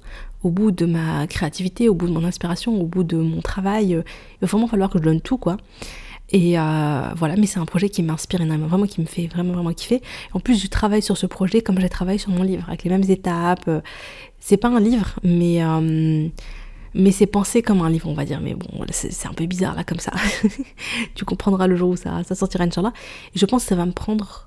au 0.44 0.52
bout 0.52 0.72
de 0.72 0.86
ma 0.86 1.28
créativité, 1.28 1.90
au 1.90 1.96
bout 1.96 2.08
de 2.08 2.14
mon 2.14 2.24
inspiration, 2.24 2.80
au 2.80 2.86
bout 2.86 3.04
de 3.04 3.18
mon 3.18 3.42
travail. 3.42 3.88
Il 3.90 3.98
va 4.42 4.48
vraiment 4.48 4.68
falloir 4.68 4.90
que 4.90 5.00
je 5.00 5.04
donne 5.04 5.22
tout, 5.22 5.38
quoi. 5.38 5.58
Et 6.30 6.58
euh, 6.58 7.10
voilà, 7.16 7.36
mais 7.36 7.46
c'est 7.48 7.60
un 7.60 7.66
projet 7.66 7.90
qui 7.90 8.02
m'inspire 8.04 8.42
énormément, 8.42 8.68
vraiment 8.68 8.86
qui 8.86 9.02
me 9.02 9.06
fait 9.06 9.28
vraiment 9.28 9.54
vraiment 9.54 9.74
kiffer. 9.74 10.02
En 10.34 10.40
plus, 10.40 10.62
je 10.62 10.68
travaille 10.68 11.02
sur 11.02 11.18
ce 11.18 11.26
projet 11.26 11.62
comme 11.62 11.80
j'ai 11.80 11.90
travaillé 11.90 12.18
sur 12.18 12.32
mon 12.32 12.44
livre, 12.44 12.66
avec 12.68 12.84
les 12.84 12.90
mêmes 12.90 13.10
étapes. 13.10 13.70
C'est 14.40 14.58
pas 14.58 14.70
un 14.70 14.80
livre, 14.80 15.20
mais 15.24 15.64
euh, 15.64 16.30
mais 16.96 17.12
c'est 17.12 17.28
pensé 17.28 17.62
comme 17.62 17.82
un 17.82 17.90
livre, 17.90 18.08
on 18.08 18.14
va 18.14 18.26
dire. 18.26 18.40
Mais 18.42 18.56
bon, 18.56 18.86
c'est 18.90 19.28
un 19.28 19.34
peu 19.34 19.46
bizarre 19.46 19.76
là 19.76 19.84
comme 19.84 20.00
ça. 20.00 20.14
tu 21.16 21.26
comprendras 21.26 21.68
le 21.68 21.76
jour 21.76 21.90
où 21.90 21.96
ça, 21.98 22.24
ça 22.24 22.36
sortira, 22.36 22.64
Inch'Allah. 22.64 22.94
Et 23.36 23.40
je 23.40 23.46
pense 23.46 23.64
que 23.64 23.70
ça 23.70 23.76
va 23.76 23.86
me 23.86 23.92
prendre, 23.92 24.45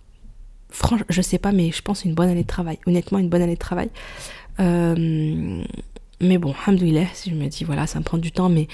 franchement, 0.71 1.07
je 1.09 1.23
sais 1.23 1.39
pas, 1.39 1.53
mais 1.53 1.71
je 1.73 1.83
pense 1.83 2.05
une 2.05 2.15
bonne 2.15 2.29
année 2.29 2.43
de 2.43 2.49
travail. 2.49 2.79
Honnêtement, 2.87 3.19
une 3.19 3.29
bonne 3.29 3.43
année 3.43 3.55
de 3.55 3.59
travail. 3.59 3.91
Euh, 4.61 5.63
mais 6.21 6.39
bon, 6.39 6.55
alhamdoulilah, 6.67 7.07
si 7.13 7.31
je 7.31 7.35
me 7.35 7.47
dis, 7.47 7.65
voilà, 7.65 7.87
ça 7.87 7.99
me 7.99 8.05
prend 8.05 8.19
du 8.19 8.33
temps, 8.33 8.49
mais 8.49 8.67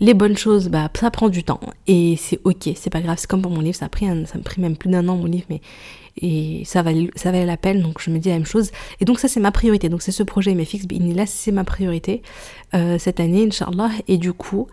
les 0.00 0.14
bonnes 0.14 0.36
choses, 0.36 0.68
bah, 0.68 0.90
ça 0.98 1.10
prend 1.10 1.28
du 1.28 1.44
temps. 1.44 1.60
Et 1.86 2.16
c'est 2.16 2.40
ok, 2.44 2.70
c'est 2.74 2.90
pas 2.90 3.00
grave. 3.00 3.16
C'est 3.18 3.28
comme 3.28 3.42
pour 3.42 3.52
mon 3.52 3.60
livre, 3.60 3.76
ça 3.76 3.88
ça 3.92 4.38
me 4.38 4.42
pris 4.42 4.60
même 4.60 4.76
plus 4.76 4.90
d'un 4.90 5.06
an 5.08 5.16
mon 5.16 5.26
livre, 5.26 5.46
mais 5.48 6.64
ça 6.64 6.82
valait, 6.82 7.10
ça 7.14 7.30
la 7.30 7.56
peine. 7.56 7.82
Donc 7.82 8.00
je 8.00 8.10
me 8.10 8.18
dis 8.18 8.28
la 8.28 8.34
même 8.34 8.46
chose. 8.46 8.70
Et 9.00 9.04
donc 9.04 9.18
ça, 9.20 9.28
c'est 9.28 9.40
ma 9.40 9.52
priorité. 9.52 9.88
Donc 9.88 10.02
c'est 10.02 10.12
ce 10.12 10.22
projet 10.22 10.54
MFX 10.54 10.86
là 11.14 11.26
c'est 11.26 11.52
ma 11.52 11.64
priorité 11.64 12.22
euh, 12.74 12.98
cette 12.98 13.20
année, 13.20 13.46
Inch'Allah. 13.46 13.90
Et 14.08 14.18
du 14.18 14.32
coup, 14.32 14.66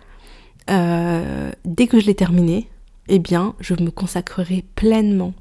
euh, 0.69 1.51
dès 1.65 1.87
que 1.87 1.99
je 1.99 2.05
l'ai 2.05 2.15
terminé, 2.15 2.67
eh 3.07 3.19
bien, 3.19 3.55
je 3.59 3.73
me 3.73 3.91
consacrerai 3.91 4.63
pleinement 4.75 5.33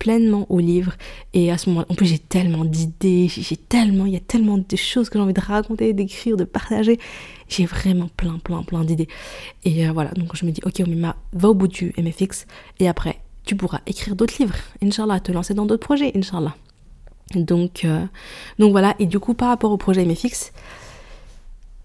pleinement 0.00 0.46
au 0.48 0.58
livre. 0.58 0.94
Et 1.32 1.52
à 1.52 1.58
ce 1.58 1.70
moment 1.70 1.86
en 1.88 1.94
plus 1.94 2.06
j'ai 2.06 2.18
tellement 2.18 2.64
d'idées 2.64 3.28
j'ai 3.28 3.56
tellement 3.56 4.06
il 4.06 4.14
y 4.14 4.16
a 4.16 4.20
tellement 4.20 4.58
de 4.58 4.76
choses 4.76 5.08
que 5.08 5.18
j'ai 5.18 5.22
envie 5.22 5.32
de 5.32 5.40
raconter 5.40 5.92
d'écrire 5.92 6.36
de 6.36 6.42
partager. 6.42 6.98
J'ai 7.48 7.66
vraiment 7.66 8.08
plein 8.16 8.38
plein 8.38 8.64
plein 8.64 8.82
d'idées. 8.82 9.08
Et 9.64 9.86
euh, 9.86 9.92
voilà. 9.92 10.10
Donc 10.10 10.34
je 10.34 10.44
me 10.44 10.50
dis 10.50 10.60
ok 10.64 10.80
Omima 10.80 11.14
va 11.32 11.50
au 11.50 11.54
bout 11.54 11.68
du 11.68 11.94
MFX 11.96 12.46
et 12.80 12.88
après 12.88 13.20
tu 13.44 13.54
pourras 13.54 13.80
écrire 13.86 14.16
d'autres 14.16 14.34
livres. 14.40 14.56
Inch'Allah 14.82 15.20
te 15.20 15.30
lancer 15.30 15.54
dans 15.54 15.66
d'autres 15.66 15.86
projets 15.86 16.10
Inch'Allah. 16.16 16.56
Donc 17.36 17.84
euh, 17.84 18.04
donc 18.58 18.72
voilà. 18.72 18.96
Et 18.98 19.06
du 19.06 19.20
coup 19.20 19.34
par 19.34 19.48
rapport 19.48 19.70
au 19.70 19.76
projet 19.76 20.04
MFX 20.04 20.52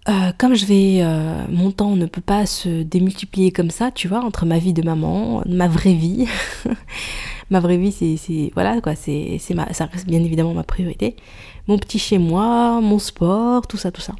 euh, 0.08 0.32
comme 0.38 0.54
je 0.54 0.66
vais, 0.66 1.04
mon 1.50 1.70
temps 1.70 1.96
ne 1.96 2.06
peut 2.06 2.20
pas 2.20 2.46
se 2.46 2.82
démultiplier 2.82 3.50
comme 3.50 3.70
ça, 3.70 3.90
tu 3.90 4.08
vois, 4.08 4.20
entre 4.20 4.46
ma 4.46 4.58
vie 4.58 4.72
de 4.72 4.82
maman, 4.82 5.42
ma 5.46 5.68
vraie 5.68 5.94
vie, 5.94 6.26
ma 7.50 7.60
vraie 7.60 7.76
vie, 7.76 7.92
c'est, 7.92 8.50
voilà 8.54 8.80
quoi, 8.80 8.94
c'est, 8.94 9.38
ça 9.38 9.86
reste 9.86 10.06
bien 10.06 10.22
évidemment 10.22 10.54
ma 10.54 10.64
priorité. 10.64 11.16
Mon 11.68 11.78
petit 11.78 11.98
chez 11.98 12.18
moi, 12.18 12.80
mon 12.80 12.98
sport, 12.98 13.66
tout 13.66 13.76
ça, 13.76 13.90
tout 13.90 14.00
ça. 14.00 14.14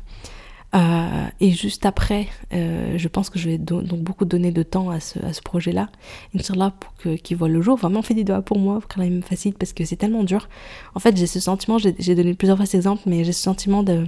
Euh, 0.74 1.26
et 1.40 1.52
juste 1.52 1.86
après, 1.86 2.26
euh, 2.52 2.98
je 2.98 3.08
pense 3.08 3.30
que 3.30 3.38
je 3.38 3.48
vais 3.48 3.58
donc 3.58 4.00
beaucoup 4.00 4.24
donner 4.24 4.50
de 4.50 4.62
temps 4.62 4.90
à 4.90 5.00
ce, 5.00 5.18
à 5.20 5.32
ce 5.32 5.40
projet-là, 5.40 5.88
Inch'Allah, 6.34 6.74
pour 6.78 6.92
qu'il 7.22 7.36
voit 7.36 7.48
le 7.48 7.62
jour. 7.62 7.78
Vraiment, 7.78 8.02
fait 8.02 8.14
des 8.14 8.24
doigts 8.24 8.42
pour 8.42 8.58
moi, 8.58 8.80
pour 8.80 8.88
qu'il 8.88 9.10
me 9.10 9.22
facilite, 9.22 9.56
parce 9.58 9.72
que 9.72 9.84
c'est 9.84 9.96
tellement 9.96 10.24
dur. 10.24 10.48
En 10.94 11.00
fait, 11.00 11.16
j'ai 11.16 11.26
ce 11.26 11.40
sentiment, 11.40 11.78
j'ai 11.78 12.14
donné 12.14 12.34
plusieurs 12.34 12.56
fois 12.56 12.66
cet 12.66 12.74
exemple, 12.74 13.02
mais 13.06 13.24
j'ai 13.24 13.32
ce 13.32 13.42
sentiment 13.42 13.82
de, 13.82 14.06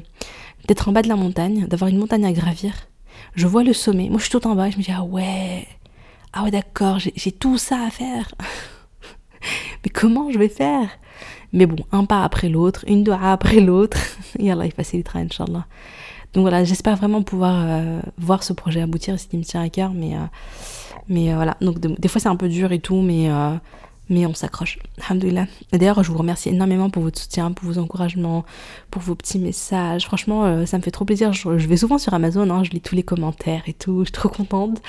d'être 0.66 0.88
en 0.88 0.92
bas 0.92 1.02
de 1.02 1.09
la 1.09 1.16
montagne, 1.16 1.66
d'avoir 1.66 1.88
une 1.88 1.98
montagne 1.98 2.24
à 2.26 2.32
gravir. 2.32 2.74
Je 3.34 3.46
vois 3.46 3.64
le 3.64 3.72
sommet, 3.72 4.09
moi 4.09 4.18
je 4.18 4.24
suis 4.24 4.32
tout 4.32 4.46
en 4.46 4.54
bas, 4.54 4.70
je 4.70 4.76
me 4.76 4.82
dis, 4.82 4.92
ah 4.94 5.04
ouais, 5.04 5.66
ah 6.32 6.44
ouais, 6.44 6.50
d'accord, 6.50 6.98
j'ai 6.98 7.32
tout 7.32 7.59
ça 7.59 7.84
à 7.86 7.90
faire. 7.90 8.34
mais 9.84 9.90
comment 9.90 10.30
je 10.30 10.38
vais 10.38 10.48
faire? 10.48 10.88
Mais 11.52 11.66
bon, 11.66 11.78
un 11.92 12.04
pas 12.04 12.24
après 12.24 12.48
l'autre, 12.48 12.84
une 12.86 13.04
doigt 13.04 13.20
après 13.22 13.61
l'autre. 13.61 13.98
et 14.38 14.50
Allah, 14.50 14.66
il 14.66 14.72
facilitera, 14.72 15.20
Inch'Allah. 15.20 15.66
Donc 16.34 16.42
voilà, 16.42 16.62
j'espère 16.64 16.96
vraiment 16.96 17.22
pouvoir 17.22 17.54
euh, 17.66 18.00
voir 18.18 18.42
ce 18.42 18.52
projet 18.52 18.82
aboutir, 18.82 19.18
ce 19.18 19.26
qui 19.26 19.38
me 19.38 19.44
tient 19.44 19.62
à 19.62 19.68
cœur. 19.70 19.92
Mais, 19.94 20.14
euh, 20.14 20.26
mais 21.09 21.32
euh, 21.32 21.36
voilà, 21.36 21.56
donc 21.61 21.78
des 21.78 22.09
fois 22.09 22.20
c'est 22.20 22.28
un 22.28 22.36
peu 22.36 22.48
dur 22.48 22.70
et 22.72 22.80
tout, 22.80 23.00
mais 23.00 23.30
mais 24.09 24.26
on 24.26 24.34
s'accroche. 24.34 24.78
Alhamdoulilah. 25.06 25.46
D'ailleurs, 25.72 26.02
je 26.02 26.11
vous 26.11 26.18
remercie 26.18 26.48
énormément 26.48 26.90
pour 26.90 27.02
votre 27.02 27.20
soutien, 27.20 27.52
pour 27.52 27.66
vos 27.66 27.78
encouragements, 27.78 28.44
pour 28.90 29.02
vos 29.02 29.14
petits 29.14 29.38
messages. 29.38 30.06
Franchement, 30.06 30.44
euh, 30.44 30.66
ça 30.66 30.78
me 30.78 30.82
fait 30.82 30.90
trop 30.90 31.04
plaisir. 31.04 31.32
Je, 31.32 31.48
vais 31.50 31.76
souvent 31.76 31.98
sur 31.98 32.14
Amazon, 32.14 32.48
hein, 32.50 32.64
je 32.64 32.70
lis 32.70 32.80
tous 32.80 32.94
les 32.94 33.02
commentaires 33.02 33.62
et 33.66 33.74
tout, 33.74 34.00
je 34.00 34.04
suis 34.04 34.12
trop 34.12 34.28
contente. 34.28 34.80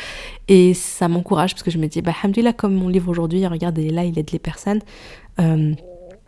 Et 0.48 0.74
ça 0.74 1.08
m'encourage 1.08 1.54
parce 1.54 1.64
que 1.64 1.72
je 1.72 1.78
me 1.78 1.88
dis, 1.88 2.02
bah, 2.02 2.14
Alhamdoulilah, 2.22 2.54
comme 2.54 2.74
mon 2.74 2.88
livre 2.88 3.10
aujourd'hui, 3.10 3.46
regardez, 3.46 3.90
là, 3.90 4.06
il 4.06 4.18
aide 4.18 4.32
les 4.32 4.40
personnes. 4.40 4.82
Euh, 5.40 5.74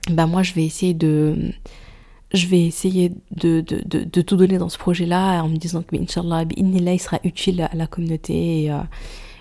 bah, 0.09 0.27
moi, 0.27 0.43
je 0.43 0.53
vais 0.53 0.65
essayer 0.65 0.93
de. 0.93 1.53
Je 2.33 2.47
vais 2.47 2.61
essayer 2.61 3.11
de, 3.31 3.59
de, 3.59 3.83
de, 4.05 4.21
tout 4.21 4.37
donner 4.37 4.57
dans 4.57 4.69
ce 4.69 4.77
projet-là 4.77 5.41
en 5.41 5.49
me 5.49 5.57
disant 5.57 5.83
que, 5.83 5.97
Inch'Allah, 5.97 6.45
il 6.55 6.99
sera 6.99 7.19
utile 7.25 7.61
à 7.69 7.75
la 7.75 7.87
communauté. 7.87 8.63
Et, 8.63 8.71
euh, 8.71 8.77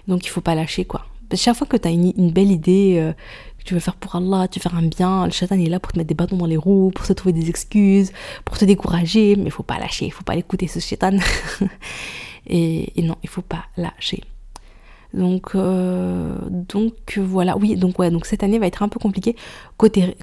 donc, 0.09 0.27
il 0.27 0.29
faut 0.29 0.41
pas 0.41 0.57
lâcher, 0.57 0.85
quoi 0.85 1.07
chaque 1.37 1.57
fois 1.57 1.67
que 1.67 1.77
tu 1.77 1.89
as 1.89 1.91
une, 1.91 2.31
belle 2.31 2.51
idée 2.51 2.97
euh, 2.99 3.13
que 3.59 3.65
tu 3.65 3.75
veux 3.75 3.81
faire 3.81 3.97
pour 3.97 4.17
Allah, 4.17 4.49
tu 4.49 4.59
veux 4.59 4.63
faire 4.63 4.77
un 4.77 4.87
bien, 4.87 5.27
le 5.27 5.33
shaitan 5.33 5.59
est 5.59 5.69
là 5.69 5.81
pour 5.81 5.93
te 5.93 5.99
mettre 5.99 6.09
des 6.09 6.15
bâtons 6.15 6.37
dans 6.37 6.47
les 6.47 6.57
roues, 6.57 6.91
pour 6.95 7.07
se 7.07 7.13
trouver 7.13 7.33
des 7.33 7.49
excuses, 7.49 8.13
pour 8.45 8.59
te 8.59 8.65
décourager, 8.65 9.37
mais 9.37 9.47
il 9.47 9.51
faut 9.51 9.63
pas 9.63 9.79
lâcher, 9.79 10.07
il 10.07 10.13
faut 10.13 10.25
pas 10.25 10.35
l'écouter 10.35 10.67
ce 10.67 10.81
shaitan. 10.81 11.19
et, 12.47 12.93
non, 13.03 13.17
il 13.23 13.29
faut 13.29 13.43
pas 13.43 13.65
lâcher. 13.77 14.23
Donc, 15.13 15.55
euh, 15.55 16.37
donc 16.51 17.19
voilà, 17.19 17.57
oui, 17.57 17.77
donc 17.77 17.99
ouais, 17.99 18.11
donc 18.11 18.27
cette 18.27 18.43
année 18.45 18.59
va 18.59 18.67
être 18.67 18.83
un 18.83 18.89
peu 18.89 19.01
compliquée 19.01 19.35
côté, 19.77 20.15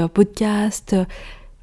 euh, 0.00 0.08
podcast. 0.08 0.94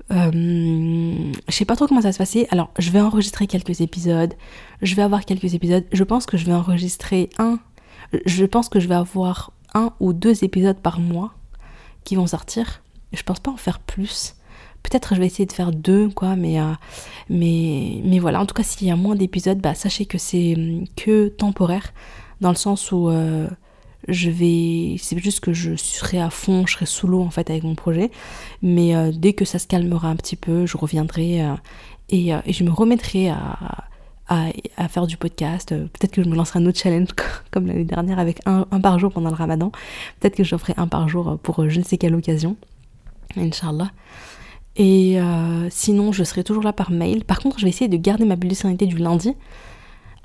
je 0.09 1.25
sais 1.47 1.65
pas 1.65 1.75
trop 1.75 1.87
comment 1.87 2.01
ça 2.01 2.09
va 2.09 2.13
se 2.13 2.17
passer. 2.17 2.47
Alors, 2.51 2.71
je 2.77 2.91
vais 2.91 2.99
enregistrer 2.99 3.47
quelques 3.47 3.81
épisodes. 3.81 4.33
Je 4.81 4.95
vais 4.95 5.01
avoir 5.01 5.23
quelques 5.23 5.53
épisodes. 5.53 5.85
Je 5.91 6.03
pense 6.03 6.25
que 6.25 6.37
je 6.37 6.45
vais 6.45 6.53
enregistrer 6.53 7.29
un 7.37 7.59
je 8.25 8.45
pense 8.45 8.69
que 8.69 8.79
je 8.79 8.87
vais 8.87 8.95
avoir 8.95 9.51
un 9.73 9.93
ou 9.99 10.13
deux 10.13 10.43
épisodes 10.43 10.77
par 10.77 10.99
mois 10.99 11.33
qui 12.03 12.15
vont 12.15 12.27
sortir. 12.27 12.81
Je 13.11 13.23
pense 13.23 13.39
pas 13.39 13.51
en 13.51 13.57
faire 13.57 13.79
plus. 13.79 14.35
Peut-être 14.83 15.15
je 15.15 15.19
vais 15.19 15.27
essayer 15.27 15.45
de 15.45 15.53
faire 15.53 15.71
deux, 15.71 16.09
quoi, 16.09 16.35
mais, 16.35 16.59
euh, 16.59 16.73
mais, 17.29 18.01
mais 18.03 18.19
voilà. 18.19 18.41
En 18.41 18.45
tout 18.45 18.53
cas, 18.53 18.63
s'il 18.63 18.87
y 18.87 18.91
a 18.91 18.95
moins 18.95 19.15
d'épisodes, 19.15 19.59
bah, 19.59 19.75
sachez 19.75 20.05
que 20.05 20.17
c'est 20.17 20.55
hum, 20.55 20.85
que 20.95 21.29
temporaire, 21.29 21.93
dans 22.41 22.49
le 22.49 22.55
sens 22.55 22.91
où 22.91 23.07
euh, 23.09 23.47
je 24.07 24.29
vais. 24.29 24.97
C'est 24.99 25.17
juste 25.19 25.39
que 25.39 25.53
je 25.53 25.75
serai 25.75 26.19
à 26.19 26.29
fond, 26.29 26.65
je 26.67 26.73
serai 26.73 26.85
sous 26.85 27.07
l'eau 27.07 27.21
en 27.21 27.29
fait 27.29 27.49
avec 27.49 27.63
mon 27.63 27.75
projet. 27.75 28.11
Mais 28.61 28.95
euh, 28.95 29.11
dès 29.13 29.33
que 29.33 29.45
ça 29.45 29.57
se 29.57 29.67
calmera 29.67 30.09
un 30.09 30.17
petit 30.17 30.35
peu, 30.35 30.65
je 30.65 30.75
reviendrai 30.77 31.41
et, 32.09 32.33
je 32.47 32.63
me 32.63 32.71
remettrai 32.71 33.29
à, 33.29 33.85
à, 34.27 34.87
faire 34.87 35.07
du 35.07 35.17
podcast. 35.17 35.71
Euh, 35.71 35.85
peut-être 35.85 36.11
que 36.11 36.23
je 36.23 36.29
me 36.29 36.35
lancerai 36.35 36.59
un 36.59 36.65
autre 36.65 36.79
challenge 36.79 37.09
comme 37.51 37.67
l'année 37.67 37.83
dernière 37.83 38.19
avec 38.19 38.39
un, 38.45 38.63
par 38.81 38.99
jour 38.99 39.11
pendant 39.11 39.29
le 39.29 39.35
ramadan. 39.35 39.71
Peut-être 40.19 40.35
que 40.35 40.43
j'en 40.43 40.57
ferai 40.57 40.73
un 40.77 40.87
par 40.87 41.09
jour 41.09 41.37
pour 41.41 41.61
euh, 41.61 41.69
je 41.69 41.79
ne 41.79 41.85
sais 41.85 41.97
quelle 41.97 42.15
occasion. 42.15 42.55
Inch'Allah. 43.37 43.91
Et 44.75 45.19
euh, 45.19 45.67
sinon, 45.69 46.11
je 46.11 46.23
serai 46.23 46.43
toujours 46.43 46.63
là 46.63 46.73
par 46.73 46.91
mail. 46.91 47.23
Par 47.25 47.39
contre, 47.39 47.59
je 47.59 47.65
vais 47.65 47.69
essayer 47.69 47.87
de 47.87 47.97
garder 47.97 48.25
ma 48.25 48.35
bulle 48.35 48.49
de 48.49 48.55
sérénité 48.55 48.85
du 48.85 48.97
lundi. 48.97 49.35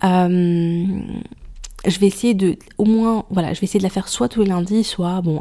Euh, 0.05 0.87
je 1.87 1.99
vais 1.99 2.07
essayer 2.07 2.35
de, 2.35 2.57
au 2.79 2.85
moins, 2.85 3.25
voilà, 3.31 3.53
je 3.53 3.61
vais 3.61 3.65
essayer 3.65 3.79
de 3.79 3.85
la 3.85 3.91
faire 3.91 4.09
soit 4.09 4.29
tous 4.29 4.43
les 4.43 4.49
lundis, 4.49 4.85
soit, 4.85 5.21
bon, 5.21 5.41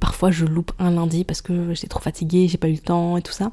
parfois 0.00 0.30
je 0.30 0.46
loupe 0.46 0.72
un 0.78 0.90
lundi 0.90 1.24
parce 1.24 1.42
que 1.42 1.74
j'étais 1.74 1.88
trop 1.88 2.00
fatiguée, 2.00 2.48
j'ai 2.48 2.58
pas 2.58 2.68
eu 2.68 2.72
le 2.72 2.78
temps 2.78 3.16
et 3.16 3.22
tout 3.22 3.32
ça. 3.32 3.50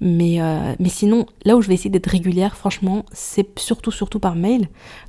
Mais, 0.00 0.40
euh, 0.40 0.74
mais 0.78 0.88
sinon, 0.88 1.26
là 1.44 1.56
où 1.56 1.62
je 1.62 1.68
vais 1.68 1.74
essayer 1.74 1.90
d'être 1.90 2.06
régulière, 2.06 2.56
franchement, 2.56 3.04
c'est 3.12 3.58
surtout, 3.58 3.90
surtout 3.90 4.20
par 4.20 4.34
mail. 4.34 4.68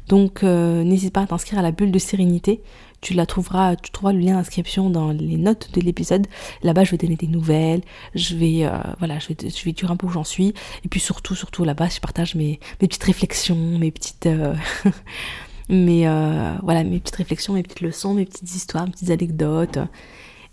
Donc, 0.10 0.44
n'hésite 0.44 1.14
pas 1.14 1.22
à 1.22 1.28
t'inscrire 1.28 1.60
à 1.60 1.62
la 1.62 1.72
bulle 1.72 1.92
de 1.92 2.00
sérénité 2.00 2.62
tu 3.02 3.16
la 3.16 3.26
trouveras, 3.26 3.76
tu 3.76 3.92
trouveras 3.92 4.14
le 4.14 4.20
lien 4.20 4.36
d'inscription 4.36 4.90
dans 4.90 5.12
les 5.12 5.38
notes 5.38 5.72
de 5.74 5.82
l'épisode. 5.82 6.28
Là-bas, 6.62 6.84
je 6.84 6.92
vais 6.92 6.98
donner 6.98 7.16
des 7.16 7.28
nouvelles, 7.28 7.82
je 8.14 8.36
vais, 8.36 8.64
euh, 8.64 8.78
voilà, 9.00 9.18
je 9.20 9.30
vais, 9.30 9.50
je 9.50 9.66
vais 9.66 9.74
dire 9.74 9.92
un 9.92 9.98
peu 9.98 10.06
où 10.06 10.12
j'en 10.12 10.24
suis. 10.24 10.54
Et 10.86 10.88
puis 10.88 11.00
surtout, 11.00 11.36
surtout 11.36 11.64
là-bas, 11.64 11.90
je 11.90 12.00
partage 12.00 12.36
mes, 12.36 12.60
mes 12.80 12.88
petites 12.88 13.04
réflexions, 13.04 13.78
mes 13.80 13.92
petites, 13.92 14.28
euh, 14.28 14.54
euh, 15.72 16.56
voilà, 16.62 16.84
mes 16.84 17.00
petites 17.00 17.16
réflexions, 17.16 17.54
mes 17.54 17.64
petites 17.64 17.82
leçons, 17.82 18.14
mes 18.14 18.26
petites 18.26 18.56
histoires, 18.56 18.86
mes 18.86 18.92
petites 18.92 19.10
anecdotes, 19.10 19.80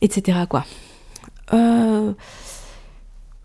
etc. 0.01 0.41
quoi. 0.49 0.65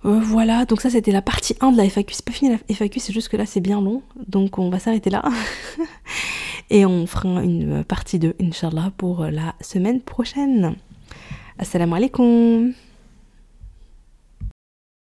Voilà, 0.04 0.66
donc 0.66 0.82
ça 0.82 0.90
c'était 0.90 1.12
la 1.12 1.22
partie 1.22 1.56
1 1.62 1.72
de 1.72 1.78
la 1.78 1.90
FAQ. 1.90 2.14
C'est 2.14 2.26
pas 2.26 2.34
fini 2.34 2.52
la 2.52 2.76
FAQ, 2.76 3.00
c'est 3.00 3.14
juste 3.14 3.30
que 3.30 3.38
là 3.38 3.46
c'est 3.46 3.62
bien 3.62 3.82
long, 3.82 4.02
donc 4.28 4.60
on 4.60 4.70
va 4.70 4.80
s'arrêter 4.80 5.10
là. 5.10 5.24
Et 6.70 6.86
on 6.86 7.06
fera 7.08 7.44
une 7.44 7.84
partie 7.84 8.20
2, 8.20 8.36
Inch'Allah, 8.42 8.92
pour 8.98 9.26
la 9.26 9.56
semaine 9.62 10.02
prochaine. 10.02 10.76
Assalamu 11.58 11.94
alaikum 11.94 12.74